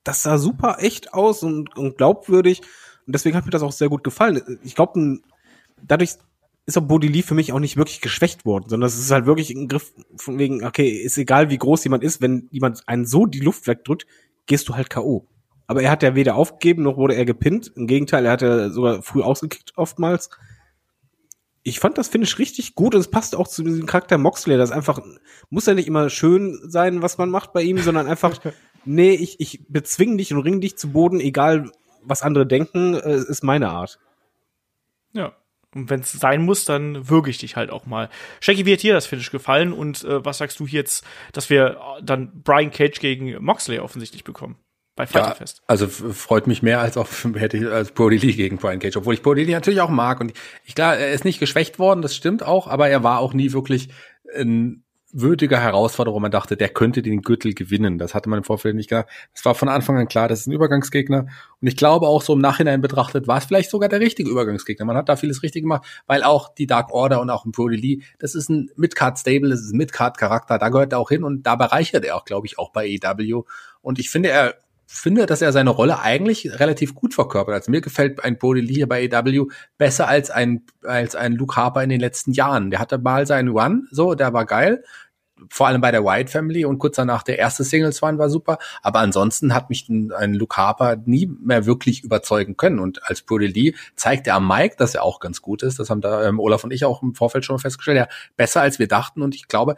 [0.05, 2.62] das sah super echt aus und, und glaubwürdig.
[3.06, 4.59] Und deswegen hat mir das auch sehr gut gefallen.
[4.62, 5.19] Ich glaube,
[5.82, 6.16] dadurch
[6.66, 9.27] ist auch Bodhi Lee für mich auch nicht wirklich geschwächt worden, sondern es ist halt
[9.27, 13.06] wirklich ein Griff von wegen, okay, ist egal wie groß jemand ist, wenn jemand einen
[13.06, 14.06] so die Luft wegdrückt,
[14.47, 15.27] gehst du halt K.O.
[15.66, 17.73] Aber er hat ja weder aufgegeben, noch wurde er gepinnt.
[17.77, 20.31] Im Gegenteil, er hat ja sogar früh ausgekickt oftmals.
[21.62, 24.56] Ich fand das Finish richtig gut und es passt auch zu diesem Charakter Moxley.
[24.56, 25.01] Das einfach,
[25.51, 28.39] muss ja nicht immer schön sein, was man macht bei ihm, sondern einfach,
[28.85, 31.70] nee, ich, ich bezwinge dich und ring dich zu Boden, egal
[32.02, 33.98] was andere denken, äh, ist meine Art.
[35.12, 35.35] Ja.
[35.74, 38.09] Und wenn es sein muss, dann würge ich dich halt auch mal.
[38.40, 39.72] Shaggy, wie hat dir das Finish gefallen?
[39.72, 44.24] Und äh, was sagst du jetzt, dass wir äh, dann Brian Cage gegen Moxley offensichtlich
[44.24, 44.56] bekommen?
[44.99, 48.57] Bei Fighter Ja, also freut mich mehr als auch hätte ich als Brody Lee gegen
[48.57, 50.33] Brian Cage, obwohl ich Brody Lee natürlich auch mag und
[50.65, 53.53] ich klar, er ist nicht geschwächt worden, das stimmt auch, aber er war auch nie
[53.53, 53.91] wirklich
[54.37, 57.97] ein würdiger Herausforderer, wo man dachte, der könnte den Gürtel gewinnen.
[57.97, 59.09] Das hatte man im Vorfeld nicht gedacht.
[59.33, 61.29] Es war von Anfang an klar, das ist ein Übergangsgegner
[61.61, 64.85] und ich glaube auch so im Nachhinein betrachtet war es vielleicht sogar der richtige Übergangsgegner.
[64.85, 67.77] Man hat da vieles richtig gemacht, weil auch die Dark Order und auch ein Brody
[67.77, 71.09] Lee, das ist ein Midcard Stable, das ist ein Midcard Charakter, da gehört er auch
[71.09, 73.45] hin und da bereichert er auch, glaube ich, auch bei EW
[73.81, 74.57] und ich finde, er
[74.90, 77.55] finde, dass er seine Rolle eigentlich relativ gut verkörpert.
[77.55, 79.47] Also mir gefällt ein Brody Lee hier bei AW
[79.77, 82.70] besser als ein, als ein Luke Harper in den letzten Jahren.
[82.70, 84.82] Der hatte mal seinen Run, so, der war geil.
[85.51, 88.59] Vor allem bei der White Family und kurz danach der erste Singles Run war super.
[88.82, 92.81] Aber ansonsten hat mich ein, ein Luke Harper nie mehr wirklich überzeugen können.
[92.81, 95.78] Und als Brody Lee zeigt er am Mike, dass er auch ganz gut ist.
[95.78, 97.98] Das haben da ähm, Olaf und ich auch im Vorfeld schon festgestellt.
[97.98, 99.20] Ja, besser als wir dachten.
[99.23, 99.77] Und ich glaube,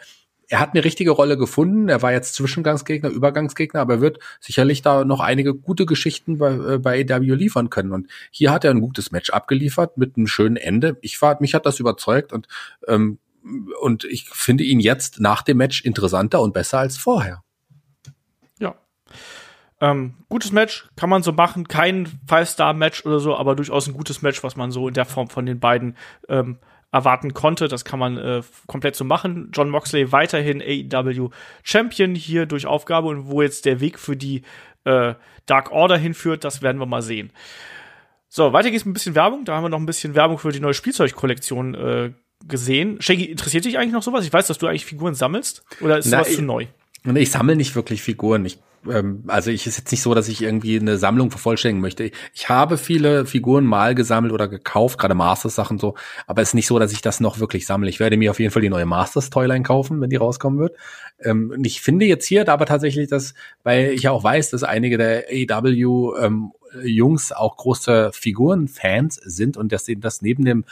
[0.51, 1.89] er hat eine richtige Rolle gefunden.
[1.89, 6.53] Er war jetzt Zwischengangsgegner, Übergangsgegner, aber er wird sicherlich da noch einige gute Geschichten bei,
[6.75, 7.93] äh, bei AW liefern können.
[7.93, 10.99] Und hier hat er ein gutes Match abgeliefert mit einem schönen Ende.
[11.03, 12.49] Ich war, mich hat das überzeugt und
[12.89, 13.19] ähm,
[13.81, 17.43] und ich finde ihn jetzt nach dem Match interessanter und besser als vorher.
[18.59, 18.75] Ja.
[19.81, 24.21] Ähm, gutes Match kann man so machen, kein Five-Star-Match oder so, aber durchaus ein gutes
[24.21, 25.97] Match, was man so in der Form von den beiden
[26.29, 26.59] ähm,
[26.93, 27.69] erwarten konnte.
[27.69, 29.51] Das kann man äh, komplett so machen.
[29.53, 31.31] John Moxley weiterhin AEW
[31.63, 34.43] Champion hier durch Aufgabe und wo jetzt der Weg für die
[34.85, 35.15] äh,
[35.47, 37.31] Dark Order hinführt, das werden wir mal sehen.
[38.29, 39.45] So, weiter geht's mit ein bisschen Werbung.
[39.45, 42.13] Da haben wir noch ein bisschen Werbung für die neue Spielzeugkollektion äh,
[42.47, 43.01] gesehen.
[43.01, 44.25] Shaggy, interessiert dich eigentlich noch sowas?
[44.25, 45.65] Ich weiß, dass du eigentlich Figuren sammelst.
[45.81, 46.67] Oder ist sowas zu neu?
[47.15, 48.45] Ich sammle nicht wirklich Figuren.
[48.45, 48.59] Ich
[48.89, 52.11] ähm, also ich ist jetzt nicht so, dass ich irgendwie eine Sammlung vervollständigen möchte.
[52.35, 55.95] Ich habe viele Figuren mal gesammelt oder gekauft, gerade Masters Sachen so,
[56.27, 57.91] aber es ist nicht so, dass ich das noch wirklich sammle.
[57.91, 60.77] Ich werde mir auf jeden Fall die neue Masters Toyline kaufen, wenn die rauskommen wird.
[61.21, 64.99] Ähm, und ich finde jetzt hier aber tatsächlich, dass, weil ich auch weiß, dass einige
[64.99, 66.53] der AW ähm,
[66.83, 70.65] Jungs auch große Figurenfans sind und dass sie das neben dem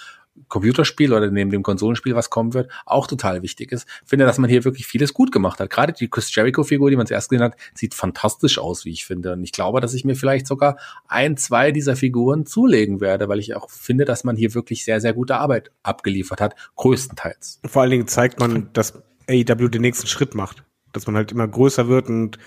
[0.48, 3.86] Computerspiel oder neben dem Konsolenspiel, was kommen wird, auch total wichtig ist.
[4.04, 5.70] Finde, dass man hier wirklich vieles gut gemacht hat.
[5.70, 9.32] Gerade die Chris Jericho-Figur, die man zuerst gesehen hat, sieht fantastisch aus, wie ich finde.
[9.32, 13.38] Und ich glaube, dass ich mir vielleicht sogar ein, zwei dieser Figuren zulegen werde, weil
[13.38, 17.60] ich auch finde, dass man hier wirklich sehr, sehr gute Arbeit abgeliefert hat, größtenteils.
[17.66, 20.64] Vor allen Dingen zeigt man, dass AEW den nächsten Schritt macht.
[20.92, 22.38] Dass man halt immer größer wird und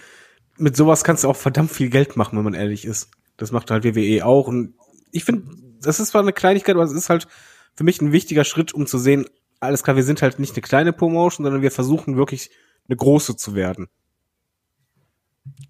[0.57, 3.09] mit sowas kannst du auch verdammt viel Geld machen, wenn man ehrlich ist.
[3.37, 4.47] Das macht halt WWE auch.
[4.47, 4.73] Und
[5.11, 7.27] ich finde, das ist zwar eine Kleinigkeit, aber es ist halt
[7.75, 9.27] für mich ein wichtiger Schritt, um zu sehen,
[9.59, 12.49] alles klar, wir sind halt nicht eine kleine Promotion, sondern wir versuchen wirklich
[12.87, 13.87] eine große zu werden.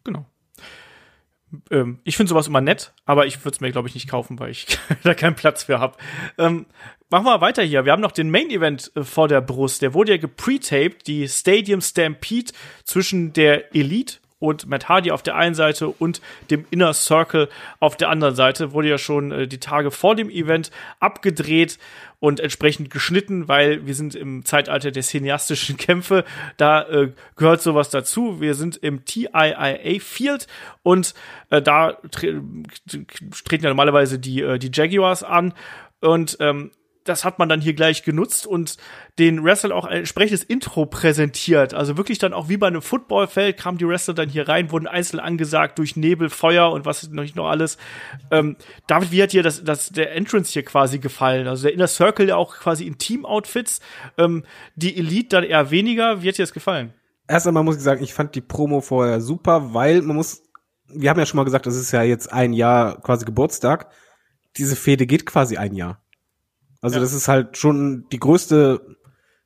[0.03, 0.25] Genau.
[1.69, 4.39] Ähm, ich finde sowas immer nett, aber ich würde es mir, glaube ich, nicht kaufen,
[4.39, 4.65] weil ich
[5.03, 5.97] da keinen Platz für habe.
[6.37, 6.65] Ähm,
[7.09, 7.85] machen wir weiter hier.
[7.85, 9.81] Wir haben noch den Main Event äh, vor der Brust.
[9.81, 12.53] Der wurde ja gepretaped, die Stadium Stampede
[12.85, 16.19] zwischen der Elite und Matt Hardy auf der einen Seite und
[16.49, 17.47] dem Inner Circle
[17.79, 18.73] auf der anderen Seite.
[18.73, 21.77] Wurde ja schon äh, die Tage vor dem Event abgedreht
[22.19, 26.25] und entsprechend geschnitten, weil wir sind im Zeitalter der cineastischen Kämpfe.
[26.57, 28.41] Da äh, gehört sowas dazu.
[28.41, 30.47] Wir sind im TIIA Field
[30.81, 31.13] und
[31.51, 32.41] äh, da tre
[33.45, 35.53] treten ja normalerweise die, äh, die Jaguars an.
[36.01, 36.71] Und ähm,
[37.03, 38.77] das hat man dann hier gleich genutzt und
[39.17, 41.73] den Wrestler auch ein entsprechendes Intro präsentiert.
[41.73, 44.87] Also wirklich dann auch wie bei einem Footballfeld kamen die Wrestler dann hier rein, wurden
[44.87, 47.77] einzeln angesagt durch Nebel, Feuer und was noch nicht noch alles.
[48.29, 48.55] Ähm,
[48.87, 51.47] David, wie hat dir das, das, der Entrance hier quasi gefallen?
[51.47, 53.79] Also der Inner Circle ja auch quasi in Team-Outfits,
[54.17, 54.43] ähm,
[54.75, 56.21] die Elite dann eher weniger.
[56.21, 56.93] Wie hat dir das gefallen?
[57.27, 60.43] Erst einmal muss ich sagen, ich fand die Promo vorher super, weil man muss,
[60.87, 63.89] wir haben ja schon mal gesagt, das ist ja jetzt ein Jahr quasi Geburtstag.
[64.57, 66.01] Diese Fehde geht quasi ein Jahr.
[66.81, 67.01] Also ja.
[67.01, 68.97] das ist halt schon die größte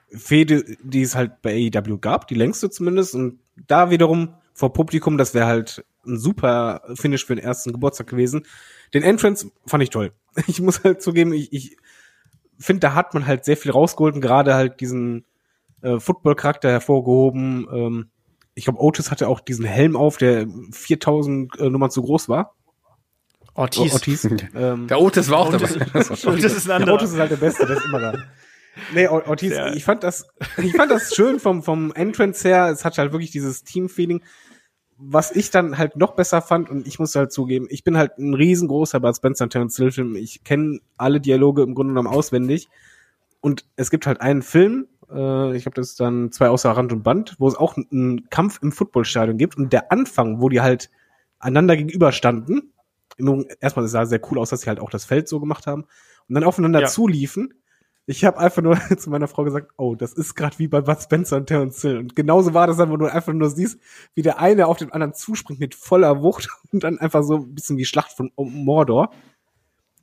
[0.10, 3.16] Fehde, die es halt bei AEW gab, die längste zumindest.
[3.16, 8.08] Und da wiederum vor Publikum, das wäre halt ein super Finish für den ersten Geburtstag
[8.08, 8.46] gewesen.
[8.94, 10.14] Den Entrance fand ich toll.
[10.48, 11.78] Ich muss halt zugeben, ich, ich
[12.60, 15.26] finde, da hat man halt sehr viel rausgeholt und gerade halt diesen
[15.82, 17.68] äh, Football-Charakter hervorgehoben.
[17.72, 18.10] Ähm,
[18.54, 22.56] ich glaube, Otis hatte auch diesen Helm auf, der 4000 äh, Nummern zu groß war.
[23.56, 23.92] Ortiz.
[23.92, 24.26] Oh, Ortiz.
[24.56, 25.68] ähm, der Otis war auch dabei.
[25.94, 26.86] Das, Otis ist ein anderer.
[26.86, 28.14] Der Otis ist halt der Beste, der ist immer da.
[28.94, 29.74] Nee, Ortiz, ja.
[29.74, 30.28] ich fand das,
[30.58, 32.68] ich fand das schön vom, vom Entrance her.
[32.68, 34.22] Es hat halt wirklich dieses Team-Feeling.
[34.98, 38.18] Was ich dann halt noch besser fand, und ich muss halt zugeben, ich bin halt
[38.18, 40.16] ein riesengroßer Bud Spencer und Terence Hill Film.
[40.16, 42.68] Ich kenne alle Dialoge im Grunde genommen auswendig.
[43.40, 46.92] Und es gibt halt einen Film, äh, ich glaube, das ist dann zwei außer Rand
[46.92, 49.58] und Band, wo es auch einen Kampf im Footballstadion gibt.
[49.58, 50.90] Und der Anfang, wo die halt
[51.40, 52.74] einander gegenüberstanden,
[53.60, 55.84] erstmal sah sehr cool aus, dass sie halt auch das Feld so gemacht haben
[56.28, 56.88] und dann aufeinander ja.
[56.88, 57.54] zuliefen.
[58.08, 61.02] Ich habe einfach nur zu meiner Frau gesagt, oh, das ist gerade wie bei Bud
[61.02, 61.98] Spencer und Terence Hill.
[61.98, 63.80] Und genauso war das dann, wo du einfach nur siehst,
[64.14, 67.56] wie der eine auf den anderen zuspringt mit voller Wucht und dann einfach so ein
[67.56, 69.12] bisschen wie Schlacht von Mordor.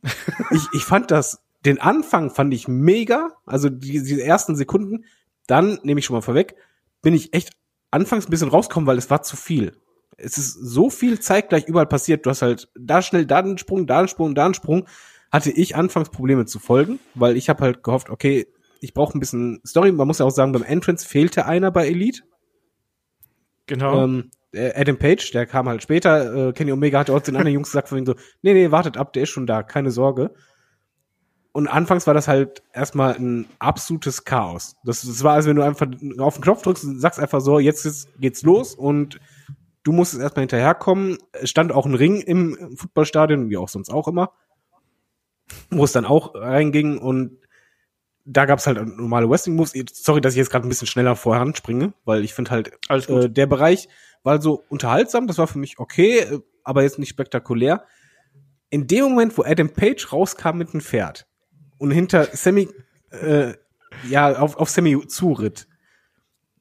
[0.50, 5.04] ich, ich fand das, den Anfang fand ich mega, also die, die ersten Sekunden.
[5.46, 6.56] Dann, nehme ich schon mal vorweg,
[7.02, 7.50] bin ich echt
[7.90, 9.76] anfangs ein bisschen rausgekommen, weil es war zu viel
[10.22, 12.24] es ist so viel zeitgleich überall passiert.
[12.24, 14.86] Du hast halt da schnell da einen Sprung, da einen Sprung, da einen Sprung.
[15.30, 18.46] Hatte ich anfangs Probleme zu folgen, weil ich habe halt gehofft, okay,
[18.80, 19.90] ich brauche ein bisschen Story.
[19.92, 22.22] Man muss ja auch sagen, beim Entrance fehlte einer bei Elite.
[23.66, 24.04] Genau.
[24.04, 26.48] Ähm, Adam Page, der kam halt später.
[26.48, 28.96] Äh, Kenny Omega hat auch den anderen Jungs gesagt von ihm so, nee, nee, wartet
[28.98, 30.34] ab, der ist schon da, keine Sorge.
[31.52, 34.76] Und anfangs war das halt erstmal ein absolutes Chaos.
[34.84, 35.86] Das, das war, als wenn du einfach
[36.18, 39.20] auf den Knopf drückst und sagst einfach so, jetzt geht's los und
[39.82, 41.18] du musstest erstmal hinterherkommen.
[41.32, 44.32] Es stand auch ein Ring im Footballstadion, wie auch sonst auch immer,
[45.70, 47.38] wo es dann auch reinging und
[48.24, 49.72] da gab's halt normale Wrestling Moves.
[49.92, 53.28] Sorry, dass ich jetzt gerade ein bisschen schneller vorher springe, weil ich finde halt äh,
[53.28, 53.88] der Bereich
[54.22, 57.84] war so unterhaltsam, das war für mich okay, äh, aber jetzt nicht spektakulär.
[58.70, 61.26] In dem Moment, wo Adam Page rauskam mit dem Pferd
[61.78, 62.68] und hinter Sammy
[63.10, 63.54] äh,
[64.08, 65.66] ja auf, auf Sammy zuritt,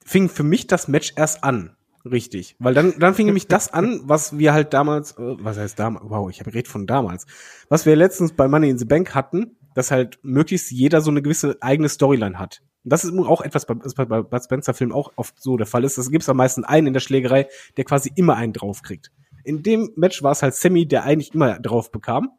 [0.03, 1.77] fing für mich das Match erst an.
[2.03, 5.77] Richtig, weil dann dann fing nämlich das an, was wir halt damals, äh, was heißt
[5.77, 7.27] damals, wow, ich geredet von damals,
[7.69, 11.21] was wir letztens bei Money in the Bank hatten, dass halt möglichst jeder so eine
[11.21, 12.61] gewisse eigene Storyline hat.
[12.83, 15.57] Und das ist auch etwas, bei- was bei, bei Bud Spencer Filmen auch oft so
[15.57, 15.99] der Fall ist.
[15.99, 17.47] Es gibt am meisten einen in der Schlägerei,
[17.77, 19.11] der quasi immer einen draufkriegt.
[19.43, 22.31] In dem Match war es halt Sammy, der eigentlich immer drauf bekam.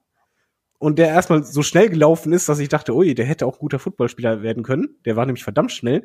[0.79, 3.79] Und der erstmal so schnell gelaufen ist, dass ich dachte, ui, der hätte auch guter
[3.79, 4.97] Footballspieler werden können.
[5.05, 6.05] Der war nämlich verdammt schnell.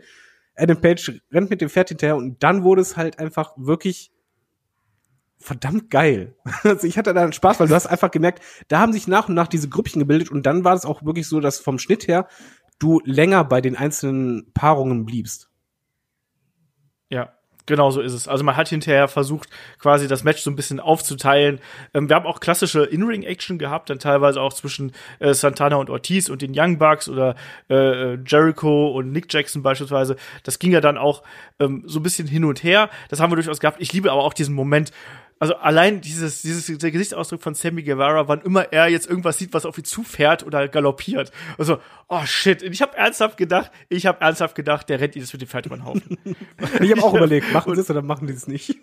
[0.57, 4.11] Adam Page rennt mit dem Pferd hinterher und dann wurde es halt einfach wirklich
[5.37, 6.35] verdammt geil.
[6.63, 9.29] Also ich hatte da einen Spaß, weil du hast einfach gemerkt, da haben sich nach
[9.29, 12.07] und nach diese Grüppchen gebildet und dann war es auch wirklich so, dass vom Schnitt
[12.07, 12.27] her
[12.79, 15.49] du länger bei den einzelnen Paarungen bliebst.
[17.09, 17.36] Ja,
[17.67, 18.27] genau so ist es.
[18.27, 19.49] Also man hat hinterher versucht,
[19.79, 21.59] quasi das Match so ein bisschen aufzuteilen.
[21.93, 26.29] Ähm, wir haben auch klassische In-Ring-Action gehabt, dann teilweise auch zwischen äh, Santana und Ortiz
[26.29, 27.35] und den Young Bucks oder
[27.69, 30.15] äh, Jericho und Nick Jackson beispielsweise.
[30.43, 31.21] Das ging ja dann auch
[31.59, 32.89] ähm, so ein bisschen hin und her.
[33.09, 33.81] Das haben wir durchaus gehabt.
[33.81, 34.91] Ich liebe aber auch diesen Moment,
[35.39, 39.53] also allein dieses, dieses, der Gesichtsausdruck von Sammy Guevara, wann immer er jetzt irgendwas sieht,
[39.53, 41.31] was auf ihn zufährt oder galoppiert.
[41.57, 42.63] Also, oh shit.
[42.63, 45.47] Und ich habe ernsthaft gedacht, ich habe ernsthaft gedacht, der rennt ihnen jetzt mit dem
[45.47, 46.17] Pferd über den Haufen.
[46.79, 48.77] Ich habe auch überlegt, machen sie es oder machen die es nicht?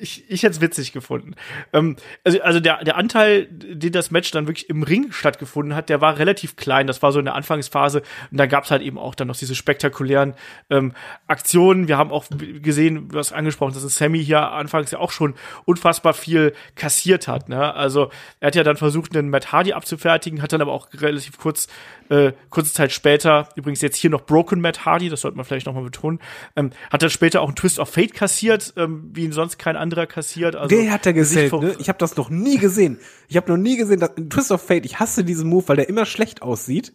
[0.00, 1.34] Ich, ich hätte es witzig gefunden.
[1.72, 5.88] Ähm, also, also der, der Anteil, den das Match dann wirklich im Ring stattgefunden hat,
[5.88, 6.86] der war relativ klein.
[6.86, 8.02] Das war so in der Anfangsphase.
[8.30, 10.34] Und da gab es halt eben auch dann noch diese spektakulären
[10.70, 10.92] ähm,
[11.26, 11.88] Aktionen.
[11.88, 12.26] Wir haben auch
[12.62, 17.48] gesehen, du hast angesprochen, dass Sammy hier anfangs ja auch schon unfassbar viel kassiert hat.
[17.48, 17.74] Ne?
[17.74, 18.10] Also
[18.40, 21.68] er hat ja dann versucht, einen Matt Hardy abzufertigen, hat dann aber auch relativ kurz,
[22.08, 25.66] äh, kurze Zeit später, übrigens jetzt hier noch Broken Matt Hardy, das sollte man vielleicht
[25.66, 26.20] noch mal betonen,
[26.56, 29.76] ähm, hat dann später auch einen Twist of Fate kassiert, ähm, wie ihn sonst kein
[29.76, 30.56] anderer kassiert.
[30.56, 31.74] Also Der hat er gesellt, vom- ne?
[31.78, 32.98] Ich habe das noch nie gesehen.
[33.28, 35.88] Ich habe noch nie gesehen, dass Twist of Fate, ich hasse diesen Move, weil der
[35.88, 36.92] immer schlecht aussieht.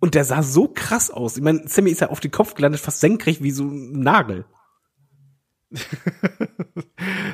[0.00, 1.36] Und der sah so krass aus.
[1.36, 4.44] Ich meine, Sammy ist ja auf den Kopf gelandet, fast senkrecht wie so ein Nagel.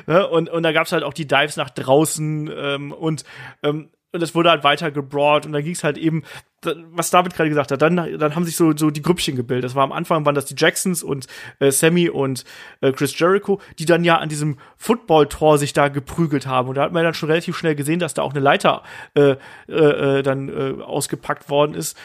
[0.07, 0.27] Ne?
[0.27, 3.23] Und, und da gab's halt auch die Dives nach draußen ähm, und
[3.63, 6.23] ähm, und es wurde halt weiter gebrawlt und dann ging's halt eben,
[6.63, 9.65] was David gerade gesagt hat, dann, dann haben sich so, so die Grüppchen gebildet.
[9.65, 11.27] Das war am Anfang waren das die Jacksons und
[11.59, 12.43] äh, Sammy und
[12.81, 16.69] äh, Chris Jericho, die dann ja an diesem Football-Tor sich da geprügelt haben.
[16.69, 18.83] Und da hat man dann schon relativ schnell gesehen, dass da auch eine Leiter
[19.15, 19.35] äh,
[19.67, 21.97] äh, äh, dann äh, ausgepackt worden ist.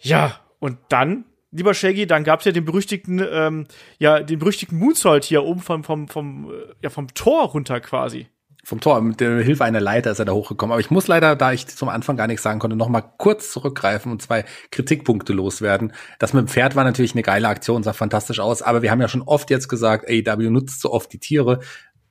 [0.00, 3.66] Ja, und dann, lieber Shaggy, dann gab's ja den berüchtigten, ähm,
[3.98, 8.28] ja, den berüchtigten Moonsault hier oben vom, vom, vom, äh, ja, vom Tor runter quasi.
[8.64, 10.72] Vom Tor, mit der Hilfe einer Leiter ist er da hochgekommen.
[10.72, 13.50] Aber ich muss leider, da ich zum Anfang gar nichts sagen konnte, noch mal kurz
[13.52, 15.92] zurückgreifen und zwei Kritikpunkte loswerden.
[16.18, 18.62] Das mit dem Pferd war natürlich eine geile Aktion, sah fantastisch aus.
[18.62, 21.60] Aber wir haben ja schon oft jetzt gesagt, AEW nutzt so oft die Tiere.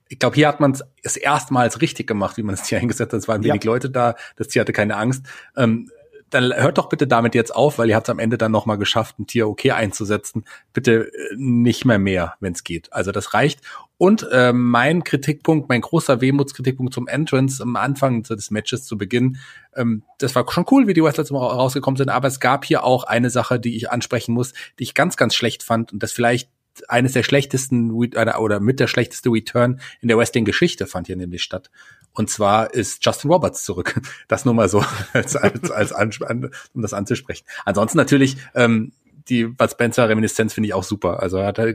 [0.07, 3.13] Ich glaube, hier hat man es das erstmals richtig gemacht, wie man das Tier eingesetzt
[3.13, 3.19] hat.
[3.19, 3.49] Es waren Ja.
[3.53, 5.26] wenig Leute da, das Tier hatte keine Angst.
[5.55, 5.91] Ähm,
[6.31, 8.65] dann hört doch bitte damit jetzt auf, weil ihr habt es am Ende dann noch
[8.65, 10.45] mal geschafft, ein Tier okay einzusetzen.
[10.73, 12.91] Bitte äh, nicht mehr mehr, wenn es geht.
[12.93, 13.61] Also das reicht.
[13.99, 19.38] Und äh, mein Kritikpunkt, mein großer Wehmutskritikpunkt zum Entrance am Anfang des Matches zu Beginn,
[19.76, 22.63] ähm, das war schon cool, wie die Wrestler zum Ra- rausgekommen sind, aber es gab
[22.63, 26.01] hier auch eine Sache, die ich ansprechen muss, die ich ganz, ganz schlecht fand und
[26.01, 26.49] das vielleicht
[26.88, 31.43] eines der schlechtesten Re- oder- mit der schlechteste Return in der Wrestling-Geschichte fand hier nämlich
[31.43, 31.69] statt.
[32.13, 33.99] Und zwar ist Justin Roberts zurück.
[34.30, 34.81] Das nur mal so,
[35.13, 37.43] als, als, als um das anzusprechen.
[37.65, 38.93] Ansonsten natürlich, ähm,
[39.27, 41.21] die Bud Spencer Reminiszenz finde ich auch super.
[41.21, 41.67] Also da, da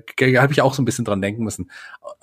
[0.42, 1.70] habe ich auch so ein bisschen dran denken müssen.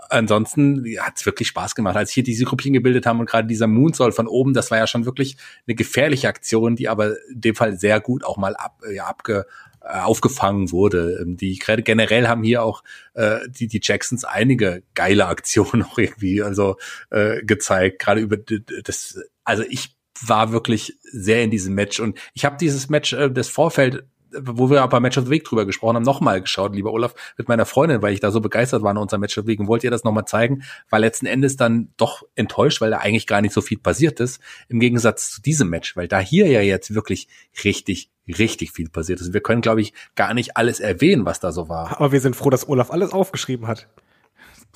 [0.09, 3.67] Ansonsten hat es wirklich Spaß gemacht, als hier diese Gruppchen gebildet haben und gerade dieser
[3.67, 5.37] Moonsault von oben, das war ja schon wirklich
[5.67, 9.45] eine gefährliche Aktion, die aber in dem Fall sehr gut auch mal ab, ja, abge,
[9.83, 11.19] äh, aufgefangen wurde.
[11.21, 12.83] Ähm, Die generell haben hier auch
[13.13, 16.77] äh, die die Jacksons einige geile Aktionen auch irgendwie also
[17.09, 19.19] äh, gezeigt, gerade über das.
[19.43, 23.47] Also ich war wirklich sehr in diesem Match und ich habe dieses Match äh, das
[23.47, 24.05] Vorfeld
[24.39, 27.47] wo wir aber Match of the Week drüber gesprochen haben, nochmal geschaut, lieber Olaf, mit
[27.47, 29.67] meiner Freundin, weil ich da so begeistert war in unserem Match of the Week und
[29.67, 33.41] wollte ihr das nochmal zeigen, war letzten Endes dann doch enttäuscht, weil da eigentlich gar
[33.41, 34.39] nicht so viel passiert ist,
[34.69, 37.27] im Gegensatz zu diesem Match, weil da hier ja jetzt wirklich
[37.63, 39.33] richtig, richtig viel passiert ist.
[39.33, 41.97] Wir können, glaube ich, gar nicht alles erwähnen, was da so war.
[41.99, 43.87] Aber wir sind froh, dass Olaf alles aufgeschrieben hat.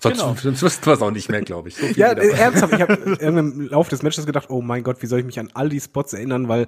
[0.01, 0.35] Sonst, Genau.
[0.35, 1.75] sonst wüssten wir es auch nicht mehr, glaube ich.
[1.77, 2.23] So viel Ja, wieder.
[2.23, 5.25] äh, ernsthaft, ich habe im Laufe des Matches gedacht, oh mein Gott, wie soll ich
[5.25, 6.67] mich an all die Spots erinnern, weil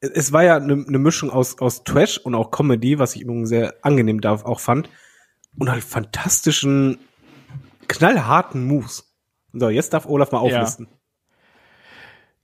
[0.00, 3.48] es- war ja eine ne Mischung aus, aus Trash und auch Comedy, was ich übrigens
[3.48, 4.88] sehr angenehm da auch fand.
[5.58, 6.98] Und halt fantastischen,
[7.88, 9.14] knallharten Moves.
[9.52, 10.88] So, jetzt darf Olaf mal auflisten.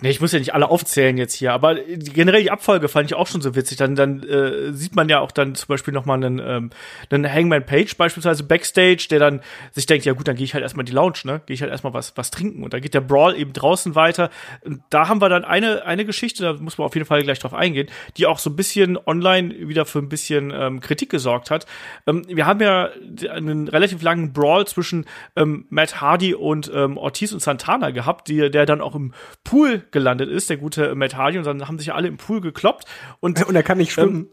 [0.02, 3.14] Nee, ich muss ja nicht alle aufzählen jetzt hier, aber generell die Abfolge fand ich
[3.14, 3.76] auch schon so witzig.
[3.76, 6.70] Dann, dann äh, sieht man ja auch dann zum Beispiel noch mal einen, ähm,
[7.10, 9.40] einen Hangman Page beispielsweise Backstage, der dann
[9.72, 11.42] sich denkt, ja gut, dann gehe ich halt erstmal die Lounge, ne?
[11.44, 12.62] Gehe ich halt erstmal was, was trinken.
[12.64, 14.30] Und dann geht der Brawl eben draußen weiter.
[14.64, 17.38] Und da haben wir dann eine, eine Geschichte, da muss man auf jeden Fall gleich
[17.38, 21.50] drauf eingehen, die auch so ein bisschen online wieder für ein bisschen ähm, Kritik gesorgt
[21.50, 21.66] hat.
[22.06, 22.88] Ähm, wir haben ja
[23.30, 25.04] einen relativ langen Brawl zwischen
[25.36, 29.12] ähm, Matt Hardy und ähm, Ortiz und Santana gehabt, die, der dann auch im
[29.44, 32.84] Pool gelandet ist, der gute Matt Hardy, und dann haben sich alle im Pool gekloppt.
[33.20, 34.28] Und, und er kann nicht schwimmen.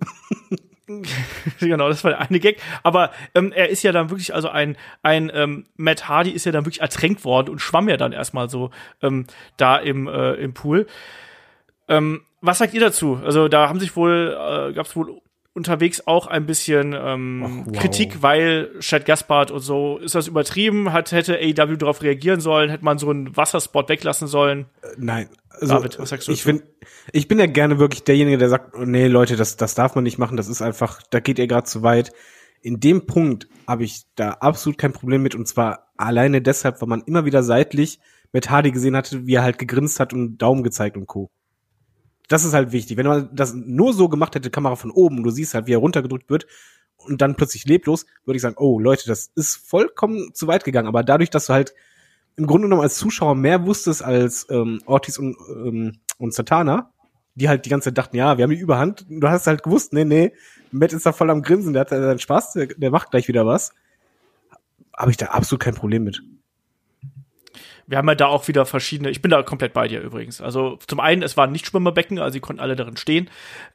[0.87, 1.03] Ähm,
[1.59, 2.61] genau, das war der eine Gag.
[2.83, 6.51] Aber ähm, er ist ja dann wirklich, also ein, ein ähm, Matt Hardy ist ja
[6.51, 8.71] dann wirklich ertränkt worden und schwamm ja dann erstmal so
[9.01, 9.27] ähm,
[9.57, 10.87] da im, äh, im Pool.
[11.89, 13.19] Ähm, was sagt ihr dazu?
[13.23, 15.21] Also da haben sich wohl, äh, gab es wohl
[15.57, 17.79] unterwegs auch ein bisschen ähm, Ach, wow.
[17.79, 20.93] Kritik, weil Chad Gaspard und so, ist das übertrieben?
[20.93, 22.69] Hat, hätte AEW darauf reagieren sollen?
[22.69, 24.67] Hätte man so einen Wasserspot weglassen sollen?
[24.81, 25.29] Äh, nein.
[25.49, 26.31] Also, David, was sagst du?
[26.31, 26.63] Ich, find,
[27.11, 30.03] ich bin ja gerne wirklich derjenige, der sagt, oh, nee, Leute, das, das darf man
[30.03, 32.13] nicht machen, das ist einfach, da geht ihr gerade zu weit.
[32.61, 36.87] In dem Punkt habe ich da absolut kein Problem mit und zwar alleine deshalb, weil
[36.87, 37.99] man immer wieder seitlich
[38.31, 41.31] mit Hardy gesehen hatte, wie er halt gegrinst hat und Daumen gezeigt und Co.
[42.27, 42.97] Das ist halt wichtig.
[42.97, 45.79] Wenn man das nur so gemacht hätte, Kamera von oben, du siehst halt, wie er
[45.79, 46.45] runtergedrückt wird
[46.97, 50.87] und dann plötzlich leblos, würde ich sagen, oh Leute, das ist vollkommen zu weit gegangen.
[50.87, 51.73] Aber dadurch, dass du halt
[52.35, 56.91] im Grunde genommen als Zuschauer mehr wusstest als ähm, Ortiz und, ähm, und Satana,
[57.35, 59.05] die halt die ganze Zeit dachten, ja, wir haben die Überhand.
[59.09, 60.33] Du hast halt gewusst, nee, nee,
[60.71, 63.45] Matt ist da voll am Grinsen, der hat seinen Spaß, der, der macht gleich wieder
[63.45, 63.73] was.
[64.95, 66.21] Habe ich da absolut kein Problem mit
[67.87, 70.41] wir haben ja da auch wieder verschiedene, ich bin da komplett bei dir übrigens.
[70.41, 73.29] Also zum einen, es waren nicht Schwimmerbecken, also sie konnten alle darin stehen.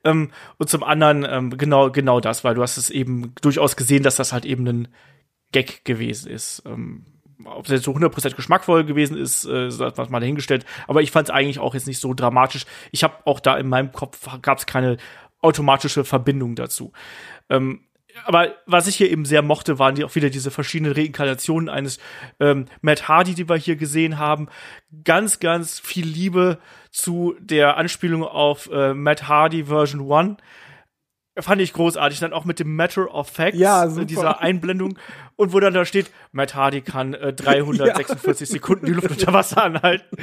[0.04, 4.02] Ähm, und zum anderen, ähm, genau, genau das, weil du hast es eben durchaus gesehen,
[4.02, 4.88] dass das halt eben ein
[5.50, 6.62] Gag gewesen ist.
[6.66, 7.06] Ähm,
[7.44, 10.66] ob es jetzt so 100% geschmackvoll gewesen ist, äh, was mal dahingestellt.
[10.86, 12.66] Aber ich fand es eigentlich auch jetzt nicht so dramatisch.
[12.92, 14.98] Ich habe auch da in meinem Kopf gab es keine
[15.40, 16.92] automatische Verbindung dazu.
[17.48, 17.80] Ähm,
[18.24, 21.98] aber was ich hier eben sehr mochte, waren die auch wieder diese verschiedenen Reinkarnationen eines
[22.40, 24.48] ähm, Matt Hardy, die wir hier gesehen haben.
[25.04, 26.58] Ganz, ganz viel Liebe
[26.90, 30.36] zu der Anspielung auf äh, Matt Hardy Version 1.
[31.38, 32.20] Fand ich großartig.
[32.20, 34.04] Dann auch mit dem Matter of Facts, ja, äh, super.
[34.04, 34.98] dieser Einblendung.
[35.36, 38.52] Und wo dann da steht, Matt Hardy kann äh, 346 ja.
[38.52, 40.16] Sekunden die Luft unter Wasser anhalten.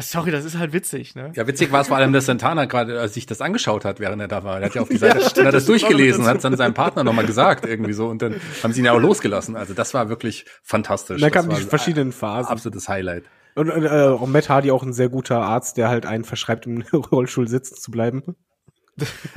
[0.00, 1.32] Sorry, das ist halt witzig, ne?
[1.34, 4.20] Ja, witzig war es vor allem, dass Santana gerade äh, sich das angeschaut hat, während
[4.20, 4.58] er da war.
[4.58, 6.74] Er hat ja auf die Seite, ja, stimmt, hat das durchgelesen, hat es dann seinem
[6.74, 9.56] Partner nochmal gesagt, irgendwie so, und dann haben sie ihn ja auch losgelassen.
[9.56, 11.20] Also das war wirklich fantastisch.
[11.20, 12.50] Da kamen die verschiedenen Phasen.
[12.50, 13.24] Absolutes Highlight.
[13.54, 16.82] Und, und äh, Matt Hardy auch ein sehr guter Arzt, der halt einen verschreibt, im
[16.92, 18.34] Rollstuhl sitzen zu bleiben.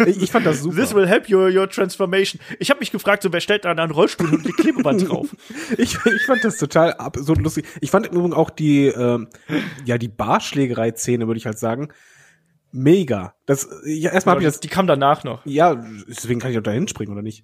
[0.05, 0.75] Ich, fand das super.
[0.75, 2.39] This will help your, your transformation.
[2.59, 5.35] Ich habe mich gefragt, so wer stellt da einen Rollstuhl und die Klebeband drauf?
[5.77, 7.65] ich, ich fand das total absurd lustig.
[7.81, 9.29] Ich fand im Übrigen auch die, ähm,
[9.85, 11.89] ja, die Barschlägerei-Szene, würde ich halt sagen,
[12.71, 13.33] mega.
[13.45, 14.59] Das, ja, erstmal ja, habe ich das.
[14.59, 15.45] Die kam danach noch.
[15.45, 15.75] Ja,
[16.07, 17.43] deswegen kann ich auch da hinspringen, oder nicht?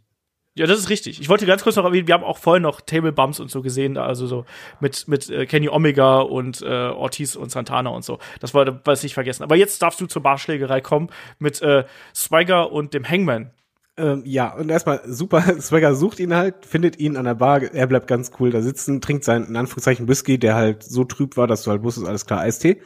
[0.56, 1.20] Ja, das ist richtig.
[1.20, 3.64] Ich wollte ganz kurz noch erwähnen, wir haben auch vorhin noch Table Bumps und so
[3.64, 4.46] gesehen, also so
[4.80, 8.20] mit mit äh, Kenny Omega und äh, Ortiz und Santana und so.
[8.40, 9.42] Das wollte was nicht vergessen.
[9.42, 11.10] Aber jetzt darfst du zur Barschlägerei kommen
[11.40, 13.50] mit äh, Swagger und dem Hangman.
[13.98, 17.88] Ähm, ja, und erstmal super, Swagger sucht ihn halt, findet ihn an der Bar, er
[17.88, 21.46] bleibt ganz cool da sitzen, trinkt seinen, in Anführungszeichen, Whisky, der halt so trüb war,
[21.46, 22.82] dass du halt wusstest, alles klar, Eistee.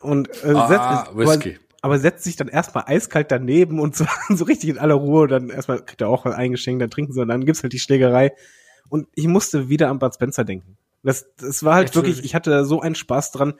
[0.00, 4.44] Und äh, ah, setzt, Whisky aber setzt sich dann erstmal eiskalt daneben und so, so
[4.44, 5.26] richtig in aller Ruhe.
[5.28, 7.78] Dann erstmal kriegt er auch was eingeschenkt, dann trinken sie und dann gibt's halt die
[7.78, 8.32] Schlägerei.
[8.88, 10.78] Und ich musste wieder an Bud Spencer denken.
[11.02, 12.16] Das, das war halt Natürlich.
[12.16, 13.54] wirklich, ich hatte so einen Spaß dran.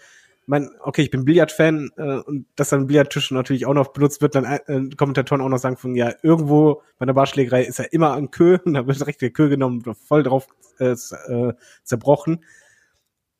[0.46, 4.34] Mein, okay, ich bin Billard-Fan äh, und dass dann Billardtisch natürlich auch noch benutzt wird,
[4.34, 8.14] dann äh, Kommentatoren auch noch sagen von ja, irgendwo bei der Barschlägerei ist ja immer
[8.14, 10.46] ein Kö, und da wird direkt der Kö genommen, voll drauf
[10.78, 11.52] äh, äh,
[11.84, 12.44] zerbrochen.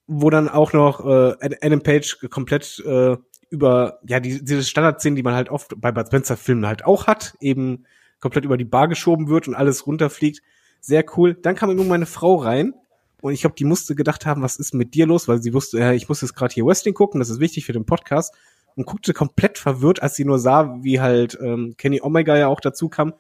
[0.07, 3.17] Wo dann auch noch äh, Adam Page komplett äh,
[3.53, 7.07] über, ja, die, diese Standardszenen, die man halt oft bei Bud Spencer Filmen halt auch
[7.07, 7.85] hat, eben
[8.19, 10.43] komplett über die Bar geschoben wird und alles runterfliegt.
[10.81, 11.35] Sehr cool.
[11.35, 12.73] Dann kam irgendwann meine Frau rein
[13.21, 15.79] und ich glaube, die musste gedacht haben, was ist mit dir los, weil sie wusste,
[15.79, 18.35] ja, ich muss jetzt gerade hier Wrestling gucken, das ist wichtig für den Podcast
[18.75, 22.61] und guckte komplett verwirrt, als sie nur sah, wie halt ähm, Kenny Omega ja auch
[22.61, 23.13] dazu kam,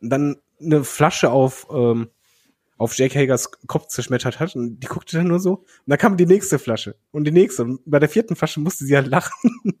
[0.00, 2.08] und dann eine Flasche auf ähm,
[2.78, 6.16] auf Jake Hagers Kopf zerschmettert hat und die guckte dann nur so und dann kam
[6.16, 9.32] die nächste Flasche und die nächste und bei der vierten Flasche musste sie halt lachen
[9.64, 9.76] und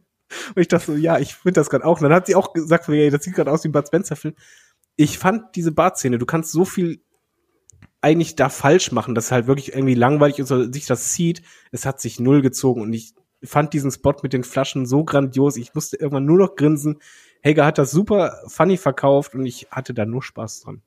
[0.56, 2.88] ich dachte so, ja, ich finde das gerade auch und dann hat sie auch gesagt,
[2.88, 4.34] ja, das sieht gerade aus wie ein Bud Spencer Film.
[4.96, 7.00] Ich fand diese Bartszene, du kannst so viel
[8.00, 11.42] eigentlich da falsch machen, dass halt wirklich irgendwie langweilig ist oder sich das zieht.
[11.72, 15.56] Es hat sich null gezogen und ich fand diesen Spot mit den Flaschen so grandios.
[15.56, 16.98] Ich musste irgendwann nur noch grinsen.
[17.44, 20.82] Hager hat das super funny verkauft und ich hatte da nur Spaß dran.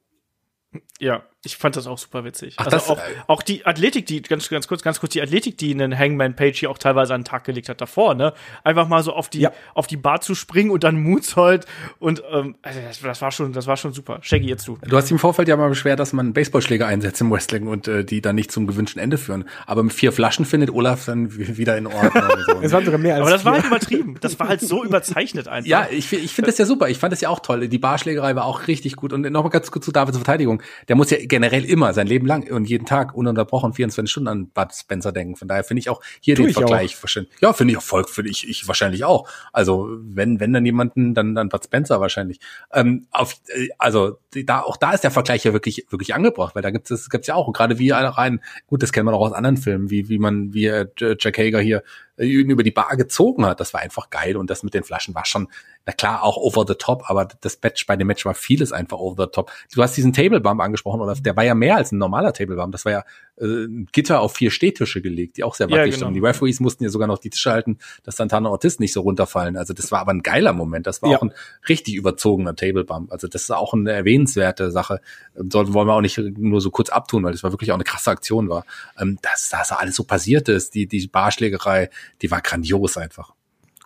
[1.00, 2.54] Ja, Ich fand das auch super witzig.
[2.58, 5.24] Ach, also das, auch, äh, auch die Athletik, die ganz ganz kurz, ganz kurz die
[5.24, 8.34] Athletik, die einen Hangman Page hier auch teilweise an den Tag gelegt hat davor, ne?
[8.64, 9.52] Einfach mal so auf die Ja.
[9.74, 11.66] auf die Bar zu springen und dann Moonsault
[11.98, 14.20] und ähm, also das, das war schon das war schon super.
[14.22, 14.78] Shaggy jetzt du.
[14.88, 18.06] Du hast im Vorfeld ja mal beschwert, dass man Baseballschläger einsetzt im Wrestling und äh,
[18.06, 19.46] die dann nicht zum gewünschten Ende führen.
[19.66, 22.24] Aber mit vier Flaschen findet Olaf dann wieder in Ordnung.
[22.24, 22.62] und so.
[22.62, 23.64] Es waren sogar mehr als Aber das war vier.
[23.64, 24.18] halt übertrieben.
[24.22, 25.68] Das war halt so überzeichnet einfach.
[25.68, 26.88] Ja, ich, ich finde das ja super.
[26.90, 27.68] Ich fand das ja auch toll.
[27.68, 29.12] Die Barschlägerei war auch richtig gut.
[29.12, 30.62] Und nochmal ganz kurz zu Davids Verteidigung.
[30.88, 34.48] Der muss ja generell immer sein Leben lang und jeden Tag ununterbrochen 24 Stunden an
[34.50, 35.38] Bud Spencer denken.
[35.38, 37.40] Von daher finde ich auch hier Tu den ich Vergleich verständlich.
[37.42, 39.30] Ja, finde ich auch voll, finde ich, ich wahrscheinlich auch.
[39.54, 42.42] Also wenn, wenn dann jemanden, dann, dann Bud Spencer wahrscheinlich.
[42.74, 46.62] Ähm, auf, äh, also da, auch da ist der Vergleich ja wirklich, wirklich angebracht, weil
[46.62, 49.26] da gibt es, gibt's ja auch, und gerade wie rein, gut, das kennt man auch
[49.26, 50.88] aus anderen Filmen, wie, wie man, wie äh,
[51.18, 51.82] Jack Hager hier
[52.18, 53.60] über die Bar gezogen hat.
[53.60, 55.48] Das war einfach geil und das mit den Flaschen war schon,
[55.86, 59.00] na klar, auch over the top, aber das Match bei dem Match war vieles einfach
[59.00, 59.52] over the top.
[59.74, 62.56] Du hast diesen Table Bump angesprochen, oder der war ja mehr als ein normaler Table
[62.56, 62.72] Bump.
[62.72, 63.04] Das war ja
[63.38, 66.06] äh, ein Gitter auf vier Stehtische gelegt, die auch sehr Ja, wackelig genau.
[66.08, 66.14] standen.
[66.22, 69.58] Die Referees mussten ja sogar noch die Tische halten, dass Santana Ortiz nicht so runterfallen.
[69.58, 70.86] Also das war aber ein geiler Moment.
[70.86, 71.18] Das war Ja.
[71.18, 71.34] auch ein
[71.68, 73.12] richtig überzogener Table Bump.
[73.12, 75.02] Also das ist auch eine erwähnenswerte Sache.
[75.36, 77.76] Ähm, Sollten wollen wir auch nicht nur so kurz abtun, weil das war wirklich auch
[77.76, 78.66] eine krasse Aktion war.
[79.00, 81.90] Ähm, dass das alles so passiert ist, die, die Barschlägerei,
[82.22, 83.34] die war grandios einfach.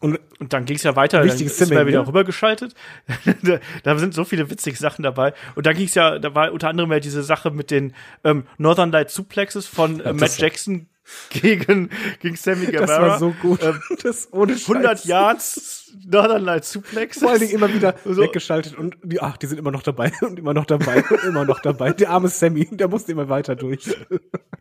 [0.01, 2.07] Und Und dann ging es ja weiter, dann Wichtiges ist man wieder ne?
[2.07, 2.75] rübergeschaltet.
[3.43, 5.33] da, da sind so viele witzige Sachen dabei.
[5.55, 7.93] Und da ging es ja, da war unter anderem ja diese Sache mit den
[8.23, 10.87] ähm, Northern Light Suplexes von äh, Ja, Matt Jackson
[11.29, 11.89] gegen,
[12.19, 12.85] gegen Sammy Guevara.
[12.85, 13.63] das war so gut.
[13.63, 14.69] Ähm, das ohne Scheiß.
[14.69, 17.23] 100 Yards Northern Light Suplexes.
[17.23, 18.17] Vor allen Dingen immer wieder So.
[18.21, 21.45] weggeschaltet und die, ach, die sind immer noch dabei und immer noch dabei und immer
[21.45, 21.93] noch dabei.
[21.93, 23.95] Der arme Sammy, der musste immer weiter durch.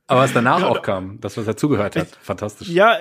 [0.06, 2.68] Aber was danach auch kam, das, was dazugehört hat, fantastisch.
[2.68, 2.98] Ja,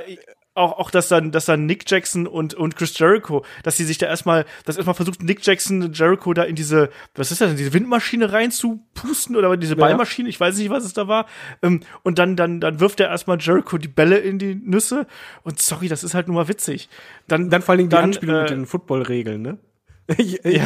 [0.55, 3.97] auch, auch dass dann, dass dann Nick Jackson und, und Chris Jericho, dass sie sich
[3.97, 7.49] da erstmal, dass erstmal versucht, Nick Jackson und Jericho da in diese, was ist das
[7.49, 11.25] denn, diese Windmaschine reinzupusten oder diese Ballmaschine, ich weiß nicht, was es da war.
[11.61, 15.07] Ähm, und dann, dann, dann wirft er erstmal Jericho die Bälle in die Nüsse.
[15.43, 16.89] Und sorry, das ist halt nur mal witzig.
[17.27, 19.57] Dann, Dann vor Dingen die dann, Anspielung mit äh, den Football-Regeln, ne?
[20.17, 20.61] Ich, ich,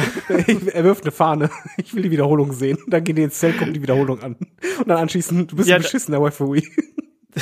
[0.48, 1.48] ich, er wirft eine Fahne.
[1.76, 2.78] Ich will die Wiederholung sehen.
[2.88, 4.36] Dann gehen die ins Zelt, gucken die Wiederholung an.
[4.78, 6.62] Und dann anschließend, du bist Ja, ein beschissener Referee.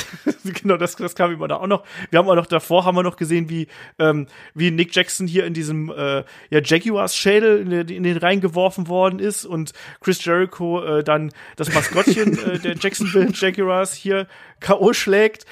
[0.43, 1.83] genau, das, das kam immer da auch noch.
[2.09, 3.67] Wir haben auch noch davor haben wir noch gesehen, wie
[3.99, 8.17] ähm, wie Nick Jackson hier in diesem äh, ja Jaguars Schädel in, den- in den
[8.17, 14.27] reingeworfen worden ist und Chris Jericho äh, dann das Maskottchen äh, der Jacksonville Jaguars hier
[14.61, 15.45] KO schlägt.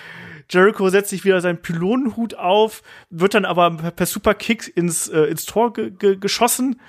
[0.49, 5.22] Jericho setzt sich wieder seinen Pylonenhut auf, wird dann aber per, per Superkick ins, äh,
[5.23, 6.80] ins Tor ge ge geschossen.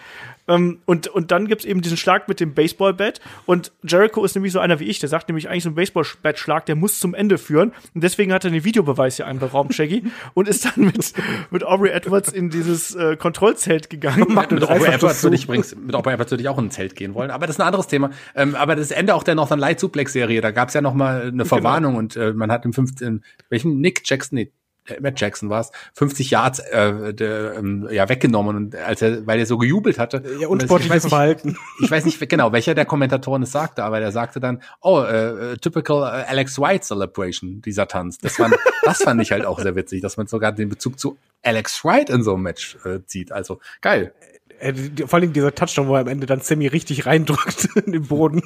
[0.48, 3.20] Ähm, und, und dann gibt's eben diesen Schlag mit dem Baseballbat.
[3.46, 6.66] Und Jericho ist nämlich so einer wie ich, der sagt nämlich eigentlich so ein Baseballbat-Schlag,
[6.66, 7.72] der muss zum Ende führen.
[7.94, 10.04] Und deswegen hat er den Videobeweis hier einberaumt, Shaggy,
[10.34, 11.12] und ist dann mit,
[11.50, 14.34] mit Aubrey Edwards in dieses äh, Kontrollzelt gegangen.
[14.34, 16.70] Mit das Aubrey Edwards würde ich übrigens, mit Aubrey Edwards würde ich auch in ein
[16.70, 17.30] Zelt gehen wollen.
[17.30, 18.10] Aber das ist ein anderes Thema.
[18.34, 20.94] Ähm, aber das Ende auch der Northern Light Suplex Serie, da gab es ja noch
[20.94, 24.52] mal eine Verwarnung und äh, man hat im 15, welchen Nick Jackson, nee,
[25.00, 29.38] Matt Jackson war es, 50 Yards äh, der, ähm, ja weggenommen und als er, weil
[29.38, 30.22] er so gejubelt hatte.
[30.40, 31.56] Ja, Und unsportliches ich weiß nicht, Verhalten.
[31.82, 35.52] ich weiß nicht genau, welcher der Kommentatoren es sagte, aber der sagte dann, oh, äh,
[35.52, 38.18] äh, typical äh, Alex White Celebration, dieser Tanz.
[38.18, 41.16] Das fand, das fand ich halt auch sehr witzig, dass man sogar den Bezug zu
[41.42, 43.32] Alex White in so einem Match äh, zieht.
[43.32, 44.12] Also geil.
[44.58, 44.72] Äh,
[45.06, 48.06] Vor allen Dingen dieser Touchdown, wo er am Ende dann Sammy richtig reindrückt in den
[48.06, 48.42] Boden.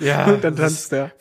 [0.00, 1.12] ja, Und dann tanzt er.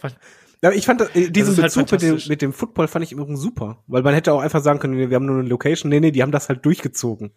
[0.63, 3.11] Ja, ich fand das, äh, diesen halt Bezug mit dem, mit dem Football fand ich
[3.11, 3.83] übrigens super.
[3.87, 5.89] Weil man hätte auch einfach sagen können, wir haben nur eine Location.
[5.89, 7.31] Nee, nee, die haben das halt durchgezogen.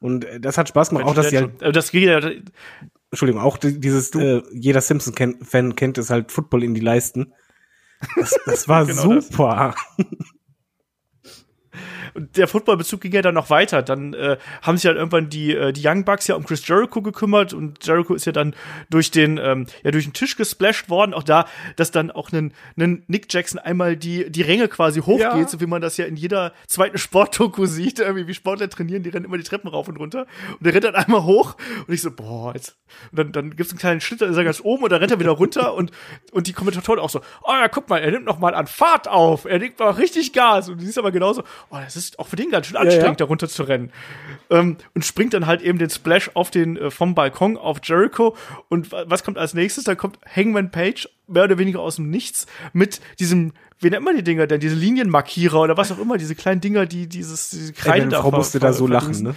[0.00, 2.20] Und äh, das hat Spaß gemacht, auch dass die halt, das geht ja,
[3.10, 7.32] Entschuldigung, auch die- dieses, äh, jeder Simpson-Fan kennt es halt Football in die Leisten.
[8.16, 9.30] Das, das war Genau das.
[12.14, 13.82] Und der Footballbezug ging ja dann noch weiter.
[13.82, 17.02] Dann äh, haben sich halt irgendwann die, äh, die Young Bucks ja um Chris Jericho
[17.02, 18.54] gekümmert und Jericho ist ja dann
[18.90, 21.12] durch den, ähm, ja, durch den Tisch gesplasht worden.
[21.14, 21.46] Auch da,
[21.76, 25.48] dass dann auch ein Nick Jackson einmal die, die Ränge quasi hochgeht, Ja.
[25.48, 27.98] so wie man das ja in jeder zweiten Sportdoku sieht.
[27.98, 30.26] Irgendwie wie Sportler trainieren, die rennen immer die Treppen rauf und runter.
[30.52, 32.76] Und der rennt dann einmal hoch und ich so, boah, jetzt.
[33.10, 35.10] Und dann, dann gibt's einen kleinen Schritt, dann ist er ganz oben und dann rennt
[35.10, 35.90] er wieder runter und,
[36.32, 39.08] und die Kommentatoren auch so, oh ja, guck mal, er nimmt noch mal an Fahrt
[39.08, 40.68] auf, er nimmt mal richtig Gas.
[40.68, 43.24] Und du siehst aber genauso, oh, das ist auch für den ganz schön anstrengend, da
[43.24, 43.90] runter zu rennen.
[44.50, 48.36] Ähm, und springt dann halt eben den Splash auf den, äh, vom Balkon auf Jericho.
[48.68, 49.84] Und wa- was kommt als nächstes?
[49.84, 54.16] Dann kommt Hangman Page, mehr oder weniger aus dem Nichts, mit diesem, wie nennt man
[54.16, 54.60] die Dinger denn?
[54.60, 58.20] Diese Linienmarkierer oder was auch immer, diese kleinen Dinger, die dieses, diese Kreide Meine da
[58.20, 59.34] Frau musste da so lachen, ne?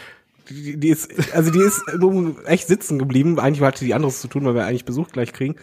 [0.50, 1.82] Die, die ist, also die ist
[2.46, 3.40] echt sitzen geblieben.
[3.40, 5.56] Eigentlich hatte die anderes zu tun, weil wir eigentlich Besuch gleich kriegen.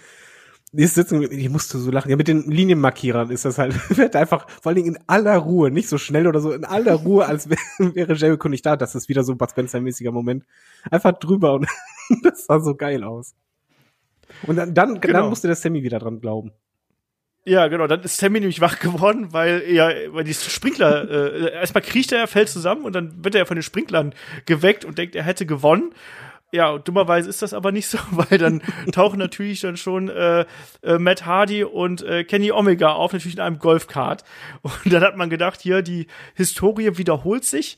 [0.76, 2.10] Sitzen, geblieben, die musste so lachen.
[2.10, 5.70] Ja, mit den Linienmarkierern ist das halt, wird einfach, vor allen Dingen in aller Ruhe,
[5.70, 7.58] nicht so schnell oder so, in aller Ruhe, als wär,
[7.94, 8.76] wäre Jericho nicht da.
[8.76, 10.44] Das ist wieder so ein Bud Spencer-mäßiger Moment.
[10.90, 11.66] Einfach drüber und
[12.22, 13.34] das sah so geil aus.
[14.46, 15.20] Und dann, dann, Genau.
[15.20, 16.52] dann musste der Sammy wieder dran glauben.
[17.46, 17.86] Ja, genau.
[17.86, 22.26] Dann ist Sammy nämlich wach geworden, weil ja, weil die Sprinkler, äh, erstmal kriecht er,
[22.26, 24.14] fällt zusammen und dann wird er von den Sprinklern
[24.46, 25.92] geweckt und denkt, er hätte gewonnen.
[26.54, 28.62] Ja, dummerweise ist das aber nicht so, weil dann
[28.92, 30.44] tauchen natürlich dann schon äh,
[30.82, 34.22] äh, Matt Hardy und äh, Kenny Omega auf, natürlich in einem Golfkart.
[34.62, 37.76] Und dann hat man gedacht, hier, die Historie wiederholt sich.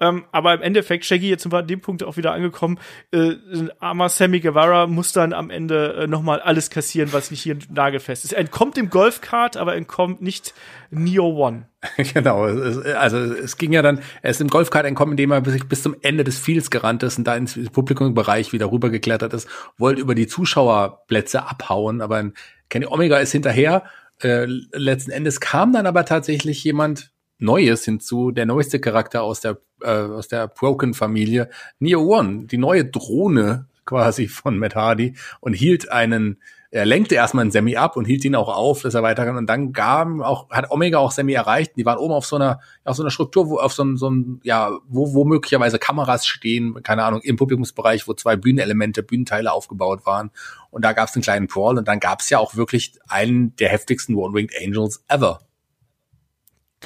[0.00, 2.78] Ähm, aber im Endeffekt, Shaggy, jetzt sind wir an dem Punkt auch wieder angekommen,
[3.12, 3.34] äh,
[3.78, 8.24] armer Sammy Guevara muss dann am Ende äh, nochmal alles kassieren, was nicht hier nagelfest
[8.24, 8.32] ist.
[8.32, 10.54] Er entkommt dem Golfkart, aber entkommt nicht
[10.90, 11.68] Neo One.
[12.14, 12.42] genau.
[12.42, 15.96] Also es ging ja dann, er ist im Golfkart entkommen, indem er sich bis zum
[16.02, 19.48] Ende des Fields gerannt ist und da ins Publikumbereich wieder rübergeklettert ist,
[19.78, 22.30] wollte über die Zuschauerplätze abhauen, aber
[22.68, 23.84] Kenny Omega ist hinterher.
[24.22, 29.58] Äh, letzten Endes kam dann aber tatsächlich jemand Neues hinzu, der neueste Charakter aus der
[29.82, 35.90] äh, aus der Broken-Familie, Neo One, die neue Drohne quasi von Matt Hardy und hielt
[35.90, 36.38] einen
[36.76, 39.36] er lenkte erstmal einen Sammy ab und hielt ihn auch auf, dass er weiter kann.
[39.36, 41.72] Und dann gaben auch, hat Omega auch Sammy erreicht.
[41.76, 44.08] Die waren oben auf so einer, auf so einer Struktur, wo, auf so einem, so
[44.08, 49.52] einem, ja, wo, wo möglicherweise Kameras stehen, keine Ahnung, im Publikumsbereich, wo zwei Bühnenelemente, Bühnenteile
[49.52, 50.30] aufgebaut waren.
[50.70, 53.54] Und da gab es einen kleinen Brawl und dann gab es ja auch wirklich einen
[53.56, 55.45] der heftigsten One-Winged Angels ever.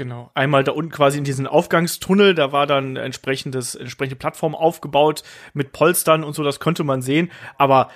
[0.01, 0.31] Genau.
[0.33, 5.73] Einmal da unten quasi in diesen Aufgangstunnel, da war dann entsprechendes, entsprechende Plattform aufgebaut mit
[5.73, 7.31] Polstern und so, das konnte man sehen.
[7.59, 7.91] Aber,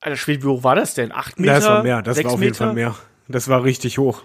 [0.00, 1.12] Alter Schwede, wie hoch war das denn?
[1.12, 1.52] Acht Meter?
[1.52, 2.64] das war mehr, das war auf jeden Meter?
[2.64, 2.94] Fall mehr.
[3.28, 4.22] Das war richtig hoch.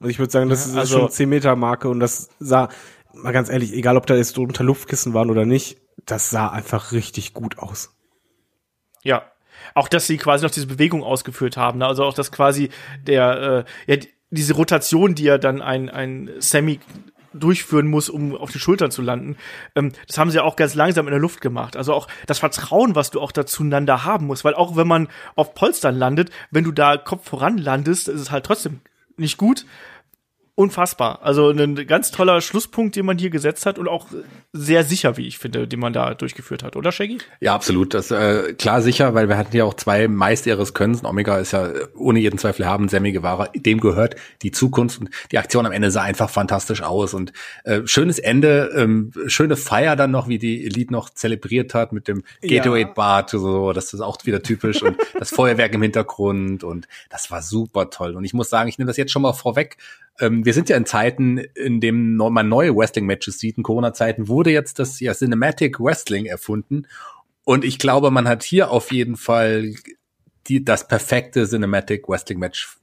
[0.00, 2.70] Also ich würde sagen, das Ja, ist also- schon 10 Meter Marke und das sah,
[3.12, 5.76] mal ganz ehrlich, egal ob da jetzt drunter Luftkissen waren oder nicht,
[6.06, 7.94] das sah einfach richtig gut aus.
[9.02, 9.30] Ja.
[9.74, 11.80] Auch, dass sie quasi noch diese Bewegung ausgeführt haben.
[11.80, 11.86] Ne?
[11.86, 12.70] Also auch, dass quasi
[13.02, 16.80] der, äh, ja, diese Rotation, die ja dann ein, ein Sammy
[17.32, 19.36] durchführen muss, um auf die Schultern zu landen.
[19.74, 21.76] Ähm, das haben sie ja auch ganz langsam in der Luft gemacht.
[21.76, 24.44] Also auch das Vertrauen, was du auch da zueinander haben musst.
[24.44, 28.30] Weil auch wenn man auf Polstern landet, wenn du da Kopf voran landest, ist es
[28.30, 28.80] halt trotzdem
[29.16, 29.66] nicht gut.
[30.58, 31.20] Unfassbar.
[31.22, 34.06] Also ein ganz toller Schlusspunkt, den man hier gesetzt hat und auch
[34.54, 37.18] sehr sicher, wie ich finde, den man da durchgeführt hat, oder Shaggy?
[37.40, 37.92] Ja, absolut.
[37.92, 41.04] Das äh, klar sicher, weil wir hatten ja auch zwei Meister ihres Könnens.
[41.04, 45.36] Omega ist ja ohne jeden Zweifel haben, Sammy Guevara, dem gehört die Zukunft und die
[45.36, 47.34] Aktion am Ende sah einfach fantastisch aus und
[47.64, 52.08] äh, schönes Ende, ähm, schöne Feier dann noch, wie die Elite noch zelebriert hat mit
[52.08, 56.88] dem Gatorade Bart, so, das ist auch wieder typisch und das Feuerwerk im Hintergrund und
[57.10, 59.76] das war super toll und ich muss sagen, ich nehme das jetzt schon mal vorweg.
[60.20, 63.56] Ähm, wir sind ja in Zeiten, in dem neu- man neue Wrestling-Matches sieht.
[63.56, 66.86] In Corona-Zeiten wurde jetzt das ja Cinematic Wrestling erfunden.
[67.44, 69.74] Und ich glaube, man hat hier auf jeden Fall
[70.48, 72.78] die, das perfekte Cinematic Wrestling Match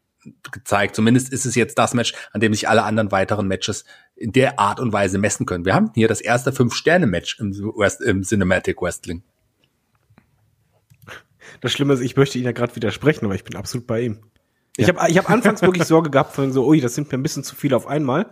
[0.52, 0.96] gezeigt.
[0.96, 3.84] Zumindest ist es jetzt das Match, an dem sich alle anderen weiteren Matches
[4.16, 5.66] in der Art und Weise messen können.
[5.66, 7.74] Wir haben hier das erste Fünf-Sterne-Match im,
[8.06, 9.24] im Cinematic Wrestling.
[11.60, 14.20] Das Schlimme ist, ich möchte ihn ja gerade widersprechen, aber ich bin absolut bei ihm.
[14.76, 17.24] Ich habe ich hab anfangs wirklich Sorge gehabt, von so, ui, das sind mir ein
[17.24, 18.32] bisschen zu viel auf einmal.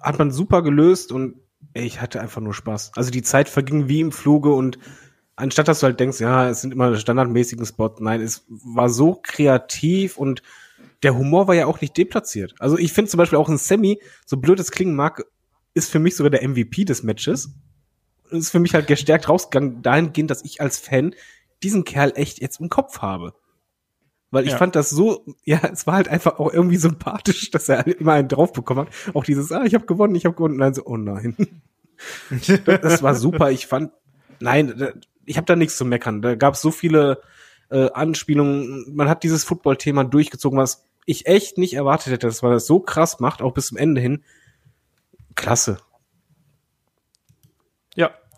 [0.00, 1.40] Hat man super gelöst und
[1.74, 2.92] ey, ich hatte einfach nur Spaß.
[2.94, 4.78] Also die Zeit verging wie im Fluge und
[5.34, 9.18] anstatt dass du halt denkst, ja, es sind immer standardmäßigen Spots, nein, es war so
[9.20, 10.42] kreativ und
[11.02, 12.54] der Humor war ja auch nicht deplatziert.
[12.58, 15.24] Also ich finde zum Beispiel auch ein Sammy, so blöd es klingen mag,
[15.74, 17.54] ist für mich sogar der MVP des Matches.
[18.30, 21.14] Und ist für mich halt gestärkt rausgegangen, dahingehend, dass ich als Fan
[21.62, 23.34] diesen Kerl echt jetzt im Kopf habe.
[24.30, 24.58] Weil ich Ja.
[24.58, 28.28] fand das so, ja, es war halt einfach auch irgendwie sympathisch, dass er immer einen
[28.28, 29.14] drauf bekommen hat.
[29.14, 30.54] Auch dieses, ah, ich habe gewonnen, ich habe gewonnen.
[30.54, 31.36] Und dann so, oh nein.
[32.64, 33.50] das, war super.
[33.50, 33.92] Ich fand,
[34.40, 34.92] nein,
[35.24, 36.22] ich habe da nichts zu meckern.
[36.22, 37.22] Da gab es so viele
[37.70, 38.94] äh, Anspielungen.
[38.94, 42.80] Man hat dieses Football-Thema durchgezogen, was ich echt nicht erwartet hätte, dass man das so
[42.80, 44.24] krass macht, auch bis zum Ende hin.
[45.34, 45.78] Klasse.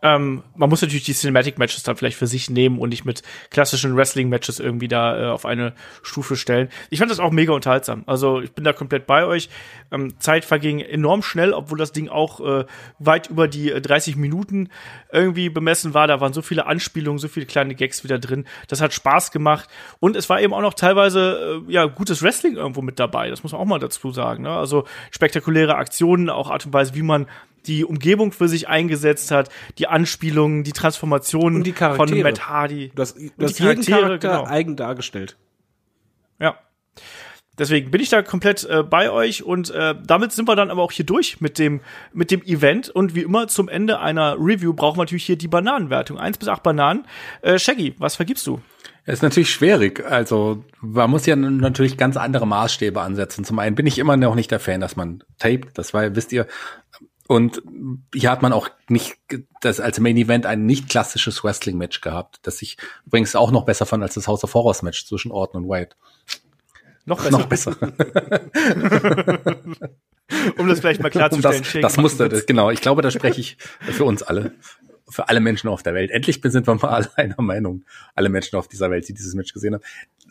[0.02, 3.22] Ähm, man muss natürlich die Cinematic Matches dann vielleicht für sich nehmen und nicht mit
[3.50, 6.68] klassischen Wrestling Matches irgendwie da äh, auf eine Stufe stellen.
[6.88, 8.04] Ich fand das auch mega unterhaltsam.
[8.06, 9.48] Also ich bin da komplett bei euch.
[9.92, 12.64] Ähm, Zeit verging enorm schnell, obwohl das Ding auch äh,
[12.98, 14.68] weit über die äh, 30 Minuten
[15.12, 16.06] irgendwie bemessen war.
[16.06, 18.46] Da waren so viele Anspielungen, so viele kleine Gags wieder drin.
[18.68, 19.68] Das hat Spaß gemacht
[19.98, 23.30] und es war eben auch noch teilweise äh, ja gutes Wrestling irgendwo mit dabei.
[23.30, 24.44] Das muss man auch mal dazu sagen.
[24.44, 24.50] Ne?
[24.50, 27.26] Also spektakuläre Aktionen, auch Art und Weise, wie man
[27.66, 32.20] die Umgebung für sich eingesetzt hat, die Anspielungen, die Transformationen Und die von.
[32.22, 32.92] Matt Hardy.
[32.94, 34.44] Du hast die jeden Charaktere, Charakter genau.
[34.44, 35.36] eigen dargestellt.
[36.38, 36.58] Ja.
[37.58, 40.82] Deswegen bin ich da komplett äh, bei euch und äh, damit sind wir dann aber
[40.82, 41.82] auch hier durch mit dem
[42.12, 45.48] mit dem Event und wie immer zum Ende einer Review brauchen wir natürlich hier die
[45.48, 46.18] Bananenwertung.
[46.18, 47.06] Eins bis acht Bananen.
[47.42, 48.60] Äh, Shaggy, was vergibst du?
[49.04, 50.04] Es ist natürlich schwierig.
[50.06, 53.44] Also man muss ja natürlich ganz andere Maßstäbe ansetzen.
[53.44, 55.76] Zum einen bin ich immer noch nicht der Fan, dass man taped.
[55.76, 56.46] Das war, wisst ihr,
[57.30, 57.62] Und
[58.12, 59.16] hier hat man auch nicht
[59.60, 62.76] das als Main Event ein nicht klassisches Wrestling Match gehabt, das ich
[63.06, 65.94] übrigens auch noch besser fand als das House of Horrors Match zwischen Orton und Wyatt.
[67.04, 67.30] Noch besser.
[67.38, 67.76] Noch besser.
[70.58, 71.58] um das vielleicht mal klarzustellen.
[71.58, 72.72] Um das, das musste, das, genau.
[72.72, 74.50] Ich glaube, da spreche ich für uns alle
[75.10, 76.10] für alle Menschen auf der Welt.
[76.10, 77.84] Endlich sind wir mal alle einer Meinung.
[78.14, 79.82] Alle Menschen auf dieser Welt, die dieses Match gesehen haben.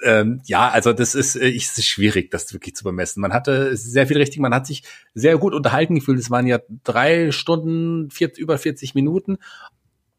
[0.04, 3.22] Ähm, ja, also das ist, äh, ist schwierig, das wirklich zu bemessen.
[3.22, 4.84] Man hatte sehr viel richtig, man hat sich
[5.14, 6.20] sehr gut unterhalten gefühlt.
[6.20, 9.38] Es waren ja drei Stunden, vier, über 40 Minuten.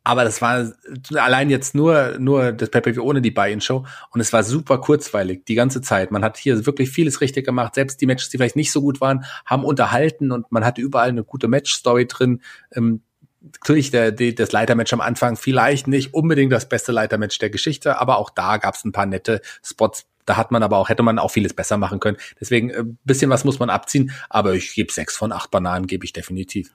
[0.03, 0.73] Aber das war
[1.15, 3.85] allein jetzt nur, nur das Pay-Per-View ohne die Buy-In-Show.
[4.11, 6.11] Und es war super kurzweilig, die ganze Zeit.
[6.11, 7.75] Man hat hier wirklich vieles richtig gemacht.
[7.75, 11.11] Selbst die Matches, die vielleicht nicht so gut waren, haben unterhalten und man hatte überall
[11.11, 12.41] eine gute Match-Story drin.
[12.73, 13.03] Ähm,
[13.41, 17.99] natürlich der, der, das Leitermatch am Anfang vielleicht nicht unbedingt das beste Leitermatch der Geschichte,
[17.99, 20.07] aber auch da gab es ein paar nette Spots.
[20.27, 22.19] Da hat man aber auch, hätte man auch vieles besser machen können.
[22.41, 25.87] Deswegen ein äh, bisschen was muss man abziehen, aber ich gebe sechs von acht Bananen,
[25.87, 26.71] gebe ich definitiv.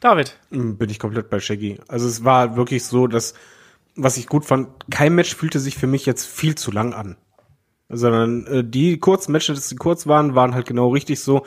[0.00, 0.38] David.
[0.50, 1.80] Hm, bin ich komplett bei Shaggy.
[1.88, 3.34] Also es war wirklich so, dass,
[3.96, 7.16] was ich gut fand, kein Match fühlte sich für mich jetzt viel zu lang an.
[7.88, 11.46] Sondern äh, die kurzen Matches, die kurz waren, waren halt genau richtig so.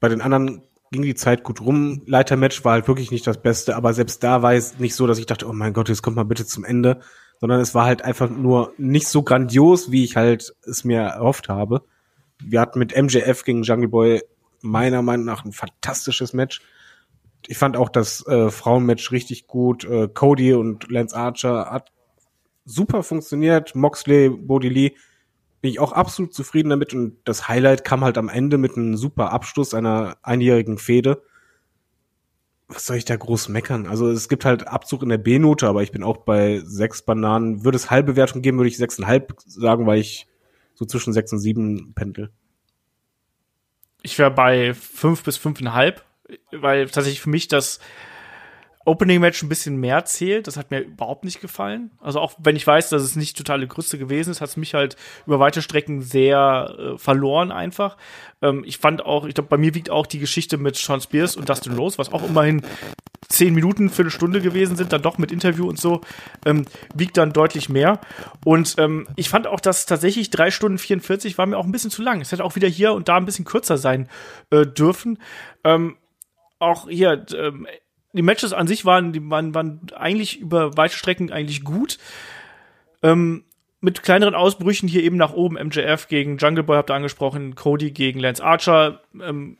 [0.00, 2.02] Bei den anderen ging die Zeit gut rum.
[2.06, 5.18] Leitermatch war halt wirklich nicht das Beste, aber selbst da war es nicht so, dass
[5.18, 7.00] ich dachte, oh mein Gott, jetzt kommt mal bitte zum Ende,
[7.40, 11.48] sondern es war halt einfach nur nicht so grandios, wie ich halt es mir erhofft
[11.48, 11.82] habe.
[12.42, 14.22] Wir hatten mit MJF gegen Jungle Boy
[14.60, 16.60] meiner Meinung nach ein fantastisches Match.
[17.46, 19.84] Ich fand auch das äh, Frauenmatch richtig gut.
[19.84, 21.92] Äh, Cody und Lance Archer hat
[22.64, 23.74] super funktioniert.
[23.74, 24.94] Moxley, Bodie Lee
[25.60, 28.96] bin ich auch absolut zufrieden damit und das Highlight kam halt am Ende mit einem
[28.96, 31.22] super Abschluss einer einjährigen Fehde.
[32.68, 33.86] Was soll ich da groß meckern?
[33.86, 37.64] Also es gibt halt Abzug in der B-Note, aber ich bin auch bei sechs Bananen.
[37.64, 40.28] Würde es halbe Wertung geben, würde ich sechseinhalb sagen, weil ich
[40.74, 42.30] so zwischen sechs und sieben pendel.
[44.02, 46.04] Ich wäre bei fünf bis fünfeinhalb,
[46.52, 47.80] weil tatsächlich für mich das
[48.88, 50.46] Opening Match ein bisschen mehr zählt.
[50.46, 51.90] Das hat mir überhaupt nicht gefallen.
[52.00, 54.74] Also auch wenn ich weiß, dass es nicht totale Grütze gewesen ist, hat es mich
[54.74, 54.96] halt
[55.26, 57.96] über weite Strecken sehr äh, verloren einfach.
[58.42, 61.36] Ähm, ich fand auch, ich glaube, bei mir wiegt auch die Geschichte mit Sean Spears
[61.36, 62.62] und Dustin Rose, was auch immerhin
[63.28, 66.00] zehn Minuten für eine Stunde gewesen sind, dann doch mit Interview und so,
[66.46, 68.00] ähm, wiegt dann deutlich mehr.
[68.44, 71.90] Und ähm, ich fand auch, dass tatsächlich drei Stunden 44 war mir auch ein bisschen
[71.90, 72.20] zu lang.
[72.20, 74.08] Es hätte auch wieder hier und da ein bisschen kürzer sein
[74.50, 75.18] äh, dürfen.
[75.64, 75.96] Ähm,
[76.58, 77.66] auch hier, ähm,
[78.18, 81.98] die Matches an sich waren, die waren, waren eigentlich über weite Strecken eigentlich gut.
[83.02, 83.44] Ähm,
[83.80, 85.54] mit kleineren Ausbrüchen hier eben nach oben.
[85.54, 89.00] MJF gegen Jungle Boy habt ihr angesprochen, Cody gegen Lance Archer.
[89.22, 89.56] Ähm,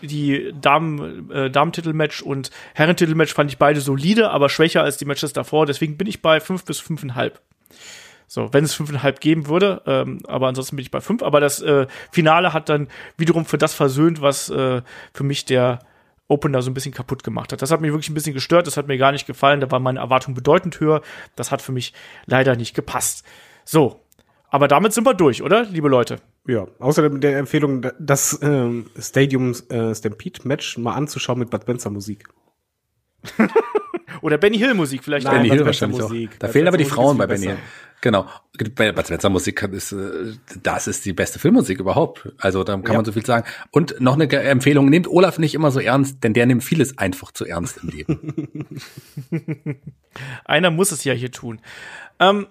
[0.00, 5.34] die Damen, äh, Damen-Titel-Match und Herren-Titel-Match fand ich beide solide, aber schwächer als die Matches
[5.34, 5.66] davor.
[5.66, 7.40] Deswegen bin ich bei fünf bis fünfeinhalb.
[8.26, 11.22] So, wenn es fünfeinhalb geben würde, ähm, aber ansonsten bin ich bei fünf.
[11.22, 12.88] Aber das äh, Finale hat dann
[13.18, 14.80] wiederum für das versöhnt, was äh,
[15.12, 15.80] für mich der
[16.32, 17.62] Opener so ein bisschen kaputt gemacht hat.
[17.62, 19.80] Das hat mich wirklich ein bisschen gestört, das hat mir gar nicht gefallen, da war
[19.80, 21.02] meine Erwartung bedeutend höher.
[21.36, 21.92] Das hat für mich
[22.26, 23.24] leider nicht gepasst.
[23.64, 24.00] So,
[24.52, 26.18] aber damit sind wir durch, oder, liebe Leute?
[26.46, 31.90] Ja, außerdem der Empfehlung, das ähm, Stadium äh, Stampede Match mal anzuschauen mit Bud Spencer
[31.90, 32.28] Musik.
[34.20, 35.28] Oder Benny Hill Musik vielleicht.
[35.28, 36.30] Benny Hill wahrscheinlich Musik.
[36.34, 36.38] auch.
[36.38, 37.58] Da fehlen aber die Frauen bei Benny Hill.
[38.02, 38.26] Genau.
[38.74, 42.28] Bei Bud Spencer Musik ist, äh, das ist die beste Filmmusik überhaupt.
[42.38, 42.94] Also da kann ja.
[42.94, 43.46] man so viel sagen.
[43.70, 47.30] Und noch eine Empfehlung, nehmt Olaf nicht immer so ernst, denn der nimmt vieles einfach
[47.30, 48.82] zu ernst im Leben.
[50.44, 51.60] Einer muss es ja hier tun.
[52.18, 52.48] Ähm,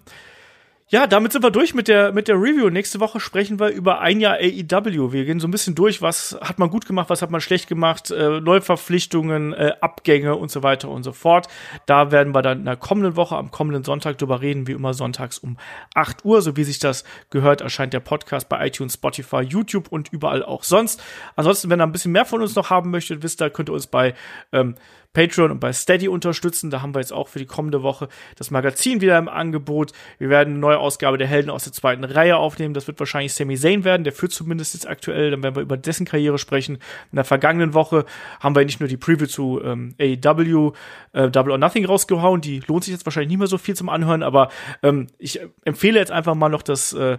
[0.92, 2.70] ja, damit sind wir durch mit der, mit der Review.
[2.70, 5.14] Nächste Woche sprechen wir über ein Jahr AEW.
[5.14, 7.70] Wir gehen so ein bisschen durch, was hat man gut gemacht, was hat man schlecht
[7.70, 11.48] gemacht, äh, Neuverpflichtungen, äh, Abgänge und so weiter und so fort.
[11.86, 14.94] Da werden wir dann in der kommenden Woche, am kommenden Sonntag drüber reden, wie immer
[14.94, 15.56] sonntags um
[15.96, 16.42] 8 Uhr.
[16.42, 20.66] So wie sich das gehört, erscheint der Podcast bei iTunes, Spotify, YouTube und überall auch
[20.66, 21.02] sonst.
[21.38, 23.74] Ansonsten, wenn ihr ein bisschen mehr von uns noch haben möchtet, wisst ihr, könnt ihr
[23.74, 24.14] uns bei
[24.52, 24.76] ähm,
[25.14, 26.70] Patreon und bei Steady unterstützen.
[26.70, 29.92] Da haben wir jetzt auch für die kommende Woche das Magazin wieder im Angebot.
[30.18, 32.74] Wir werden eine neue Ausgabe der Helden aus der zweiten Reihe aufnehmen.
[32.74, 34.04] Das wird wahrscheinlich Sami Zayn werden.
[34.04, 35.32] Der führt zumindest jetzt aktuell.
[35.32, 36.76] Dann werden wir über dessen Karriere sprechen.
[37.12, 38.06] In der vergangenen Woche
[38.40, 40.74] haben wir nicht nur die Preview zu ähm, AEW
[41.14, 42.42] äh, Double or Nothing rausgehauen.
[42.42, 44.50] Die lohnt sich jetzt wahrscheinlich nicht mehr so viel zum Anhören, aber
[44.84, 47.18] ähm, ich empfehle jetzt einfach mal noch das äh,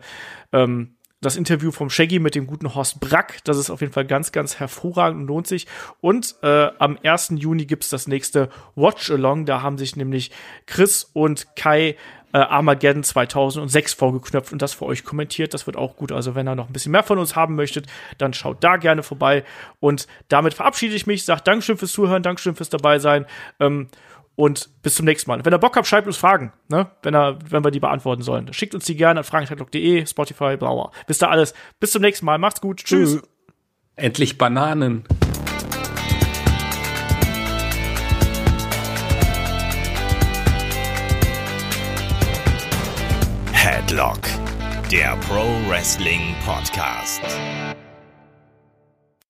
[0.53, 3.39] ähm, das Interview vom Shaggy mit dem guten Horst Brack.
[3.45, 5.67] Das ist auf jeden Fall ganz, ganz hervorragend und lohnt sich.
[6.01, 7.35] Und äh, am 1.
[7.37, 9.47] Juni gibt's das nächste Watch-Along.
[9.47, 10.33] Da haben sich nämlich
[10.67, 11.97] Chris und Kai
[12.33, 15.55] äh, Armageddon 2006 vorgeknöpft und das für euch kommentiert.
[15.55, 16.13] Das wird auch gut.
[16.13, 17.87] Also wenn ihr noch ein bisschen mehr von uns haben möchtet,
[18.19, 19.45] dann schaut da gerne vorbei.
[19.81, 21.25] Und damit verabschiede ich mich.
[21.25, 23.27] Sag Dankeschön fürs Zuhören, Dankeschön fürs dabei sein.
[23.61, 23.89] Ähm,
[24.35, 25.45] und bis zum nächsten Mal.
[25.45, 26.91] Wenn ihr Bock habt, schreibt uns Fragen, ne?
[27.03, 28.53] Wenn, ihr, wenn wir die beantworten sollen.
[28.53, 30.91] Schickt uns die gerne an fragenschreiblock.de, Spotify, blauer.
[31.07, 31.55] Wisst ihr alles.
[31.81, 32.39] Bis zum nächsten Mal.
[32.39, 32.79] Macht's gut.
[32.85, 33.23] Tschüss.
[33.97, 35.05] Endlich Bananen.
[43.53, 44.21] Headlock,
[44.91, 47.21] der Pro Wrestling Podcast.